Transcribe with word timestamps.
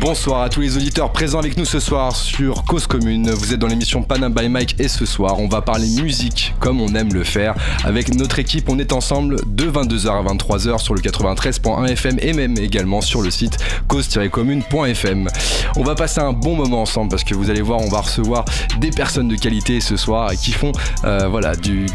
Bonsoir 0.00 0.42
à 0.42 0.48
tous 0.48 0.60
les 0.60 0.76
auditeurs 0.76 1.10
présents 1.10 1.40
avec 1.40 1.56
nous 1.56 1.64
ce 1.64 1.80
soir 1.80 2.14
sur 2.14 2.64
Cause 2.64 2.86
Commune. 2.86 3.30
Vous 3.30 3.52
êtes 3.52 3.58
dans 3.58 3.66
l'émission 3.66 4.02
Panam 4.02 4.32
by 4.32 4.48
Mike 4.48 4.76
et 4.78 4.88
ce 4.88 5.04
soir, 5.04 5.40
on 5.40 5.48
va 5.48 5.62
parler 5.62 5.88
musique 6.00 6.54
comme 6.60 6.80
on 6.80 6.94
aime 6.94 7.12
le 7.12 7.24
faire. 7.24 7.54
Avec 7.82 8.14
notre 8.14 8.38
équipe, 8.38 8.68
on 8.68 8.78
est 8.78 8.92
ensemble 8.92 9.38
de 9.46 9.64
22h 9.68 10.08
à 10.08 10.22
23h 10.22 10.78
sur 10.78 10.94
le 10.94 11.00
93.1 11.00 11.88
FM 11.88 12.18
et 12.20 12.32
même 12.34 12.56
également 12.58 13.00
sur 13.00 13.20
le 13.20 13.30
site 13.30 13.58
cause-commune.fm. 13.88 15.28
On 15.76 15.82
va 15.82 15.94
passer 15.94 16.20
un 16.20 16.32
bon 16.32 16.54
moment 16.54 16.82
ensemble 16.82 17.10
parce 17.10 17.24
que 17.24 17.34
vous 17.34 17.50
allez 17.50 17.62
voir, 17.62 17.80
on 17.80 17.88
va 17.88 18.02
recevoir 18.02 18.44
des 18.78 18.90
personnes 18.90 19.28
de 19.28 19.36
qualité 19.36 19.80
ce 19.80 19.96
soir 19.96 20.30
qui 20.32 20.52
font 20.52 20.72
euh, 21.04 21.26
voilà, 21.28 21.56
de, 21.56 21.86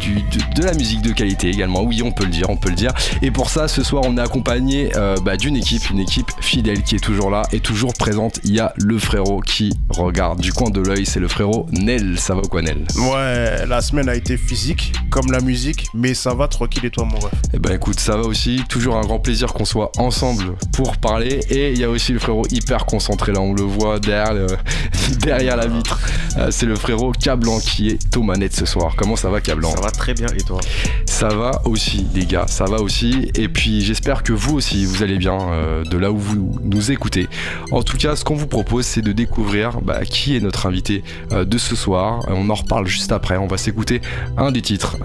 la 0.62 0.74
musique 0.74 1.00
de 1.00 1.12
qualité 1.12 1.48
également. 1.48 1.82
Oui, 1.82 2.02
on 2.02 2.12
peut 2.12 2.24
le 2.24 2.30
dire, 2.30 2.50
on 2.50 2.56
peut 2.56 2.68
le 2.68 2.76
dire. 2.76 2.92
Et 3.22 3.30
pour 3.30 3.48
ça, 3.48 3.68
ce 3.68 3.82
soir, 3.82 4.02
on 4.06 4.18
est 4.18 4.20
accompagné 4.20 4.90
euh, 4.96 5.16
bah, 5.24 5.38
d'une 5.38 5.56
équipe, 5.56 5.88
une 5.88 6.00
équipe 6.00 6.30
fidèle 6.40 6.82
qui 6.82 6.96
est 6.96 7.02
toujours 7.02 7.30
là 7.30 7.42
et 7.52 7.60
toujours 7.62 7.94
présente. 7.94 8.40
Il 8.44 8.54
y 8.54 8.60
a 8.60 8.72
le 8.76 8.98
frérot 8.98 9.40
qui 9.40 9.72
regarde 9.88 10.40
du 10.40 10.52
coin 10.52 10.70
de 10.70 10.80
l'œil, 10.80 11.06
c'est 11.06 11.20
le 11.20 11.28
frérot 11.28 11.66
Nel. 11.72 12.18
Ça 12.18 12.34
va 12.34 12.40
ou 12.40 12.48
quoi, 12.48 12.62
Nel? 12.62 12.84
Ouais, 12.96 13.66
la 13.66 13.80
semaine 13.80 14.08
a 14.08 14.14
été 14.14 14.36
physique, 14.36 14.92
comme 15.10 15.30
la 15.30 15.40
musique, 15.40 15.86
mais 15.94 16.14
ça 16.14 16.34
va 16.34 16.48
tranquille 16.48 16.84
et 16.84 16.90
toi, 16.90 17.04
mon 17.04 17.18
ref? 17.18 17.32
Eh 17.54 17.58
ben 17.58 17.72
écoute, 17.72 18.00
ça 18.00 18.16
va 18.16 18.22
aussi. 18.22 18.62
Toujours 18.68 18.96
un 18.96 19.02
grand 19.02 19.20
plaisir 19.20 19.52
qu'on 19.52 19.64
soit 19.64 19.92
ensemble 19.98 20.56
pour 20.72 20.96
parler. 20.96 21.40
Et 21.50 21.72
il 21.72 21.78
y 21.78 21.84
a 21.84 21.90
aussi 21.90 22.12
le 22.12 22.18
frérot 22.18 22.44
hyper 22.50 22.84
concentré 22.84 23.32
là, 23.32 23.40
on 23.40 23.54
le 23.54 23.62
voit 23.62 23.98
derrière, 24.00 24.46
derrière 25.20 25.56
la 25.56 25.66
vitre. 25.66 25.98
Euh, 26.38 26.48
c'est 26.50 26.66
le 26.66 26.76
frérot 26.76 27.12
Cablan 27.12 27.58
qui 27.60 27.88
est 27.88 28.16
aux 28.16 28.22
manettes 28.22 28.56
ce 28.56 28.66
soir. 28.66 28.94
Comment 28.96 29.16
ça 29.16 29.30
va, 29.30 29.40
Cablan? 29.40 29.70
Ça 29.70 29.80
va 29.80 29.90
très 29.90 30.14
bien 30.14 30.28
et 30.28 30.42
toi? 30.42 30.60
Ça 31.06 31.28
va 31.28 31.62
aussi, 31.64 32.06
les 32.14 32.26
gars, 32.26 32.46
ça 32.48 32.64
va 32.64 32.78
aussi. 32.80 33.30
Et 33.36 33.48
puis 33.48 33.82
j'espère 33.82 34.22
que 34.22 34.32
vous 34.32 34.56
aussi, 34.56 34.84
vous 34.84 35.02
allez 35.02 35.18
bien 35.18 35.38
euh, 35.52 35.84
de 35.84 35.96
là 35.96 36.10
où 36.10 36.18
vous 36.18 36.58
nous 36.62 36.90
écoutez. 36.90 37.28
En 37.70 37.82
tout 37.82 37.96
cas, 37.96 38.16
ce 38.16 38.24
qu'on 38.24 38.34
vous 38.34 38.46
propose, 38.46 38.86
c'est 38.86 39.02
de 39.02 39.12
découvrir 39.12 39.80
bah, 39.80 40.04
qui 40.04 40.36
est 40.36 40.40
notre 40.40 40.66
invité 40.66 41.02
euh, 41.32 41.44
de 41.44 41.58
ce 41.58 41.76
soir. 41.76 42.24
On 42.28 42.48
en 42.50 42.54
reparle 42.54 42.86
juste 42.86 43.12
après. 43.12 43.36
On 43.36 43.46
va 43.46 43.56
s'écouter 43.56 44.00
un 44.36 44.52
des 44.52 44.62
titres 44.62 44.96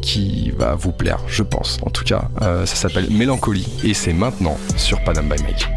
qui 0.00 0.52
va 0.56 0.74
vous 0.74 0.92
plaire, 0.92 1.20
je 1.26 1.42
pense. 1.42 1.78
En 1.84 1.90
tout 1.90 2.04
cas, 2.04 2.28
ça 2.40 2.66
s'appelle 2.66 3.08
Mélancolie 3.10 3.68
et 3.84 3.94
c'est 3.94 4.12
maintenant 4.12 4.56
sur 4.76 5.02
Panam 5.04 5.28
by 5.28 5.42
Mike. 5.42 5.68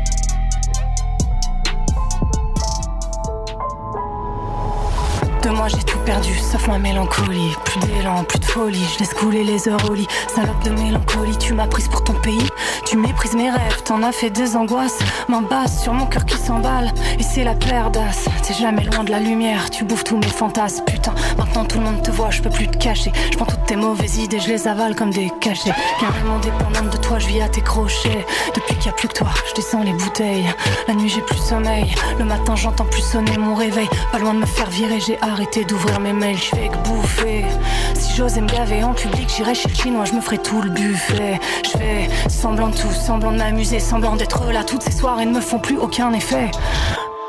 Perdu, 6.05 6.33
sauf 6.37 6.67
ma 6.67 6.77
mélancolie. 6.77 7.51
Plus 7.65 7.79
d'élan, 7.79 8.23
plus 8.23 8.39
de 8.39 8.45
folie, 8.45 8.85
je 8.93 8.99
laisse 8.99 9.13
couler 9.13 9.43
les 9.43 9.67
heures 9.67 9.89
au 9.89 9.93
lit. 9.93 10.07
Salope 10.33 10.63
de 10.63 10.69
mélancolie, 10.69 11.37
tu 11.37 11.53
m'as 11.53 11.67
prise 11.67 11.87
pour 11.87 12.03
ton 12.03 12.13
pays. 12.13 12.47
Tu 12.85 12.97
méprises 12.97 13.35
mes 13.35 13.49
rêves, 13.49 13.81
t'en 13.83 14.03
as 14.03 14.11
fait 14.11 14.29
des 14.29 14.55
angoisses. 14.55 14.99
M'embasse 15.27 15.81
sur 15.81 15.93
mon 15.93 16.05
cœur 16.05 16.25
qui 16.25 16.37
s'emballe. 16.37 16.91
Et 17.19 17.23
c'est 17.23 17.43
la 17.43 17.55
d'as. 17.55 18.29
T'es 18.43 18.53
jamais 18.53 18.83
loin 18.83 19.03
de 19.03 19.11
la 19.11 19.19
lumière, 19.19 19.69
tu 19.71 19.83
bouffes 19.83 20.03
tous 20.03 20.17
mes 20.17 20.27
fantasmes. 20.27 20.85
Putain, 20.85 21.13
maintenant 21.37 21.65
tout 21.65 21.79
le 21.79 21.85
monde 21.85 22.01
te 22.03 22.11
voit, 22.11 22.29
je 22.29 22.41
peux 22.41 22.51
plus 22.51 22.67
te 22.67 22.77
cacher. 22.77 23.11
Je 23.31 23.37
prends 23.37 23.47
toutes 23.47 23.65
tes 23.65 23.75
mauvaises 23.75 24.17
idées, 24.17 24.39
je 24.39 24.49
les 24.49 24.67
avale 24.67 24.95
comme 24.95 25.11
des 25.11 25.31
cachets. 25.41 25.73
Carrément 25.99 26.37
dépendante 26.39 26.91
de 26.91 26.97
toi, 26.97 27.17
je 27.17 27.27
vis 27.27 27.41
à 27.41 27.49
tes 27.49 27.61
crochets. 27.61 28.25
Depuis 28.53 28.75
qu'il 28.75 28.85
y 28.85 28.89
a 28.89 28.93
plus 28.93 29.07
que 29.07 29.13
toi, 29.13 29.29
je 29.49 29.55
descends 29.55 29.81
les 29.81 29.93
bouteilles. 29.93 30.45
La 30.87 30.93
nuit 30.93 31.09
j'ai 31.09 31.21
plus 31.21 31.39
sommeil. 31.39 31.95
Le 32.19 32.25
matin 32.25 32.55
j'entends 32.55 32.85
plus 32.85 33.01
sonner 33.01 33.37
mon 33.37 33.55
réveil. 33.55 33.89
Pas 34.11 34.19
loin 34.19 34.35
de 34.35 34.39
me 34.39 34.45
faire 34.45 34.69
virer, 34.69 34.99
j'ai 34.99 35.19
arrêté 35.21 35.65
d'ouvrir 35.65 35.94
mes 35.99 36.13
mails, 36.13 36.37
je 36.37 36.55
fais 36.55 36.69
que 36.69 36.77
bouffer. 36.87 37.45
Si 37.93 38.15
j'osais 38.15 38.41
me 38.41 38.47
gaver 38.47 38.83
en 38.83 38.93
public, 38.93 39.29
j'irais 39.29 39.55
chez 39.55 39.69
le 39.69 39.75
chinois, 39.75 40.05
je 40.05 40.13
me 40.13 40.21
ferais 40.21 40.37
tout 40.37 40.61
le 40.61 40.69
buffet. 40.69 41.39
Je 41.63 41.69
fais 41.71 42.09
semblant 42.29 42.67
de 42.69 42.75
tout, 42.77 42.91
semblant 42.91 43.31
de 43.31 43.37
m'amuser, 43.37 43.79
semblant 43.79 44.15
d'être 44.15 44.51
là. 44.51 44.63
Toutes 44.63 44.83
ces 44.83 44.91
soirées 44.91 45.25
ne 45.25 45.35
me 45.35 45.41
font 45.41 45.59
plus 45.59 45.77
aucun 45.77 46.13
effet. 46.13 46.51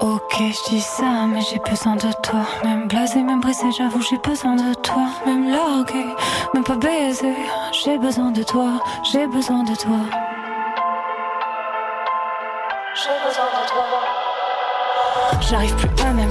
Ok, 0.01 0.37
je 0.39 0.71
dis 0.71 0.81
ça, 0.81 1.27
mais 1.27 1.41
j'ai 1.41 1.59
besoin 1.59 1.97
de 1.97 2.11
toi. 2.23 2.41
Même 2.65 2.87
blasé, 2.87 3.23
même 3.23 3.41
brisé, 3.41 3.65
j'avoue, 3.77 4.03
j'ai 4.03 4.19
besoin 4.19 4.55
de 4.55 4.75
toi. 4.75 5.07
Même 5.25 5.51
largué, 5.51 6.05
même 6.53 6.65
pas 6.65 6.77
baisé, 6.77 7.35
j'ai 7.73 7.97
besoin 7.97 8.31
de 8.31 8.43
toi, 8.43 8.83
j'ai 9.11 9.27
besoin 9.27 9.63
de 9.65 9.75
toi. 9.75 10.01
J'ai 12.95 13.27
besoin 13.27 13.45
de 13.45 13.69
toi. 13.69 13.85
J'arrive 15.49 15.75
plus 15.77 15.89
à 16.05 16.13
m'amuser, 16.13 16.26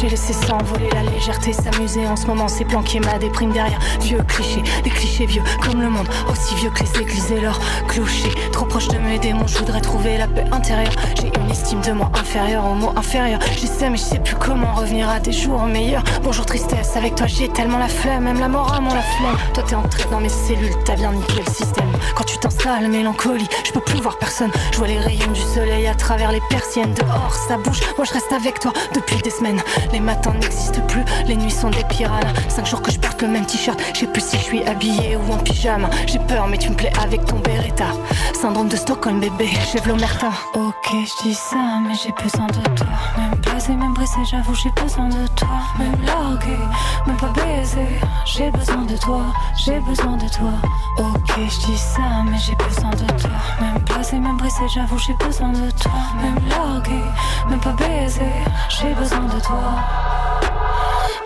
j'ai 0.00 0.08
laissé 0.08 0.32
s'envoler 0.32 0.88
la 0.94 1.02
légèreté 1.02 1.52
s'amuser 1.52 2.06
en 2.06 2.16
ce 2.16 2.26
moment 2.26 2.48
c'est 2.48 2.64
planqué 2.64 3.00
ma 3.00 3.18
déprime 3.18 3.52
derrière 3.52 3.78
vieux 4.00 4.22
clichés, 4.22 4.62
des 4.82 4.88
clichés 4.88 5.26
vieux 5.26 5.42
comme 5.62 5.82
le 5.82 5.90
monde, 5.90 6.08
aussi 6.30 6.54
vieux 6.54 6.70
que 6.70 6.82
les 6.82 7.02
églises 7.02 7.30
et 7.32 7.40
leurs 7.40 7.60
clochers. 7.86 8.32
Trop 8.50 8.64
proche 8.64 8.88
de 8.88 8.96
mes 8.98 9.18
démons, 9.18 9.46
je 9.46 9.58
voudrais 9.58 9.80
trouver 9.80 10.16
la 10.16 10.26
paix 10.26 10.44
intérieure. 10.52 10.92
J'ai 11.20 11.30
une 11.38 11.50
estime 11.50 11.82
de 11.82 11.92
moi 11.92 12.10
inférieure 12.14 12.64
au 12.64 12.74
mot 12.74 12.92
inférieur. 12.96 13.40
J'essaie 13.58 13.90
mais 13.90 13.98
je 13.98 14.02
sais 14.02 14.18
plus 14.20 14.36
comment 14.36 14.72
revenir 14.74 15.08
à 15.08 15.20
des 15.20 15.32
jours 15.32 15.62
meilleurs. 15.64 16.04
Bonjour 16.22 16.46
tristesse, 16.46 16.96
avec 16.96 17.14
toi 17.14 17.26
j'ai 17.26 17.48
tellement 17.48 17.78
la 17.78 17.88
flemme, 17.88 18.24
même 18.24 18.40
la 18.40 18.48
mort 18.48 18.72
a 18.72 18.80
mon 18.80 18.94
la 18.94 19.02
flemme. 19.02 19.36
Toi 19.52 19.64
t'es 19.66 19.74
entré 19.74 20.04
dans 20.10 20.20
mes 20.20 20.30
cellules, 20.30 20.74
t'as 20.86 20.96
bien 20.96 21.12
niqué 21.12 21.42
le 21.46 21.52
système. 21.52 21.92
Quand 22.14 22.24
tu 22.24 22.38
t'installes, 22.38 22.88
mélancolie, 22.88 23.48
je 23.66 23.72
peux 23.72 23.80
plus 23.80 24.00
voir 24.00 24.16
personne. 24.16 24.50
Je 24.72 24.78
vois 24.78 24.86
les 24.86 24.98
rayons 24.98 25.32
du 25.32 25.40
soleil 25.40 25.86
à 25.86 25.94
travers 25.94 26.32
les 26.32 26.40
persiennes. 26.48 26.94
Dehors 26.94 27.34
ça 27.34 27.58
bouge, 27.58 27.80
moi 27.98 28.06
je 28.06 28.14
reste 28.14 28.32
avec 28.32 28.60
toi 28.60 28.72
depuis 28.94 29.18
des 29.18 29.30
semaines. 29.30 29.60
Les 29.92 30.00
matins 30.00 30.32
n'existent 30.32 30.80
plus, 30.86 31.04
les 31.26 31.36
nuits 31.36 31.50
sont 31.50 31.70
des 31.70 31.84
piranhas. 31.84 32.32
Cinq 32.48 32.66
jours 32.66 32.82
que 32.82 32.90
je 32.92 32.98
porte 32.98 33.20
le 33.22 33.28
même 33.28 33.44
t-shirt, 33.46 33.78
je 33.94 34.00
sais 34.00 34.06
plus 34.06 34.22
si 34.22 34.36
je 34.36 34.42
suis 34.42 34.62
habillée 34.64 35.16
ou 35.16 35.32
en 35.32 35.38
pyjama. 35.38 35.90
J'ai 36.06 36.18
peur, 36.20 36.46
mais 36.46 36.58
tu 36.58 36.70
me 36.70 36.74
plais 36.74 36.92
avec 37.02 37.24
ton 37.24 37.38
Beretta. 37.40 37.86
Syndrome 38.40 38.68
de 38.68 38.76
Stockholm, 38.76 39.20
bébé, 39.20 39.48
j'ai 39.72 39.80
l'omerta. 39.88 40.28
Ok, 40.54 40.88
je 40.92 41.22
dis 41.22 41.34
ça, 41.34 41.56
mais 41.86 41.94
j'ai 41.94 42.12
besoin 42.12 42.46
de 42.46 42.74
toi. 42.76 42.86
Même 43.18 43.34
blasé, 43.40 43.74
même 43.74 43.92
brisé, 43.94 44.20
j'avoue, 44.30 44.54
j'ai 44.54 44.70
besoin 44.82 45.08
de 45.08 45.26
toi. 45.36 45.48
Même 45.78 45.96
largué, 46.06 46.56
même 47.06 47.16
pas 47.16 47.32
baisé, 47.34 47.86
j'ai 48.24 48.50
besoin 48.50 48.84
de 48.84 48.96
toi, 48.96 49.22
j'ai 49.64 49.80
besoin 49.80 50.16
de 50.16 50.28
toi. 50.28 50.52
Ok, 50.98 51.32
je 51.36 51.66
dis 51.66 51.78
ça, 51.78 52.02
mais 52.24 52.38
j'ai 52.38 52.54
besoin 52.54 52.90
de 52.90 53.06
toi. 53.20 53.30
Même 53.60 53.78
blasé, 53.84 54.18
même 54.18 54.36
brisé, 54.36 54.62
j'avoue, 54.74 54.98
j'ai 54.98 55.14
besoin 55.14 55.50
de 55.50 55.70
toi. 55.72 55.92
Même 56.22 56.38
largué, 56.48 57.02
même 57.48 57.60
pas 57.60 57.72
baisé, 57.72 58.22
j'ai 58.68 58.94
besoin 58.94 59.26
de 59.26 59.40
toi. 59.40 59.79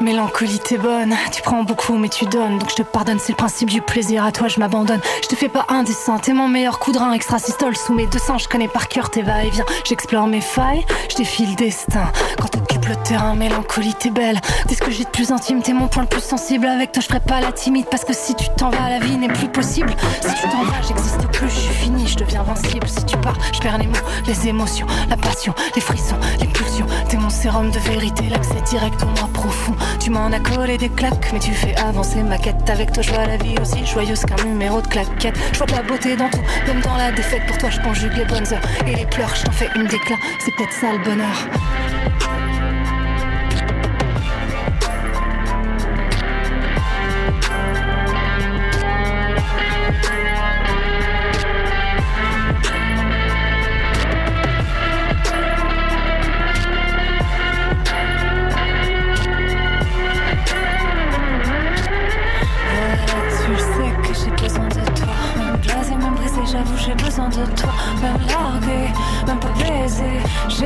Mélancolie, 0.00 0.58
t'es 0.58 0.76
bonne, 0.76 1.14
tu 1.32 1.40
prends 1.40 1.62
beaucoup 1.62 1.96
mais 1.96 2.10
tu 2.10 2.26
donnes, 2.26 2.58
donc 2.58 2.68
je 2.68 2.74
te 2.74 2.82
pardonne, 2.82 3.18
c'est 3.18 3.32
le 3.32 3.36
principe 3.36 3.70
du 3.70 3.80
plaisir, 3.80 4.22
à 4.24 4.32
toi 4.32 4.48
je 4.48 4.60
m'abandonne. 4.60 5.00
Je 5.22 5.28
te 5.28 5.34
fais 5.34 5.48
pas 5.48 5.64
indécent, 5.68 6.18
t'es 6.18 6.34
mon 6.34 6.46
meilleur 6.46 6.78
coup 6.78 6.92
de 6.92 7.14
extra 7.14 7.38
systole 7.38 7.74
sous 7.74 7.94
mes 7.94 8.06
deux 8.06 8.18
seins, 8.18 8.36
je 8.36 8.46
connais 8.46 8.68
par 8.68 8.88
cœur 8.88 9.08
tes 9.08 9.22
va-et-vient. 9.22 9.64
J'explore 9.84 10.26
mes 10.26 10.42
failles, 10.42 10.84
je 11.08 11.16
défie 11.16 11.46
le 11.46 11.54
destin. 11.54 12.12
Quand 12.38 12.48
t'occupes 12.48 12.86
le 12.86 12.96
terrain, 12.96 13.34
mélancolie, 13.34 13.94
t'es 13.94 14.10
belle. 14.10 14.40
T'es 14.68 14.74
ce 14.74 14.82
que 14.82 14.90
j'ai 14.90 15.04
de 15.04 15.08
plus 15.08 15.30
intime, 15.32 15.62
t'es 15.62 15.72
mon 15.72 15.88
point 15.88 16.02
le 16.02 16.08
plus 16.08 16.22
sensible. 16.22 16.66
Avec 16.66 16.92
toi, 16.92 17.00
je 17.00 17.06
ferai 17.06 17.20
pas 17.20 17.40
la 17.40 17.52
timide, 17.52 17.86
parce 17.90 18.04
que 18.04 18.12
si 18.12 18.34
tu 18.34 18.46
t'en 18.58 18.70
vas, 18.70 18.90
la 18.90 18.98
vie 18.98 19.16
n'est 19.16 19.28
plus 19.28 19.48
possible. 19.48 19.94
Si 20.20 20.34
tu 20.34 20.48
t'en 20.48 20.64
vas, 20.64 20.82
j'existe 20.86 21.26
plus, 21.28 21.48
je 21.48 21.60
suis 21.60 21.74
fini, 21.74 22.06
je 22.06 22.16
deviens 22.16 22.42
invincible. 22.42 22.86
Si 22.88 23.04
tu 23.04 23.16
pars, 23.18 23.38
je 23.54 23.60
perds 23.60 23.78
les 23.78 23.86
mots, 23.86 23.94
les 24.26 24.48
émotions, 24.48 24.86
la 25.08 25.16
passion, 25.16 25.54
les 25.74 25.80
frissons, 25.80 26.18
les 26.40 26.46
pulsions. 26.46 26.86
Sérum 27.34 27.70
de 27.70 27.78
vérité, 27.80 28.28
l'accès 28.30 28.60
direct 28.70 29.02
au 29.02 29.06
moi 29.06 29.28
profond. 29.34 29.74
Tu 30.00 30.08
m'en 30.08 30.26
as 30.32 30.40
collé 30.40 30.78
des 30.78 30.88
claques, 30.88 31.30
mais 31.32 31.40
tu 31.40 31.50
fais 31.50 31.74
avancer 31.76 32.22
ma 32.22 32.38
quête. 32.38 32.70
Avec 32.70 32.92
toi, 32.92 33.02
je 33.02 33.10
vois 33.12 33.26
la 33.26 33.36
vie 33.36 33.54
aussi 33.60 33.84
joyeuse 33.84 34.24
qu'un 34.24 34.42
numéro 34.44 34.80
de 34.80 34.86
claquette. 34.86 35.36
Je 35.52 35.58
vois 35.58 35.66
de 35.66 35.72
la 35.72 35.82
beauté 35.82 36.16
dans 36.16 36.30
tout, 36.30 36.40
même 36.66 36.80
dans 36.80 36.96
la 36.96 37.12
défaite. 37.12 37.42
Pour 37.46 37.58
toi, 37.58 37.70
je 37.70 37.80
conjugue 37.80 38.16
les 38.16 38.24
bonnes 38.24 38.46
heures 38.52 38.62
et 38.86 38.94
les 38.94 39.06
pleurs. 39.06 39.34
Je 39.34 39.44
t'en 39.44 39.52
fais 39.52 39.68
une 39.76 39.86
déclat, 39.86 40.16
c'est 40.38 40.54
peut-être 40.54 40.72
ça 40.72 40.92
le 40.92 41.04
bonheur. 41.04 41.36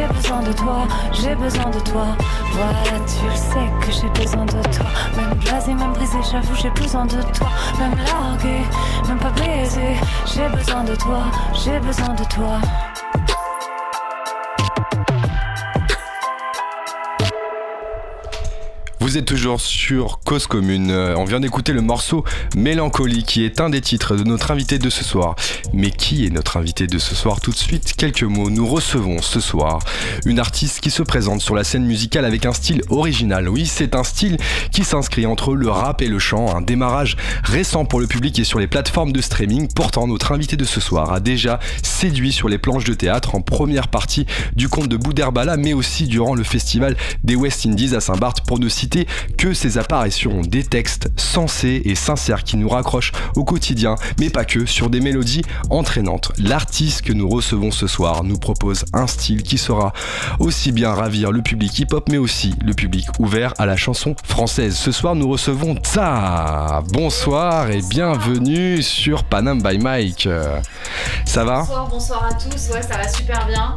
J'ai 0.08 0.14
besoin 0.14 0.42
de 0.42 0.52
toi, 0.52 0.88
j'ai 1.12 1.34
besoin 1.34 1.70
de 1.70 1.80
toi. 1.80 2.06
Voilà, 2.52 3.04
tu 3.06 3.26
le 3.26 3.36
sais 3.36 3.70
que 3.80 3.92
j'ai 3.92 4.08
besoin 4.20 4.46
de 4.46 4.52
toi. 4.52 4.86
Même 5.16 5.34
blasé, 5.34 5.74
même 5.74 5.92
brisé, 5.92 6.18
j'avoue, 6.30 6.54
j'ai 6.54 6.70
besoin 6.70 7.04
de 7.04 7.20
toi. 7.32 7.48
Même 7.78 7.96
largué, 7.96 8.62
même 9.06 9.18
pas 9.18 9.30
baisé. 9.30 9.96
J'ai 10.26 10.48
besoin 10.48 10.84
de 10.84 10.94
toi, 10.94 11.24
j'ai 11.52 11.78
besoin 11.80 12.14
de 12.14 12.24
toi. 12.24 12.58
Vous 19.08 19.16
êtes 19.16 19.24
toujours 19.24 19.58
sur 19.58 20.20
Cause 20.22 20.46
Commune. 20.46 20.90
Euh, 20.90 21.16
on 21.16 21.24
vient 21.24 21.40
d'écouter 21.40 21.72
le 21.72 21.80
morceau 21.80 22.24
Mélancolie 22.54 23.22
qui 23.22 23.42
est 23.42 23.58
un 23.58 23.70
des 23.70 23.80
titres 23.80 24.16
de 24.16 24.22
notre 24.22 24.50
invité 24.50 24.78
de 24.78 24.90
ce 24.90 25.02
soir. 25.02 25.34
Mais 25.72 25.90
qui 25.90 26.26
est 26.26 26.30
notre 26.30 26.58
invité 26.58 26.86
de 26.86 26.98
ce 26.98 27.14
soir 27.14 27.40
Tout 27.40 27.52
de 27.52 27.56
suite, 27.56 27.94
quelques 27.96 28.24
mots. 28.24 28.50
Nous 28.50 28.66
recevons 28.66 29.22
ce 29.22 29.40
soir 29.40 29.78
une 30.26 30.38
artiste 30.38 30.80
qui 30.80 30.90
se 30.90 31.02
présente 31.02 31.40
sur 31.40 31.54
la 31.54 31.64
scène 31.64 31.86
musicale 31.86 32.26
avec 32.26 32.44
un 32.44 32.52
style 32.52 32.82
original. 32.90 33.48
Oui, 33.48 33.64
c'est 33.64 33.94
un 33.94 34.04
style 34.04 34.36
qui 34.72 34.84
s'inscrit 34.84 35.24
entre 35.24 35.54
le 35.54 35.70
rap 35.70 36.02
et 36.02 36.08
le 36.08 36.18
chant, 36.18 36.54
un 36.54 36.60
démarrage 36.60 37.16
récent 37.44 37.86
pour 37.86 38.00
le 38.00 38.06
public 38.06 38.38
et 38.38 38.44
sur 38.44 38.58
les 38.58 38.66
plateformes 38.66 39.12
de 39.12 39.22
streaming. 39.22 39.68
Pourtant, 39.74 40.06
notre 40.06 40.32
invité 40.32 40.58
de 40.58 40.66
ce 40.66 40.80
soir 40.80 41.14
a 41.14 41.20
déjà 41.20 41.60
séduit 41.82 42.32
sur 42.32 42.50
les 42.50 42.58
planches 42.58 42.84
de 42.84 42.92
théâtre 42.92 43.34
en 43.34 43.40
première 43.40 43.88
partie 43.88 44.26
du 44.54 44.68
conte 44.68 44.88
de 44.88 44.98
Boudherbala, 44.98 45.56
mais 45.56 45.72
aussi 45.72 46.08
durant 46.08 46.34
le 46.34 46.44
festival 46.44 46.94
des 47.24 47.36
West 47.36 47.64
Indies 47.64 47.94
à 47.94 48.00
Saint-Barth 48.00 48.42
pour 48.42 48.58
ne 48.58 48.68
citer 48.68 48.97
que 49.36 49.54
ses 49.54 49.78
apparitions, 49.78 50.40
des 50.42 50.64
textes 50.64 51.10
sensés 51.16 51.82
et 51.84 51.94
sincères 51.94 52.44
qui 52.44 52.56
nous 52.56 52.68
raccrochent 52.68 53.12
au 53.36 53.44
quotidien, 53.44 53.96
mais 54.18 54.30
pas 54.30 54.44
que, 54.44 54.66
sur 54.66 54.90
des 54.90 55.00
mélodies 55.00 55.42
entraînantes. 55.70 56.32
L'artiste 56.38 57.02
que 57.02 57.12
nous 57.12 57.28
recevons 57.28 57.70
ce 57.70 57.86
soir 57.86 58.24
nous 58.24 58.38
propose 58.38 58.84
un 58.92 59.06
style 59.06 59.42
qui 59.42 59.58
saura 59.58 59.92
aussi 60.38 60.72
bien 60.72 60.92
ravir 60.92 61.32
le 61.32 61.42
public 61.42 61.78
hip-hop, 61.78 62.08
mais 62.10 62.18
aussi 62.18 62.54
le 62.64 62.74
public 62.74 63.06
ouvert 63.18 63.54
à 63.58 63.66
la 63.66 63.76
chanson 63.76 64.14
française. 64.24 64.76
Ce 64.76 64.92
soir, 64.92 65.14
nous 65.14 65.28
recevons 65.28 65.76
Tsa. 65.76 66.82
Bonsoir 66.92 67.70
et 67.70 67.80
bienvenue 67.82 68.82
sur 68.82 69.24
Panam 69.24 69.62
by 69.62 69.78
Mike. 69.78 70.28
Ça 71.24 71.44
va? 71.44 71.60
Bonsoir, 71.60 71.88
bonsoir 71.88 72.24
à 72.24 72.34
tous. 72.34 72.70
Ouais, 72.72 72.82
ça 72.82 72.96
va 72.96 73.08
super 73.08 73.46
bien 73.46 73.74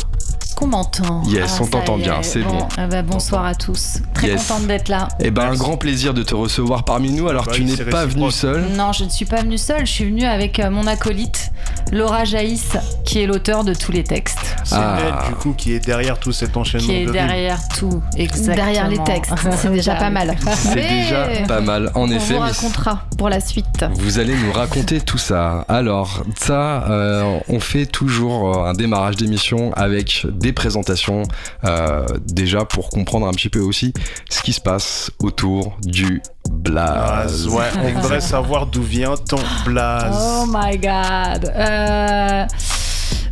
qu'on 0.61 0.67
m'entend. 0.67 1.23
Yes, 1.25 1.55
ah, 1.57 1.63
on 1.63 1.67
t'entend 1.67 1.97
bien, 1.97 2.21
c'est 2.21 2.43
bon. 2.43 2.67
Ah 2.77 2.85
bah, 2.85 3.01
bonsoir 3.01 3.45
à 3.45 3.55
tous. 3.55 3.97
Très 4.13 4.35
contente 4.35 4.67
d'être 4.67 4.89
là. 4.89 5.07
Eh 5.19 5.31
ben, 5.31 5.51
un 5.51 5.55
grand 5.55 5.75
plaisir 5.75 6.13
de 6.13 6.21
te 6.21 6.35
recevoir 6.35 6.85
parmi 6.85 7.11
nous. 7.11 7.27
Alors, 7.27 7.47
tu 7.47 7.63
n'es 7.63 7.75
pas 7.77 8.05
venu 8.05 8.29
seul 8.29 8.65
Non, 8.75 8.93
je 8.93 9.03
ne 9.03 9.09
suis 9.09 9.25
pas 9.25 9.41
venu 9.41 9.57
seul. 9.57 9.85
Je 9.85 9.91
suis 9.91 10.05
venu 10.05 10.23
avec 10.23 10.59
euh, 10.59 10.69
mon 10.69 10.85
acolyte, 10.85 11.51
Laura 11.91 12.23
Jaïs, 12.23 12.77
qui 13.05 13.21
est 13.21 13.25
l'auteur 13.25 13.63
de 13.63 13.73
tous 13.73 13.91
les 13.91 14.03
textes. 14.03 14.55
C'est 14.63 14.75
ah. 14.75 14.97
elle, 14.99 15.29
du 15.29 15.35
coup, 15.35 15.53
qui 15.53 15.73
est 15.73 15.79
derrière 15.79 16.19
tout 16.19 16.31
cet 16.31 16.55
enchaînement. 16.57 16.87
Qui 16.87 16.95
est 16.95 17.05
derrière 17.05 17.59
tout, 17.77 18.01
exactement. 18.15 18.55
Derrière 18.55 18.87
les 18.87 19.03
textes. 19.03 19.33
C'est 19.57 19.71
déjà 19.71 19.95
pas 19.95 20.09
mal. 20.09 20.35
C'est 20.53 20.75
déjà 20.75 21.27
pas 21.47 21.61
mal, 21.61 21.91
en 21.95 22.09
effet. 22.09 22.35
On 22.35 22.37
vous 22.37 22.43
racontera 22.43 23.03
pour 23.17 23.29
la 23.29 23.39
suite. 23.39 23.85
Vous 23.95 24.19
allez 24.19 24.35
nous 24.35 24.51
raconter 24.51 25.01
tout 25.01 25.17
ça. 25.17 25.65
Alors, 25.67 26.23
ça, 26.37 26.89
euh, 26.89 27.39
on 27.49 27.59
fait 27.59 27.85
toujours 27.85 28.57
euh, 28.57 28.69
un 28.69 28.73
démarrage 28.73 29.15
d'émission 29.15 29.73
avec 29.73 30.25
des 30.31 30.53
présentations 30.53 31.23
euh, 31.65 32.05
déjà 32.25 32.65
pour 32.65 32.89
comprendre 32.89 33.27
un 33.27 33.31
petit 33.31 33.49
peu 33.49 33.59
aussi 33.59 33.93
ce 34.29 34.41
qui 34.41 34.53
se 34.53 34.61
passe 34.61 35.11
autour 35.19 35.77
du 35.81 36.21
blaze. 36.49 37.47
Ouais, 37.47 37.69
on 37.83 37.99
voudrait 37.99 38.21
savoir 38.21 38.65
d'où 38.65 38.81
vient 38.81 39.15
ton 39.15 39.39
blaze. 39.65 40.15
Oh 40.15 40.45
my 40.47 40.77
god. 40.77 41.51
Euh, 41.55 42.45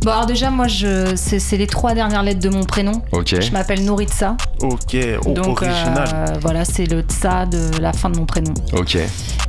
Bon, 0.02 0.12
alors 0.12 0.24
déjà, 0.24 0.50
moi, 0.50 0.66
je, 0.66 1.12
c'est, 1.14 1.56
les 1.58 1.66
trois 1.66 1.92
dernières 1.92 2.22
lettres 2.22 2.40
de 2.40 2.48
mon 2.48 2.64
prénom. 2.64 3.02
Ok. 3.12 3.38
Je 3.38 3.50
m'appelle 3.52 3.84
Nouritsa. 3.84 4.36
Ok, 4.62 4.96
Donc, 5.34 5.62
original. 5.62 6.08
Euh, 6.14 6.26
voilà, 6.40 6.64
c'est 6.64 6.86
le 6.86 7.02
tsa 7.02 7.44
de 7.44 7.78
la 7.80 7.92
fin 7.92 8.08
de 8.08 8.18
mon 8.18 8.24
prénom. 8.24 8.54
Ok. 8.72 8.96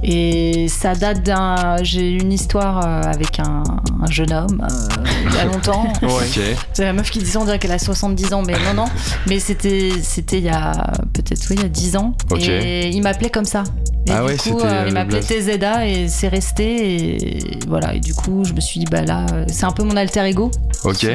Et 0.03 0.67
ça 0.67 0.93
date 0.93 1.23
d'un. 1.23 1.77
J'ai 1.83 2.11
une 2.11 2.33
histoire 2.33 2.85
euh, 2.85 3.01
avec 3.03 3.39
un, 3.39 3.63
jeune 4.09 4.33
homme 4.33 4.61
euh, 4.61 5.03
il 5.25 5.35
y 5.35 5.39
a 5.39 5.45
longtemps. 5.45 5.87
ok. 6.01 6.39
C'est 6.73 6.83
la 6.83 6.91
meuf 6.91 7.11
qui 7.11 7.19
disait, 7.19 7.37
on 7.37 7.45
dirait 7.45 7.59
qu'elle 7.59 7.71
a 7.71 7.79
70 7.79 8.33
ans, 8.33 8.43
mais 8.45 8.53
non, 8.53 8.73
non. 8.83 8.85
Mais 9.27 9.39
c'était, 9.39 9.91
c'était 10.01 10.39
il 10.39 10.45
y 10.45 10.49
a 10.49 10.71
peut-être, 11.13 11.45
oui, 11.49 11.55
il 11.59 11.61
y 11.61 11.65
a 11.65 11.69
10 11.69 11.95
ans. 11.95 12.13
Ok. 12.29 12.47
Et 12.47 12.89
il 12.89 13.01
m'appelait 13.01 13.29
comme 13.29 13.45
ça. 13.45 13.63
Et 14.07 14.11
ah 14.11 14.21
du 14.21 14.27
ouais, 14.27 14.37
coup, 14.37 14.59
il 14.87 14.93
m'appelait 14.93 15.21
TZA 15.21 15.87
et 15.87 16.07
c'est 16.07 16.27
resté. 16.27 17.27
Et 17.37 17.59
voilà. 17.67 17.93
Et 17.93 17.99
du 17.99 18.13
coup, 18.13 18.43
je 18.43 18.53
me 18.53 18.59
suis 18.59 18.79
dit, 18.79 18.85
bah 18.89 19.03
là, 19.03 19.25
c'est 19.47 19.65
un 19.65 19.71
peu 19.71 19.83
mon 19.83 19.95
alter 19.95 20.25
ego. 20.25 20.40
Ok. 20.83 21.05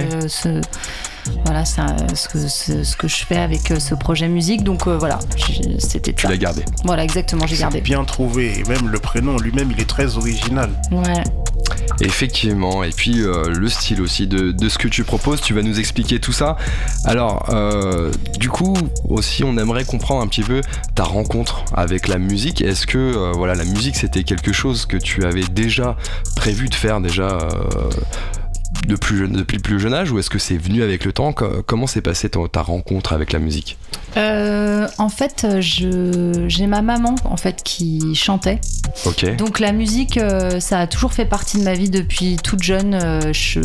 voilà, 1.44 1.64
c'est 1.64 1.82
ce 2.14 2.28
que, 2.28 2.38
ce 2.84 2.96
que 2.96 3.08
je 3.08 3.24
fais 3.24 3.36
avec 3.36 3.70
euh, 3.70 3.80
ce 3.80 3.94
projet 3.94 4.28
musique. 4.28 4.62
Donc 4.62 4.86
euh, 4.86 4.96
voilà, 4.96 5.18
c'était 5.78 6.12
Tu 6.12 6.28
l'as 6.28 6.36
gardé. 6.36 6.64
Voilà, 6.84 7.02
exactement, 7.02 7.46
j'ai 7.46 7.56
gardé. 7.56 7.80
Bien 7.80 8.04
trouvé. 8.04 8.60
Et 8.60 8.64
même 8.64 8.88
le 8.88 8.98
prénom 8.98 9.36
lui-même, 9.38 9.70
il 9.72 9.80
est 9.80 9.88
très 9.88 10.16
original. 10.16 10.70
Ouais. 10.92 11.24
Effectivement, 12.00 12.84
et 12.84 12.90
puis 12.90 13.22
euh, 13.22 13.48
le 13.48 13.68
style 13.68 14.02
aussi 14.02 14.26
de, 14.26 14.68
ce 14.68 14.78
que 14.78 14.86
tu 14.86 15.02
proposes, 15.02 15.40
tu 15.40 15.54
vas 15.54 15.62
nous 15.62 15.80
expliquer 15.80 16.20
tout 16.20 16.32
ça. 16.32 16.56
Alors, 17.04 17.48
du 18.38 18.48
coup, 18.48 18.74
aussi, 19.08 19.42
on 19.42 19.56
aimerait 19.56 19.84
comprendre 19.84 20.22
un 20.22 20.26
petit 20.28 20.42
peu 20.42 20.60
ta 20.94 21.04
rencontre 21.04 21.64
avec 21.74 22.06
la 22.06 22.18
musique. 22.18 22.60
Est-ce 22.60 22.86
que 22.86 23.32
voilà, 23.34 23.54
la 23.54 23.64
musique, 23.64 23.96
c'était 23.96 24.22
quelque 24.22 24.52
chose 24.52 24.86
que 24.86 24.96
tu 24.96 25.24
avais 25.24 25.44
déjà 25.44 25.96
prévu 26.36 26.68
de 26.68 26.74
faire 26.74 27.00
déjà 27.00 27.48
depuis 28.86 29.16
le 29.18 29.44
plus 29.44 29.80
jeune 29.80 29.94
âge 29.94 30.10
ou 30.10 30.18
est-ce 30.18 30.30
que 30.30 30.38
c'est 30.38 30.56
venu 30.56 30.82
avec 30.82 31.04
le 31.04 31.12
temps? 31.12 31.32
Comment 31.32 31.86
s'est 31.86 32.00
passée 32.00 32.28
ta, 32.28 32.62
rencontre 32.62 33.12
avec 33.12 33.32
la 33.32 33.38
musique? 33.38 33.78
Euh, 34.16 34.88
En 34.98 35.08
fait, 35.08 35.46
j'ai 35.60 36.66
ma 36.66 36.82
maman 36.82 37.14
en 37.24 37.36
fait 37.36 37.62
qui 37.62 38.14
chantait. 38.14 38.60
Ok. 39.04 39.36
Donc 39.36 39.58
la 39.58 39.72
musique, 39.72 40.16
euh, 40.16 40.60
ça 40.60 40.80
a 40.80 40.86
toujours 40.86 41.12
fait 41.12 41.26
partie 41.26 41.58
de 41.58 41.64
ma 41.64 41.74
vie 41.74 41.90
depuis 41.90 42.36
toute 42.36 42.62
jeune. 42.62 42.94
Euh, 42.94 43.32
je, 43.32 43.60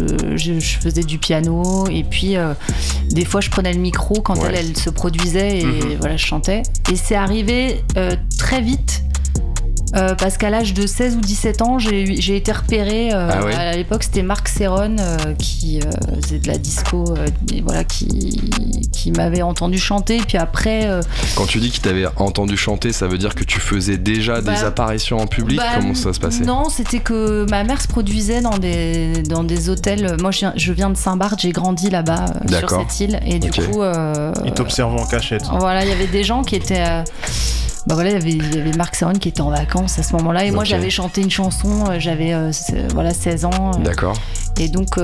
faisais 0.81 1.03
du 1.03 1.17
piano 1.17 1.87
et 1.89 2.03
puis 2.03 2.35
des 3.09 3.25
fois 3.25 3.41
je 3.41 3.49
prenais 3.49 3.73
le 3.73 3.79
micro 3.79 4.21
quand 4.21 4.43
elle, 4.45 4.55
elle 4.55 4.77
se 4.77 4.89
produisait 4.89 5.59
et 5.59 5.65
mhm. 5.65 5.97
voilà, 5.99 6.17
je 6.17 6.25
chantais. 6.25 6.63
Et 6.91 6.95
c'est 6.95 7.15
arrivé 7.15 7.83
très 8.37 8.61
vite 8.61 9.03
euh, 9.95 10.15
parce 10.15 10.37
qu'à 10.37 10.49
l'âge 10.49 10.73
de 10.73 10.87
16 10.87 11.17
ou 11.17 11.21
17 11.21 11.61
ans, 11.61 11.79
j'ai 11.79 12.35
été 12.35 12.51
repérée. 12.51 13.13
Euh, 13.13 13.29
ah 13.31 13.59
à 13.59 13.75
l'époque, 13.75 14.03
c'était 14.03 14.23
Marc 14.23 14.47
Serron 14.47 14.95
euh, 14.99 15.33
qui 15.37 15.79
faisait 16.21 16.39
de 16.39 16.47
la 16.47 16.57
disco, 16.57 17.13
et 17.53 17.61
voilà, 17.61 17.83
qui, 17.83 18.39
qui 18.91 19.11
m'avait 19.11 19.41
entendu 19.41 19.77
chanter. 19.77 20.17
Et 20.17 20.21
puis 20.21 20.37
après. 20.37 20.89
Quand 21.35 21.45
tu 21.45 21.59
dis 21.59 21.71
qu'il 21.71 21.81
t'avait 21.81 22.05
entendu 22.17 22.57
chanter, 22.57 22.91
ça 22.91 23.07
veut 23.07 23.17
dire 23.17 23.35
que 23.35 23.43
tu 23.43 23.59
faisais 23.59 23.97
déjà 23.97 24.39
des 24.39 24.47
bah, 24.47 24.65
apparitions 24.65 25.17
en 25.17 25.27
public? 25.27 25.57
bah, 25.57 25.65
Comment 25.75 25.95
ça 25.95 26.13
se 26.13 26.19
passait? 26.19 26.43
Non, 26.43 26.69
c'était 26.69 26.99
que 26.99 27.45
ma 27.49 27.63
mère 27.63 27.81
se 27.81 27.87
produisait 27.87 28.41
dans 28.41 28.57
des, 28.57 29.23
dans 29.23 29.43
des 29.43 29.69
hôtels. 29.69 30.17
Moi, 30.21 30.31
je 30.31 30.71
viens, 30.71 30.89
de 30.89 30.97
Saint-Barth, 30.97 31.39
j'ai 31.39 31.51
grandi 31.51 31.89
là-bas, 31.89 32.25
sur 32.59 32.69
cette 32.69 32.99
île. 32.99 33.19
Et 33.25 33.39
du 33.39 33.51
coup. 33.51 33.81
Ils 34.45 34.53
t'observent 34.53 34.95
en 34.95 35.05
cachette. 35.05 35.43
Voilà, 35.59 35.83
il 35.83 35.89
y 35.89 35.93
avait 35.93 36.07
des 36.07 36.23
gens 36.23 36.43
qui 36.43 36.55
étaient 36.55 37.03
bah 37.87 37.95
voilà, 37.95 38.11
il 38.11 38.55
y 38.55 38.59
avait, 38.59 38.77
Marc 38.77 38.95
Serron 38.95 39.13
qui 39.13 39.29
était 39.29 39.41
en 39.41 39.49
vacances 39.49 39.97
à 39.97 40.03
ce 40.03 40.13
moment-là 40.13 40.45
et 40.45 40.51
moi 40.51 40.63
j'avais 40.63 40.91
chanté 40.91 41.21
une 41.21 41.31
chanson, 41.31 41.85
euh, 41.89 41.99
j'avais 41.99 42.33
euh, 42.33 42.51
voilà 42.93 43.11
16 43.11 43.45
ans. 43.45 43.71
Euh. 43.75 43.83
D'accord. 43.83 44.15
Et 44.59 44.67
donc 44.67 44.99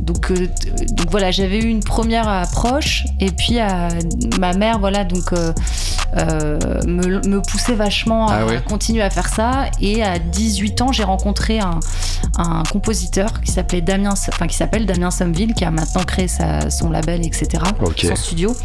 donc 0.00 0.32
donc 0.32 1.10
voilà, 1.10 1.30
j'avais 1.30 1.58
eu 1.58 1.68
une 1.68 1.84
première 1.84 2.26
approche 2.26 3.04
et 3.20 3.30
puis 3.30 3.58
ma 4.40 4.52
mère 4.54 4.80
voilà 4.80 5.04
donc 5.04 5.32
me, 6.16 7.38
poussait 7.38 7.74
vachement 7.74 8.28
à, 8.28 8.38
ah 8.48 8.60
continuer 8.68 9.02
à 9.02 9.10
faire 9.10 9.28
ça 9.28 9.66
et 9.80 10.02
à 10.02 10.18
18 10.18 10.80
ans 10.80 10.92
j'ai 10.92 11.04
rencontré 11.04 11.60
un, 11.60 11.78
compositeur 12.72 13.40
qui 13.42 13.52
s'appelait 13.52 13.82
Damien 13.82 14.14
enfin 14.28 14.48
qui 14.48 14.56
s'appelle 14.56 14.86
Damien 14.86 15.12
Somville 15.12 15.54
qui 15.54 15.64
a 15.64 15.70
maintenant 15.70 16.02
créé 16.02 16.26
son 16.26 16.90
label 16.90 17.24
etc 17.24 17.62
son 17.96 18.16
studio 18.16 18.56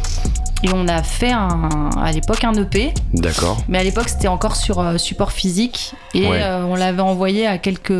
et 0.64 0.70
on 0.74 0.88
a 0.88 1.04
fait 1.04 1.32
un, 1.32 1.90
à 2.02 2.12
l'époque 2.12 2.44
un 2.44 2.54
EP. 2.54 2.94
D'accord. 3.14 3.58
Mais 3.68 3.78
à 3.78 3.84
l'époque, 3.84 4.10
c'était 4.10 4.28
encore 4.28 4.56
sur 4.56 4.80
euh, 4.80 4.98
support 4.98 5.32
physique. 5.32 5.94
Et 6.14 6.28
euh, 6.28 6.64
on 6.66 6.76
l'avait 6.76 7.02
envoyé 7.02 7.48
à 7.48 7.58
quelques 7.58 7.94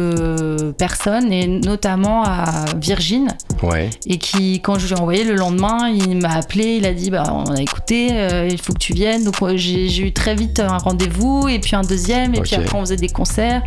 personnes, 0.78 1.32
et 1.32 1.48
notamment 1.48 2.24
à 2.24 2.66
Virgin. 2.78 3.28
Ouais. 3.64 3.90
Et 4.06 4.18
qui, 4.18 4.62
quand 4.62 4.78
je 4.78 4.88
lui 4.88 4.96
ai 4.96 5.00
envoyé 5.00 5.24
le 5.24 5.36
lendemain, 5.36 5.90
il 5.90 6.18
m'a 6.18 6.34
appelé, 6.34 6.76
il 6.76 6.86
a 6.86 6.94
dit 6.94 7.10
bah, 7.12 7.24
On 7.32 7.52
a 7.52 7.62
écouté, 7.62 8.10
euh, 8.12 8.48
il 8.50 8.60
faut 8.60 8.74
que 8.74 8.80
tu 8.80 8.94
viennes. 8.94 9.24
Donc 9.24 9.36
j'ai 9.56 10.02
eu 10.02 10.12
très 10.12 10.36
vite 10.36 10.60
un 10.60 10.78
rendez-vous, 10.78 11.48
et 11.48 11.60
puis 11.60 11.76
un 11.76 11.84
deuxième, 11.84 12.36
et 12.36 12.42
puis 12.42 12.56
après 12.56 12.78
on 12.78 12.82
faisait 12.82 12.96
des 12.98 13.10
concerts, 13.10 13.62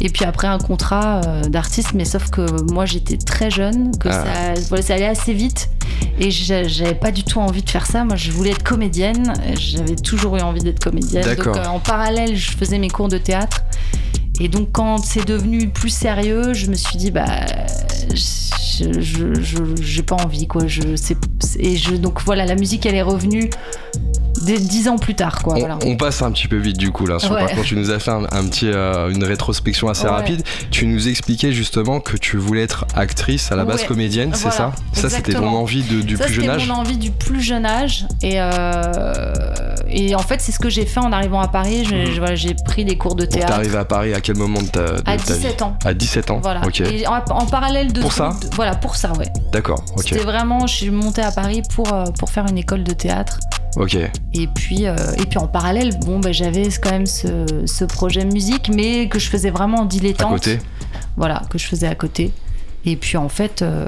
et 0.00 0.10
puis 0.10 0.24
après 0.24 0.48
un 0.48 0.58
contrat 0.58 1.20
d'artiste. 1.48 1.92
Mais 1.94 2.04
sauf 2.04 2.30
que 2.30 2.44
moi 2.72 2.84
j'étais 2.84 3.16
très 3.16 3.50
jeune, 3.50 3.96
que 3.98 4.08
ah. 4.08 4.24
ça, 4.24 4.60
voilà, 4.68 4.82
ça 4.82 4.94
allait 4.94 5.06
assez 5.06 5.32
vite. 5.32 5.70
Et 6.18 6.30
j'avais 6.30 6.94
pas 6.94 7.10
du 7.10 7.24
tout 7.24 7.40
envie 7.40 7.62
de 7.62 7.70
faire 7.70 7.86
ça. 7.86 8.04
Moi, 8.04 8.16
je 8.16 8.30
voulais 8.30 8.50
être 8.50 8.62
comédienne. 8.62 9.32
J'avais 9.58 9.96
toujours 9.96 10.36
eu 10.36 10.40
envie 10.40 10.60
d'être 10.60 10.82
comédienne. 10.82 11.24
Donc, 11.24 11.46
euh, 11.46 11.64
en 11.66 11.80
parallèle, 11.80 12.36
je 12.36 12.52
faisais 12.52 12.78
mes 12.78 12.88
cours 12.88 13.08
de 13.08 13.18
théâtre. 13.18 13.62
Et 14.40 14.48
donc, 14.48 14.68
quand 14.72 14.98
c'est 14.98 15.24
devenu 15.24 15.68
plus 15.68 15.90
sérieux, 15.90 16.54
je 16.54 16.66
me 16.66 16.74
suis 16.74 16.96
dit, 16.96 17.10
bah, 17.10 17.26
je 18.12 18.44
j'ai 19.80 20.02
pas 20.02 20.16
envie, 20.16 20.46
quoi. 20.46 20.66
Je, 20.66 20.82
et 21.58 21.76
je, 21.76 21.94
donc, 21.94 22.20
voilà, 22.22 22.44
la 22.44 22.56
musique, 22.56 22.86
elle 22.86 22.96
est 22.96 23.02
revenue 23.02 23.50
dix 24.44 24.88
ans 24.88 24.98
plus 24.98 25.14
tard. 25.14 25.42
Quoi, 25.42 25.56
on, 25.84 25.96
passe 25.96 26.22
un 26.22 26.30
petit 26.32 26.48
peu 26.48 26.56
vite 26.56 26.76
du 26.78 26.90
coup 26.90 27.06
là. 27.06 27.18
Sur 27.18 27.30
Par 27.36 27.46
contre, 27.48 27.62
tu 27.62 27.76
nous 27.76 27.90
as 27.90 27.98
fait 27.98 28.10
un, 28.10 28.22
petit, 28.48 28.68
euh, 28.68 29.10
une 29.10 29.24
rétrospection 29.24 29.88
assez 29.88 30.06
rapide. 30.06 30.42
Tu 30.70 30.86
nous 30.86 31.08
expliquais 31.08 31.52
justement 31.52 32.00
que 32.00 32.16
tu 32.16 32.36
voulais 32.36 32.62
être 32.62 32.86
actrice 32.94 33.50
à 33.52 33.56
la 33.56 33.64
base 33.64 33.84
comédienne, 33.84 34.32
c'est 34.34 34.50
ça? 34.50 34.72
Ça, 34.92 35.08
c'était 35.10 35.34
ton 35.34 35.48
envie 35.48 35.82
de, 35.82 36.00
du 36.02 36.16
plus 36.16 36.32
jeune 36.32 36.48
âge? 36.50 36.60
C'était 36.62 36.72
mon 36.72 36.78
envie 36.80 36.96
du 36.98 37.10
plus 37.10 37.40
jeune 37.40 37.66
âge. 37.66 38.06
Et, 38.22 38.34
euh, 38.40 39.22
et 39.88 40.14
en 40.14 40.18
fait, 40.20 40.40
c'est 40.40 40.52
ce 40.52 40.58
que 40.58 40.68
j'ai 40.68 40.86
fait 40.86 41.00
en 41.00 41.12
arrivant 41.12 41.40
à 41.40 41.48
Paris. 41.48 41.84
Je- 41.84 41.94
Mhm. 41.94 42.18
voilà, 42.18 42.34
j'ai 42.34 42.54
pris 42.54 42.84
des 42.84 42.96
cours 42.98 43.14
de 43.14 43.22
Donc 43.24 43.30
t'es 43.32 43.38
théâtre 43.38 43.54
arrivé 43.54 43.76
à 43.78 43.84
Paris 43.84 44.14
à 44.14 44.20
quel 44.20 44.36
moment 44.36 44.60
de 44.62 44.68
ta, 44.68 44.84
de 44.84 44.92
à 45.04 45.16
ta 45.16 45.34
vie? 45.34 45.40
17 45.40 45.62
ans. 45.62 45.76
À 45.84 45.94
17 45.94 46.30
ans 46.30 46.40
Voilà. 46.42 46.60
Ok. 46.66 46.80
Et 46.80 47.06
en, 47.06 47.16
en 47.30 47.46
parallèle 47.46 47.92
de 47.92 48.00
Pour 48.00 48.10
tout- 48.10 48.16
ça? 48.16 48.30
de- 48.42 48.48
Voilà, 48.54 48.74
pour 48.74 48.96
ça, 48.96 49.12
ouais. 49.14 49.26
D'accord, 49.52 49.84
ok. 49.96 50.02
C'était 50.08 50.18
vraiment, 50.24 50.66
je 50.66 50.74
suis 50.74 50.90
montée 50.90 51.22
à 51.22 51.30
Paris 51.30 51.62
pour, 51.74 51.92
euh, 51.92 52.04
pour 52.18 52.30
faire 52.30 52.46
une 52.48 52.58
école 52.58 52.82
de 52.84 52.92
théâtre. 52.92 53.38
Ok. 53.76 53.96
Et 54.34 54.46
puis, 54.54 54.86
euh, 54.86 54.94
et 55.18 55.26
puis 55.26 55.38
en 55.38 55.46
parallèle, 55.46 55.98
bon, 56.04 56.20
ben, 56.20 56.32
j'avais 56.32 56.68
quand 56.82 56.90
même 56.92 57.06
ce, 57.06 57.44
ce 57.66 57.84
projet 57.84 58.24
musique, 58.24 58.70
mais 58.74 59.08
que 59.08 59.18
je 59.18 59.28
faisais 59.28 59.50
vraiment 59.50 59.78
en 59.80 59.84
À 59.84 59.86
dilettante. 59.86 60.30
côté. 60.32 60.58
Voilà, 61.16 61.42
que 61.50 61.58
je 61.58 61.66
faisais 61.66 61.86
à 61.86 61.94
côté. 61.94 62.32
Et 62.86 62.96
puis 62.96 63.16
en 63.16 63.30
fait. 63.30 63.62
euh, 63.62 63.86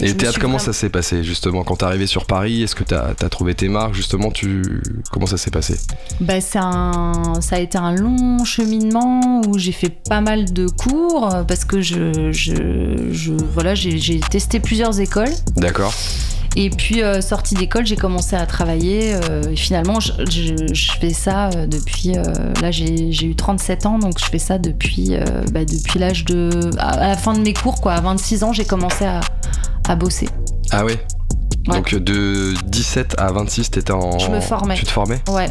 Et 0.00 0.06
le 0.06 0.16
théâtre, 0.16 0.38
comment 0.38 0.56
vraiment- 0.56 0.64
ça 0.64 0.72
s'est 0.72 0.88
passé 0.88 1.24
justement 1.24 1.64
quand 1.64 1.76
t'es 1.76 1.84
arrivé 1.84 2.06
sur 2.06 2.26
Paris? 2.26 2.62
Est-ce 2.62 2.76
que 2.76 2.84
t'as 2.84 3.08
as 3.20 3.28
trouvé 3.28 3.54
tes 3.56 3.68
marques? 3.68 3.94
Justement 3.94 4.30
tu... 4.30 4.62
Comment 5.10 5.26
ça 5.26 5.36
s'est 5.36 5.50
passé? 5.50 5.76
Bah, 6.20 6.34
un, 6.54 7.40
ça 7.40 7.56
a 7.56 7.58
été 7.58 7.76
un 7.76 7.92
long 7.96 8.44
cheminement 8.44 9.42
où 9.48 9.58
j'ai 9.58 9.72
fait 9.72 9.88
pas 9.90 10.20
mal 10.20 10.52
de 10.52 10.68
cours 10.68 11.28
parce 11.48 11.64
que 11.64 11.80
je, 11.80 12.30
je, 12.30 13.08
je- 13.10 13.32
voilà, 13.52 13.74
j'ai 13.74 14.20
testé 14.20 14.60
plusieurs 14.60 15.00
écoles. 15.00 15.32
D'accord. 15.56 15.92
Et 16.58 16.70
puis, 16.70 17.02
euh, 17.02 17.20
sortie 17.20 17.54
d'école, 17.54 17.84
j'ai 17.86 17.96
commencé 17.96 18.34
à 18.34 18.46
travailler. 18.46 19.14
euh, 19.14 19.42
et 19.50 19.56
finalement, 19.56 20.00
je, 20.00 20.14
fais 20.98 21.10
ça 21.10 21.50
euh, 21.50 21.66
depuis. 21.66 22.14
là, 22.62 22.70
j'ai 22.70 23.26
eu 23.26 23.36
37 23.36 23.84
ans, 23.84 23.98
donc 23.98 24.18
je 24.18 24.24
fais 24.24 24.38
ça 24.38 24.58
depuis, 24.58 25.14
bah, 25.52 25.64
depuis 25.66 25.98
l'âge 25.98 26.24
de. 26.24 26.70
À, 26.78 26.94
à 26.94 27.08
la 27.08 27.16
fin 27.16 27.34
de 27.34 27.40
mes 27.40 27.52
cours, 27.52 27.80
quoi. 27.80 27.92
À 27.92 28.00
26 28.00 28.42
ans, 28.42 28.52
j'ai 28.52 28.64
commencé 28.64 29.04
à, 29.04 29.20
à 29.86 29.96
bosser. 29.96 30.28
Ah 30.70 30.84
ouais? 30.84 30.98
Ouais. 31.68 31.76
Donc 31.76 31.94
de 31.94 32.54
17 32.66 33.16
à 33.18 33.32
26, 33.32 33.70
t'étais 33.70 33.92
en. 33.92 34.18
Je 34.18 34.30
me 34.30 34.40
formais. 34.40 34.74
Tu 34.76 34.84
te 34.84 34.90
formais 34.90 35.20
Ouais, 35.28 35.46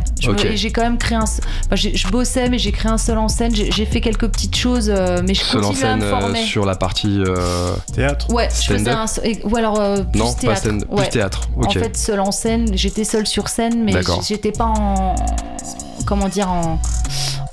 j'ai 0.56 0.72
quand 0.72 0.82
même 0.84 0.98
créé 0.98 1.18
un. 1.18 1.24
enfin, 1.24 1.76
je 1.76 2.08
bossais, 2.08 2.50
mais 2.50 2.58
j'ai 2.58 2.72
créé 2.72 2.92
un 2.92 2.98
seul 2.98 3.18
en 3.18 3.28
scène. 3.28 3.54
J'ai 3.54 3.86
fait 3.86 4.02
quelques 4.02 4.28
petites 4.30 4.56
choses, 4.56 4.90
euh, 4.90 5.22
mais 5.28 5.34
je 5.34 5.42
Seul 5.44 5.64
en 5.64 5.68
continue 5.70 5.84
à 5.86 5.88
scène 5.92 6.00
me 6.00 6.06
euh, 6.06 6.20
former. 6.20 6.44
sur 6.44 6.66
la 6.66 6.76
partie. 6.76 7.22
euh, 7.26 7.76
Théâtre 7.94 8.32
Ouais, 8.34 8.48
je 8.50 8.74
faisais 8.74 8.90
un. 8.92 9.06
Ou 9.44 9.56
alors 9.58 9.80
euh, 9.80 10.04
plus 10.04 10.20
Non, 10.20 10.34
pas 10.34 10.40
théâtre. 10.40 10.62
scène, 10.62 10.86
Ouais. 10.90 11.02
plus 11.04 11.10
théâtre. 11.10 11.42
Ok. 11.58 11.66
En 11.68 11.70
fait, 11.72 11.98
seul 11.98 12.20
en 12.20 12.32
scène, 12.32 12.68
j'étais 12.76 13.04
seule 13.04 13.28
sur 13.28 13.50
scène, 13.50 13.84
mais 13.84 13.94
j'étais 14.28 14.52
pas 14.52 14.66
en. 14.66 15.16
Comment 16.06 16.30
dire 16.30 16.50
En. 16.50 16.80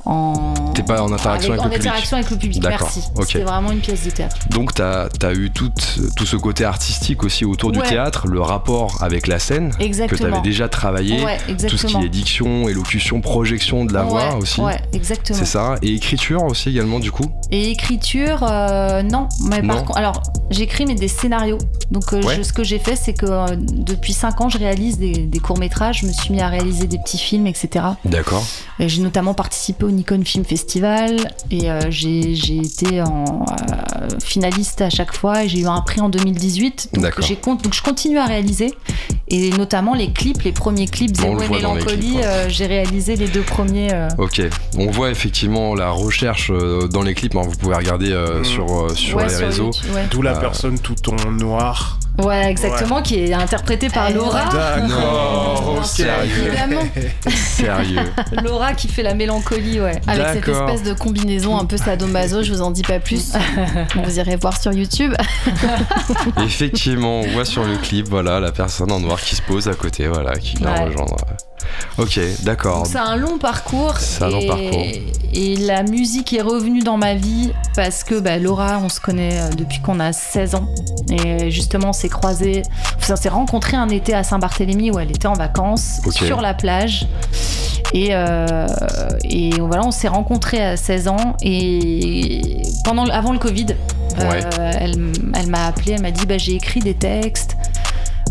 En... 0.04 0.54
T'es 0.74 0.82
pas 0.82 1.02
en 1.02 1.12
interaction 1.12 1.52
avec, 1.52 1.60
en 1.60 1.64
le 1.64 1.70
public. 1.70 1.86
interaction 1.86 2.16
avec 2.16 2.30
le 2.30 2.36
public, 2.36 2.62
D'accord, 2.62 2.90
merci. 2.94 3.10
ok. 3.14 3.24
C'était 3.26 3.44
vraiment 3.44 3.70
une 3.70 3.80
pièce 3.80 4.04
de 4.04 4.10
théâtre. 4.10 4.36
Donc 4.50 4.74
t'as 4.74 5.08
as 5.22 5.32
eu 5.32 5.50
tout, 5.50 5.70
tout 6.16 6.26
ce 6.26 6.36
côté 6.36 6.64
artistique 6.64 7.22
aussi 7.24 7.44
autour 7.44 7.72
du 7.72 7.80
théâtre, 7.80 8.26
le 8.26 8.40
rapport 8.40 8.98
avec 9.02 9.26
la 9.26 9.38
scène 9.38 9.72
que 9.76 9.82
Exactement. 9.82 10.30
t'avais 10.30 10.42
déjà 10.42 10.68
travaillé, 10.68 11.22
Ouais, 11.24 11.38
tout 11.68 11.76
ce 11.76 11.86
qui 11.86 11.96
est 11.96 12.08
diction, 12.08 12.68
élocution, 12.68 13.20
projection 13.20 13.84
de 13.84 13.92
la 13.92 14.02
voix 14.04 14.36
aussi. 14.36 14.60
Exactement. 14.92 15.38
C'est 15.38 15.44
ça. 15.46 15.76
Et 15.82 15.94
écriture 15.94 16.42
aussi 16.44 16.70
également 16.70 16.98
du 16.98 17.12
coup? 17.12 17.24
Et 17.50 17.70
écriture, 17.70 18.44
euh, 18.48 19.02
non. 19.02 19.28
Mais 19.48 19.62
Non. 19.62 19.74
par 19.74 19.84
contre, 19.84 19.98
alors 19.98 20.22
j'écris 20.50 20.86
mais 20.86 20.94
des 20.94 21.08
scénarios. 21.08 21.58
Donc 21.90 22.12
euh, 22.12 22.22
je- 22.36 22.42
ce 22.42 22.52
que 22.52 22.64
j'ai 22.64 22.78
fait, 22.78 22.96
c'est 22.96 23.12
que 23.12 23.26
euh, 23.26 23.46
depuis 23.56 24.12
5 24.12 24.40
ans, 24.40 24.48
je 24.48 24.58
réalise 24.58 24.98
des, 24.98 25.28
courts 25.42 25.58
métrages. 25.58 26.00
Je 26.02 26.06
me 26.06 26.12
suis 26.12 26.32
mis 26.32 26.40
à 26.40 26.48
réaliser 26.48 26.86
des 26.86 26.98
petits 26.98 27.18
films, 27.18 27.46
etc. 27.46 27.84
D'accord. 28.04 28.42
Et 28.78 28.88
J'ai 28.88 29.02
notamment 29.02 29.34
participé 29.34 29.84
au 29.84 29.90
Nikon 29.92 30.22
Film 30.24 30.44
Festival 30.44 31.16
et 31.50 31.70
euh, 31.70 31.80
j'ai 31.90 32.32
été 32.58 33.00
en 33.02 33.44
euh, 33.44 34.08
finaliste 34.24 34.80
à 34.80 34.90
chaque 34.90 35.14
fois 35.14 35.44
et 35.44 35.48
j'ai 35.48 35.60
eu 35.60 35.66
un 35.66 35.80
prix 35.82 36.00
en 36.00 36.08
2018. 36.08 36.90
Donc, 36.94 37.02
D'accord. 37.02 37.24
j'ai 37.24 37.36
con- 37.36 37.54
donc 37.54 37.74
je 37.74 37.82
continue 37.82 38.18
à 38.18 38.26
réaliser 38.26 38.74
et 39.28 39.50
notamment 39.50 39.94
les 39.94 40.12
clips, 40.12 40.42
les 40.42 40.52
premiers 40.52 40.86
clips 40.86 41.16
On 41.18 41.22
Zéro 41.22 41.34
le 41.36 41.42
et 41.42 41.46
voit 41.46 41.60
dans 41.60 41.74
les 41.74 41.80
Mélancolie. 41.84 42.00
clips, 42.12 42.16
ouais. 42.16 42.24
euh, 42.26 42.48
j'ai 42.48 42.66
réalisé 42.66 43.16
les 43.16 43.28
deux 43.28 43.42
premiers. 43.42 43.92
euh, 43.92 44.08
Ok. 44.18 44.42
On 44.78 44.90
voit 44.90 45.10
effectivement 45.10 45.74
la 45.74 45.90
recherche 45.90 46.50
euh, 46.50 46.88
dans 46.88 47.02
les 47.02 47.14
clips. 47.14 47.36
hein, 47.36 47.42
vous 47.44 47.56
pouvez 47.56 47.74
regarder 47.76 48.10
euh, 48.12 48.40
Mm. 48.40 48.44
sur 48.44 48.64
euh, 48.84 48.94
sur 48.94 49.18
ouais, 49.18 49.28
les 49.28 49.36
réseaux. 49.36 49.70
Ouais. 49.94 50.06
D'où 50.10 50.22
la 50.22 50.32
Euh, 50.36 50.40
personne 50.40 50.78
tout 50.78 50.94
en 51.10 51.30
noir. 51.30 51.98
Ouais, 52.18 52.50
exactement, 52.50 53.00
qui 53.00 53.18
est 53.24 53.32
interprété 53.32 53.88
par 53.88 54.08
Euh, 54.10 54.14
Laura. 54.14 54.44
D'accord, 54.44 54.88
Non, 54.88 55.78
ok. 55.78 55.84
sérieux. 55.86 56.46
Évidemment, 56.46 56.82
Sérieux. 57.28 58.00
Laura 58.44 58.74
qui 58.74 58.88
fait 58.88 59.02
la 59.02 59.14
mélancolie, 59.14 59.80
ouais. 59.80 60.00
avec 60.06 60.26
cette 60.34 60.46
D'accord. 60.46 60.68
espèce 60.68 60.82
de 60.88 60.92
combinaison 60.92 61.58
un 61.58 61.64
peu 61.64 61.76
sadomaso, 61.78 62.42
je 62.42 62.52
vous 62.52 62.60
en 62.62 62.70
dis 62.70 62.82
pas 62.82 62.98
plus. 63.00 63.32
vous 64.04 64.18
irez 64.18 64.36
voir 64.36 64.60
sur 64.60 64.72
YouTube. 64.72 65.14
Effectivement, 66.44 67.20
on 67.20 67.28
voit 67.28 67.44
sur 67.44 67.64
le 67.64 67.76
clip, 67.76 68.06
voilà, 68.08 68.40
la 68.40 68.52
personne 68.52 68.92
en 68.92 69.00
noir 69.00 69.20
qui 69.20 69.34
se 69.34 69.42
pose 69.42 69.68
à 69.68 69.74
côté, 69.74 70.06
voilà, 70.06 70.32
qui 70.38 70.56
vient 70.56 70.72
Ouais. 70.72 70.84
rejoindre. 70.84 71.16
Ok, 71.98 72.18
d'accord. 72.42 72.86
C'est 72.86 72.98
un 72.98 73.16
long 73.16 73.38
parcours. 73.38 73.96
C'est 73.98 74.24
un 74.24 74.30
long 74.30 74.46
parcours. 74.46 74.84
Et 75.34 75.56
la 75.56 75.82
musique 75.82 76.32
est 76.34 76.42
revenue 76.42 76.80
dans 76.80 76.98
ma 76.98 77.14
vie 77.14 77.52
parce 77.74 78.04
que 78.04 78.18
bah, 78.20 78.38
Laura, 78.38 78.80
on 78.82 78.88
se 78.88 79.00
connaît 79.00 79.38
euh, 79.40 79.50
depuis 79.56 79.80
qu'on 79.80 79.98
a 80.00 80.12
16 80.12 80.54
ans. 80.54 80.68
Et 81.10 81.50
justement, 81.50 81.90
on 81.90 81.92
s'est 81.92 82.08
croisés, 82.08 82.62
enfin, 82.98 83.14
on 83.14 83.16
s'est 83.16 83.28
rencontrés 83.28 83.76
un 83.76 83.88
été 83.88 84.14
à 84.14 84.22
Saint-Barthélemy 84.22 84.90
où 84.90 84.98
elle 84.98 85.10
était 85.10 85.26
en 85.28 85.34
vacances 85.34 86.00
sur 86.10 86.40
la 86.40 86.54
plage. 86.54 87.06
Et, 87.94 88.08
euh, 88.12 88.66
et 89.24 89.50
voilà, 89.60 89.86
on 89.86 89.90
s'est 89.90 90.08
rencontrés 90.08 90.62
à 90.64 90.76
16 90.76 91.08
ans 91.08 91.36
et 91.42 92.62
pendant, 92.84 93.04
avant 93.06 93.32
le 93.32 93.38
Covid, 93.38 93.66
euh, 94.18 94.40
elle, 94.78 95.12
elle 95.34 95.46
m'a 95.48 95.66
appelé, 95.66 95.92
elle 95.92 96.02
m'a 96.02 96.10
dit 96.10 96.26
bah, 96.26 96.38
j'ai 96.38 96.54
écrit 96.54 96.80
des 96.80 96.94
textes. 96.94 97.56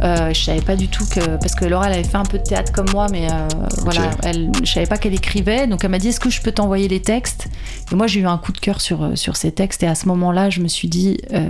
Euh, 0.04 0.34
je 0.34 0.42
savais 0.42 0.62
pas 0.62 0.76
du 0.76 0.88
tout 0.88 1.06
que 1.06 1.38
parce 1.38 1.54
que 1.54 1.66
Laura 1.66 1.88
elle 1.88 1.94
avait 1.94 2.04
fait 2.04 2.18
un 2.18 2.24
peu 2.24 2.40
de 2.40 2.44
théâtre 2.44 2.72
comme 2.72 2.90
moi 2.92 3.06
mais 3.12 3.32
euh, 3.32 3.48
voilà 3.84 4.10
elle 4.24 4.52
je 4.64 4.72
savais 4.72 4.88
pas 4.88 4.98
qu'elle 4.98 5.14
écrivait. 5.14 5.68
Donc 5.68 5.84
elle 5.84 5.92
m'a 5.92 6.00
dit 6.00 6.08
est-ce 6.08 6.20
que 6.20 6.30
je 6.30 6.42
peux 6.42 6.52
t'envoyer 6.52 6.88
les 6.88 7.02
textes? 7.02 7.48
Et 7.92 7.96
moi 7.96 8.08
j'ai 8.08 8.22
eu 8.22 8.26
un 8.26 8.38
coup 8.38 8.52
de 8.52 8.60
cœur 8.60 8.82
sur 8.82 9.04
euh, 9.04 9.16
sur 9.16 9.36
ces 9.36 9.52
textes. 9.52 9.84
Et 9.84 9.88
à 9.88 9.96
ce 9.96 10.08
moment-là 10.08 10.50
je 10.50 10.62
me 10.62 10.68
suis 10.68 10.88
dit 10.88 11.18
euh, 11.34 11.48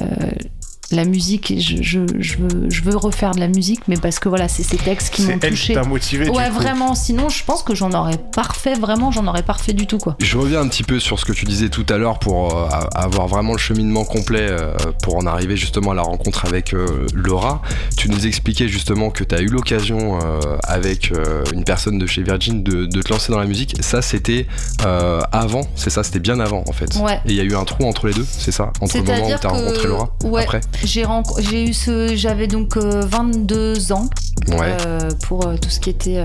la 0.96 1.06
musique 1.06 1.54
je, 1.60 1.78
je, 1.82 2.00
je 2.20 2.38
veux 2.38 2.70
je 2.70 2.82
veux 2.84 2.96
refaire 2.96 3.32
de 3.32 3.40
la 3.40 3.48
musique 3.48 3.82
mais 3.88 3.98
parce 3.98 4.20
que 4.20 4.30
voilà 4.30 4.48
c'est 4.48 4.64
ces 4.64 4.78
textes 4.78 5.14
qui 5.14 5.24
m'ont 5.24 5.38
qui 5.40 5.50
touché 5.50 5.74
t'a 5.74 5.84
motivé. 5.84 6.30
ouais 6.30 6.46
du 6.50 6.52
coup. 6.56 6.62
vraiment 6.62 6.96
sinon 6.96 7.30
je 7.30 7.44
pense 7.44 7.64
que 7.64 7.76
j'en 7.76 7.92
aurais 7.92 8.18
parfait 8.34 8.74
vraiment 8.76 9.12
j'en 9.12 9.26
aurais 9.28 9.44
parfait 9.44 9.74
du 9.74 9.88
tout 9.88 9.98
quoi 9.98 10.16
Je 10.20 10.38
reviens 10.38 10.62
un 10.62 10.68
petit 10.68 10.84
peu 10.84 11.00
sur 11.00 11.20
ce 11.20 11.26
que 11.26 11.34
tu 11.34 11.46
disais 11.46 11.70
tout 11.70 11.86
à 11.90 11.98
l'heure 11.98 12.20
pour 12.20 12.56
euh, 12.58 12.66
a- 12.70 13.04
avoir 13.04 13.28
vraiment 13.28 13.54
le 13.54 13.58
cheminement 13.60 14.04
complet 14.06 14.48
euh, 14.50 14.74
pour 15.04 15.16
en 15.18 15.26
arriver 15.26 15.56
justement 15.58 15.92
à 15.92 15.96
la 15.96 16.02
rencontre 16.04 16.46
avec 16.46 16.74
euh, 16.74 17.06
Laura. 17.14 17.62
Tu 17.98 18.10
nous 18.10 18.26
expliquais 18.28 18.68
justement 18.68 19.10
que 19.10 19.24
tu 19.24 19.34
as 19.36 19.42
eu 19.42 19.48
l'occasion 19.48 20.20
euh, 20.22 20.40
avec 20.64 21.12
euh, 21.12 21.44
une 21.54 21.64
personne 21.64 21.98
de 21.98 22.06
chez 22.08 22.24
Virgin 22.24 22.64
de, 22.64 22.86
de 22.86 23.02
te 23.02 23.10
lancer 23.14 23.32
dans 23.32 23.40
la 23.40 23.46
musique. 23.46 23.76
Ça, 23.82 24.02
c'était 24.02 24.48
euh, 24.86 25.22
avant, 25.32 25.62
c'est 25.76 25.90
ça, 25.90 26.04
c'était 26.04 26.20
bien 26.20 26.40
avant 26.40 26.64
en 26.68 26.72
fait. 26.74 26.96
Ouais. 26.96 27.16
Et 27.26 27.30
il 27.32 27.36
y 27.36 27.40
a 27.40 27.44
eu 27.44 27.56
un 27.56 27.64
trou 27.66 27.86
entre 27.86 28.08
les 28.08 28.14
deux, 28.14 28.26
c'est 28.30 28.52
ça? 28.52 28.72
Entre 28.82 28.98
le 28.98 29.04
moment 29.04 29.26
où 29.26 29.28
tu 29.28 29.34
as 29.34 29.38
que- 29.40 29.48
rencontré 29.48 29.88
Laura 29.88 30.10
ouais. 30.24 30.44
Après? 30.44 30.62
J'ai 30.84 31.64
eu 31.70 31.74
ce 31.74 32.16
j'avais 32.16 32.48
donc 32.48 32.78
euh, 32.78 33.02
22 33.06 33.92
ans 33.92 34.10
Ouais, 34.48 34.76
euh, 34.88 35.10
pour 35.28 35.46
euh, 35.46 35.56
tout 35.56 35.70
ce 35.70 35.80
qui 35.80 35.92
était 35.92 36.18
euh, 36.18 36.24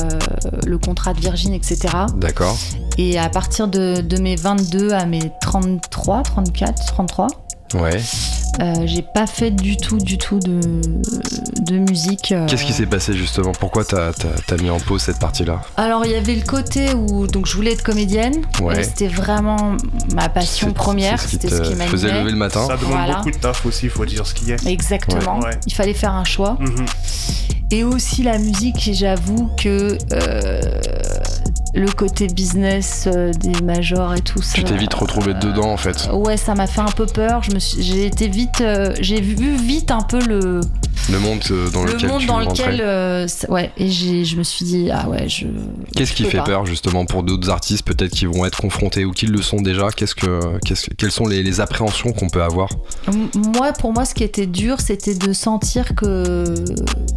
le 0.64 0.78
contrat 0.78 1.12
de 1.12 1.20
Virgin, 1.20 1.52
etc. 1.52 1.78
d'accord. 2.16 2.56
Et 2.96 3.18
à 3.18 3.28
partir 3.28 3.68
de, 3.68 4.00
de 4.00 4.16
mes 4.16 4.36
22 4.36 4.92
à 4.92 5.04
mes 5.04 5.30
33, 5.42 6.22
34, 6.22 6.86
33, 6.86 7.26
Ouais. 7.74 8.00
Euh, 8.60 8.72
j'ai 8.86 9.02
pas 9.02 9.26
fait 9.26 9.50
du 9.50 9.76
tout, 9.76 9.98
du 9.98 10.16
tout 10.18 10.38
de, 10.38 10.60
de 11.60 11.78
musique. 11.78 12.32
euh. 12.32 12.46
Qu'est-ce 12.46 12.64
qui 12.64 12.72
s'est 12.72 12.86
passé 12.86 13.12
justement? 13.14 13.52
Pourquoi 13.52 13.84
t'as 13.84 14.10
as, 14.10 14.62
mis 14.62 14.70
en 14.70 14.78
pause 14.80 15.02
cette 15.02 15.18
partie-là? 15.18 15.60
Alors 15.76 16.04
il 16.06 16.12
y 16.12 16.14
avait 16.14 16.34
le 16.34 16.42
côté 16.44 16.92
où 16.94 17.26
donc 17.26 17.46
je 17.46 17.54
voulais 17.54 17.72
être 17.72 17.82
comédienne. 17.82 18.34
Ouais. 18.62 18.82
C'était 18.82 19.08
vraiment 19.08 19.76
ma 20.14 20.28
passion 20.28 20.72
première. 20.72 21.20
c'est 21.20 21.26
ce 21.28 21.36
qui 21.36 21.48
C'était 21.48 21.56
ce 21.64 21.70
qui 21.70 21.74
faisait 21.88 22.06
m'animait. 22.08 22.20
lever 22.22 22.32
le 22.32 22.38
matin. 22.38 22.66
Ça 22.66 22.76
demande 22.76 22.92
Voilà. 22.92 23.16
beaucoup 23.16 23.30
de 23.30 23.36
taf 23.36 23.66
aussi, 23.66 23.86
il 23.86 23.90
faut 23.90 24.06
dire 24.06 24.26
ce 24.26 24.34
qui 24.34 24.50
est. 24.52 24.66
Exactement. 24.66 25.38
Ouais. 25.40 25.46
Ouais. 25.46 25.60
Il 25.66 25.74
fallait 25.74 25.94
faire 25.94 26.12
un 26.14 26.24
choix. 26.24 26.56
Mhm. 26.60 26.86
Et 27.72 27.82
aussi 27.82 28.22
la 28.22 28.38
musique, 28.38 28.90
j'avoue 28.92 29.50
que 29.60 29.98
euh, 30.12 30.60
le 31.76 31.90
côté 31.92 32.26
business 32.26 33.06
euh, 33.06 33.30
des 33.32 33.60
majors 33.62 34.14
et 34.14 34.20
tout 34.20 34.40
ça. 34.42 34.54
Tu 34.54 34.64
t'es 34.64 34.76
vite 34.76 34.94
retrouvé 34.94 35.34
dedans 35.34 35.70
en 35.70 35.76
fait. 35.76 36.08
Ouais, 36.12 36.36
ça 36.36 36.54
m'a 36.54 36.66
fait 36.66 36.80
un 36.80 36.86
peu 36.86 37.06
peur. 37.06 37.42
Je 37.42 37.52
me 37.52 37.58
suis, 37.58 37.82
j'ai 37.82 38.06
été 38.06 38.28
vite, 38.28 38.60
euh, 38.62 38.94
j'ai 39.00 39.20
vu 39.20 39.54
vite 39.56 39.90
un 39.90 40.00
peu 40.02 40.18
le, 40.24 40.60
Le 41.10 41.18
monde 41.18 41.40
euh, 41.50 41.68
dans 41.70 41.84
le 41.84 41.92
lequel 41.92 42.08
monde 42.08 42.20
tu 42.20 42.26
dans 42.26 42.38
lequel, 42.38 42.80
euh, 42.82 43.26
ouais. 43.50 43.70
Et 43.76 43.88
j'ai, 43.90 44.24
je 44.24 44.36
me 44.36 44.42
suis 44.42 44.64
dit 44.64 44.88
ah 44.92 45.08
ouais, 45.08 45.28
je. 45.28 45.46
Qu'est-ce 45.94 46.12
qui 46.14 46.24
fait 46.24 46.38
pas. 46.38 46.44
peur 46.44 46.66
justement 46.66 47.04
pour 47.04 47.22
d'autres 47.22 47.50
artistes 47.50 47.84
peut-être 47.86 48.12
qui 48.12 48.24
vont 48.26 48.44
être 48.46 48.58
confrontés 48.60 49.04
ou 49.04 49.12
qui 49.12 49.26
le 49.26 49.42
sont 49.42 49.60
déjà? 49.60 49.88
Qu'est-ce 49.94 50.14
que, 50.14 50.58
qu'est-ce 50.64 50.88
que- 50.88 50.94
quelles 50.94 51.12
sont 51.12 51.26
les, 51.26 51.42
les 51.42 51.60
appréhensions 51.60 52.12
qu'on 52.12 52.28
peut 52.30 52.42
avoir? 52.42 52.70
M- 53.08 53.28
Moi, 53.54 53.72
pour 53.74 53.92
moi, 53.92 54.04
ce 54.06 54.14
qui 54.14 54.24
était 54.24 54.46
dur, 54.46 54.80
c'était 54.80 55.14
de 55.14 55.32
sentir 55.34 55.94
que 55.94 56.44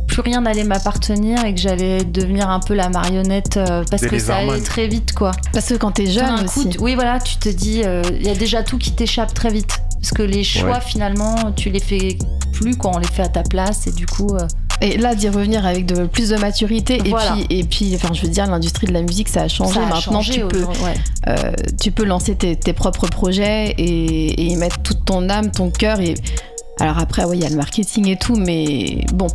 plus 0.07 0.21
rien 0.21 0.41
n'allait 0.41 0.63
m'appartenir 0.65 1.45
et 1.45 1.53
que 1.55 1.61
j'allais 1.61 2.03
devenir 2.03 2.49
un 2.49 2.59
peu 2.59 2.73
la 2.73 2.89
marionnette 2.89 3.57
euh, 3.57 3.83
parce 3.89 4.01
Des 4.01 4.09
que 4.09 4.19
ça 4.19 4.39
très 4.63 4.88
vite, 4.88 5.13
quoi. 5.13 5.32
Parce 5.53 5.68
que 5.68 5.75
quand 5.75 5.91
t'es 5.91 6.08
jeune 6.08 6.46
coup, 6.48 6.60
aussi. 6.60 6.70
tu- 6.70 6.79
oui, 6.79 6.96
voilà, 6.96 7.20
tu 7.20 7.38
te 7.38 7.50
dis, 7.50 7.82
euh, 7.84 8.01
il 8.20 8.25
y 8.25 8.29
a 8.29 8.36
déjà 8.36 8.63
tout 8.63 8.77
qui 8.77 8.91
t'échappe 8.91 9.34
très 9.34 9.51
vite. 9.51 9.79
Parce 10.01 10.12
que 10.12 10.24
les 10.24 10.44
choix, 10.44 10.72
Ouais. 10.75 10.82
finalement, 10.86 11.36
tu 11.56 11.70
les 11.70 11.79
fais 11.82 12.18
plus, 12.53 12.75
quoi. 12.77 12.91
On 12.96 13.00
les 13.00 13.08
fait 13.08 13.22
à 13.24 13.27
ta 13.27 13.44
place 13.44 13.86
et 13.88 13.91
du 13.91 14.06
coup, 14.06 14.36
euh, 14.36 14.48
Et 14.82 14.96
là, 14.98 15.13
d'y 15.13 15.27
revenir 15.27 15.65
avec 15.65 15.86
de 15.86 16.06
plus 16.06 16.29
de 16.29 16.38
maturité. 16.38 16.96
Et 17.03 17.13
puis, 17.13 17.46
et 17.50 17.63
puis, 17.65 17.91
enfin, 17.96 18.13
je 18.13 18.22
veux 18.22 18.29
dire, 18.29 18.48
l'industrie 18.48 18.88
de 18.88 18.94
la 18.94 19.01
musique, 19.01 19.27
ça 19.27 19.41
a 19.41 19.48
changé. 19.50 19.74
Ça 19.74 19.82
a 19.82 19.86
Maintenant, 19.89 20.22
changé 20.22 20.36
tu 20.36 20.48
peux, 20.48 20.63
ouais. 20.63 20.94
euh, 21.27 21.51
tu 21.82 21.91
peux 21.91 22.06
lancer 22.06 22.34
tes, 22.36 22.56
tes 22.56 22.72
propres 22.72 23.08
projets 23.08 23.72
et, 23.77 24.41
et 24.41 24.44
y 24.46 24.56
mettre 24.56 24.79
toute 24.82 25.03
ton 25.03 25.27
âme, 25.29 25.51
ton 25.51 25.70
cœur. 25.70 26.00
Et 26.00 26.13
alors 26.79 26.98
après, 26.98 27.25
oui, 27.25 27.39
il 27.39 27.44
y 27.44 27.46
a 27.46 27.50
le 27.50 27.58
marketing 27.58 28.08
et 28.08 28.15
tout, 28.18 28.38
mais 28.38 29.03
bon. 29.13 29.27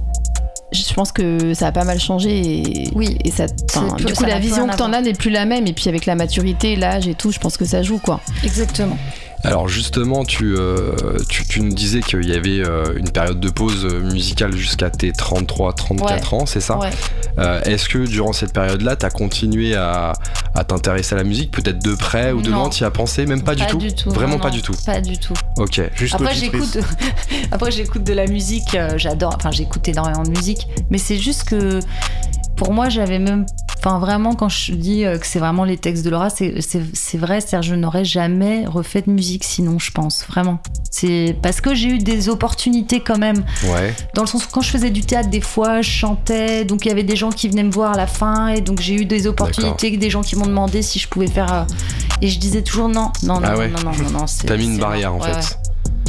Je 0.75 0.93
pense 0.95 1.13
que 1.13 1.55
ça 1.55 1.69
a 1.69 1.73
pas 1.73 1.85
mal 1.85 2.01
changé 2.01 2.31
et, 2.61 2.91
Oui. 2.95 3.17
et 3.25 3.31
ça, 3.31 3.47
plus- 3.47 4.05
du 4.05 4.13
coup 4.13 4.21
ça 4.23 4.27
la 4.29 4.39
vision 4.39 4.67
que 4.69 4.77
t'en 4.77 4.93
as 4.93 5.01
n'est 5.01 5.13
plus 5.15 5.31
la 5.31 5.45
même 5.47 5.67
et 5.67 5.73
puis 5.73 5.89
avec 5.89 6.05
la 6.07 6.15
maturité, 6.15 6.77
l'âge 6.77 7.07
et 7.09 7.15
tout, 7.15 7.31
je 7.33 7.39
pense 7.39 7.57
que 7.57 7.65
ça 7.65 7.83
joue 7.83 7.99
quoi. 7.99 8.21
Exactement. 8.43 8.99
Alors 9.45 9.69
justement, 9.69 10.25
tu, 10.25 10.55
euh, 10.57 10.93
tu, 11.29 11.47
tu 11.47 11.61
nous 11.61 11.75
disais 11.75 12.01
qu'il 12.01 12.27
y 12.29 12.33
avait 12.35 12.61
euh, 12.67 12.97
une 12.97 13.11
période 13.11 13.41
de 13.41 13.51
pause 13.51 13.85
euh, 13.85 14.01
musicale 14.01 14.57
jusqu'à 14.57 14.89
tes 14.91 15.13
33-34 15.13 16.35
ans, 16.35 16.47
c'est 16.47 16.61
ça 16.61 16.79
Ouais. 16.79 16.91
Euh, 17.39 17.61
Est-ce 17.63 17.89
que 17.89 17.99
durant 18.07 18.33
cette 18.33 18.53
période-là, 18.53 18.97
tu 18.97 19.05
as 19.07 19.11
continué 19.11 19.75
à, 19.75 20.13
à 20.55 20.65
t'intéresser 20.65 21.15
à 21.15 21.19
la 21.19 21.25
musique, 21.25 21.51
peut-être 21.51 21.83
de 21.83 21.95
près 21.95 22.33
ou 22.33 22.41
de 22.43 22.51
Non. 22.51 22.61
loin, 22.61 22.69
tu 22.71 22.83
y 22.83 22.87
as 22.87 22.91
pensé 22.91 23.27
Même 23.27 23.43
pas, 23.43 23.55
du, 23.55 23.67
tout 23.67 23.79
Vraiment 24.11 24.35
non, 24.37 24.39
pas 24.39 24.49
non, 24.49 24.55
du 24.55 24.63
tout 24.63 24.75
Pas 24.87 25.01
du 25.01 25.19
tout. 25.19 25.35
Ok. 25.59 25.81
Juste 25.95 26.15
Après 26.15 26.35
j'écoute, 26.35 26.79
après 27.51 27.71
j'écoute 27.71 28.05
de 28.05 28.13
la 28.15 28.27
musique, 28.27 28.75
euh, 28.75 28.97
j'adore, 28.97 29.35
enfin 29.37 29.51
j'écoute 29.51 29.87
énormément 29.89 30.23
de 30.23 30.31
musique, 30.31 30.67
mais 30.91 30.99
c'est 30.99 31.19
juste 31.19 31.45
que 31.45 31.81
pour 32.57 32.73
moi 32.73 32.89
j'avais 32.89 33.19
même, 33.19 33.47
enfin 33.85 33.99
vraiment 33.99 34.35
quand 34.35 34.49
je 34.49 34.73
dis 34.73 35.05
euh, 35.05 35.19
que 35.19 35.27
c'est 35.27 35.39
vraiment 35.39 35.65
les 35.65 35.77
textes 35.77 36.05
de 36.05 36.11
Laura, 36.11 36.31
c'est 36.31 36.49
vrai, 37.19 37.41
c'est-à-dire 37.41 37.63
je 37.63 37.75
n'aurais 37.75 38.05
jamais 38.05 38.65
refait 38.67 39.03
de 39.03 39.11
musique 39.11 39.45
sinon, 39.45 39.79
je 39.79 39.91
pense 39.91 40.25
vraiment. 40.27 40.59
C'est 40.91 41.37
parce 41.43 41.61
que 41.61 41.75
j'ai 41.75 41.89
eu 41.89 41.99
des 41.99 42.29
opportunités 42.29 43.01
quand 43.01 43.19
même, 43.19 43.45
Ouais. 43.69 43.95
dans 44.15 44.23
le 44.23 44.29
sens 44.29 44.45
où 44.47 44.49
quand 44.51 44.61
je 44.63 44.71
faisais 44.71 44.91
du 44.91 45.03
théâtre 45.03 45.29
des 45.29 45.41
fois 45.41 45.83
je 45.83 45.91
chantais, 45.91 46.65
donc 46.65 46.87
il 46.87 46.89
y 46.89 46.93
avait 46.93 47.03
des 47.03 47.17
gens 47.17 47.31
qui 47.31 47.49
venaient 47.49 47.63
me 47.65 47.73
voir 47.73 47.93
à 47.93 47.97
la 47.97 48.07
fin 48.07 48.49
et 48.49 48.61
donc 48.63 48.81
j'ai 48.81 48.95
eu 48.95 49.05
des 49.05 49.27
opportunités, 49.27 49.97
des 49.97 50.11
gens 50.11 50.23
qui 50.23 50.37
m'ont 50.37 50.47
demandé 50.47 50.81
si 50.83 50.99
je 50.99 51.09
pouvais 51.09 51.27
faire, 51.27 51.53
euh, 51.53 51.65
et 52.23 52.29
je 52.29 52.39
disais 52.39 52.63
toujours 52.63 52.89
non, 52.89 53.11
non, 53.23 53.41
non, 53.41 53.43
Ah 53.45 53.57
ouais. 53.59 53.69
non, 53.69 53.81
non, 53.85 53.91
non, 54.05 54.11
non, 54.21 54.27
c'est- 54.27 54.47
T'as 54.47 54.57
mis 54.57 54.65
une 54.65 54.79
barrière 54.79 55.11
non. 55.13 55.19
en 55.21 55.21
Ouais, 55.25 55.35
fait. 55.43 55.59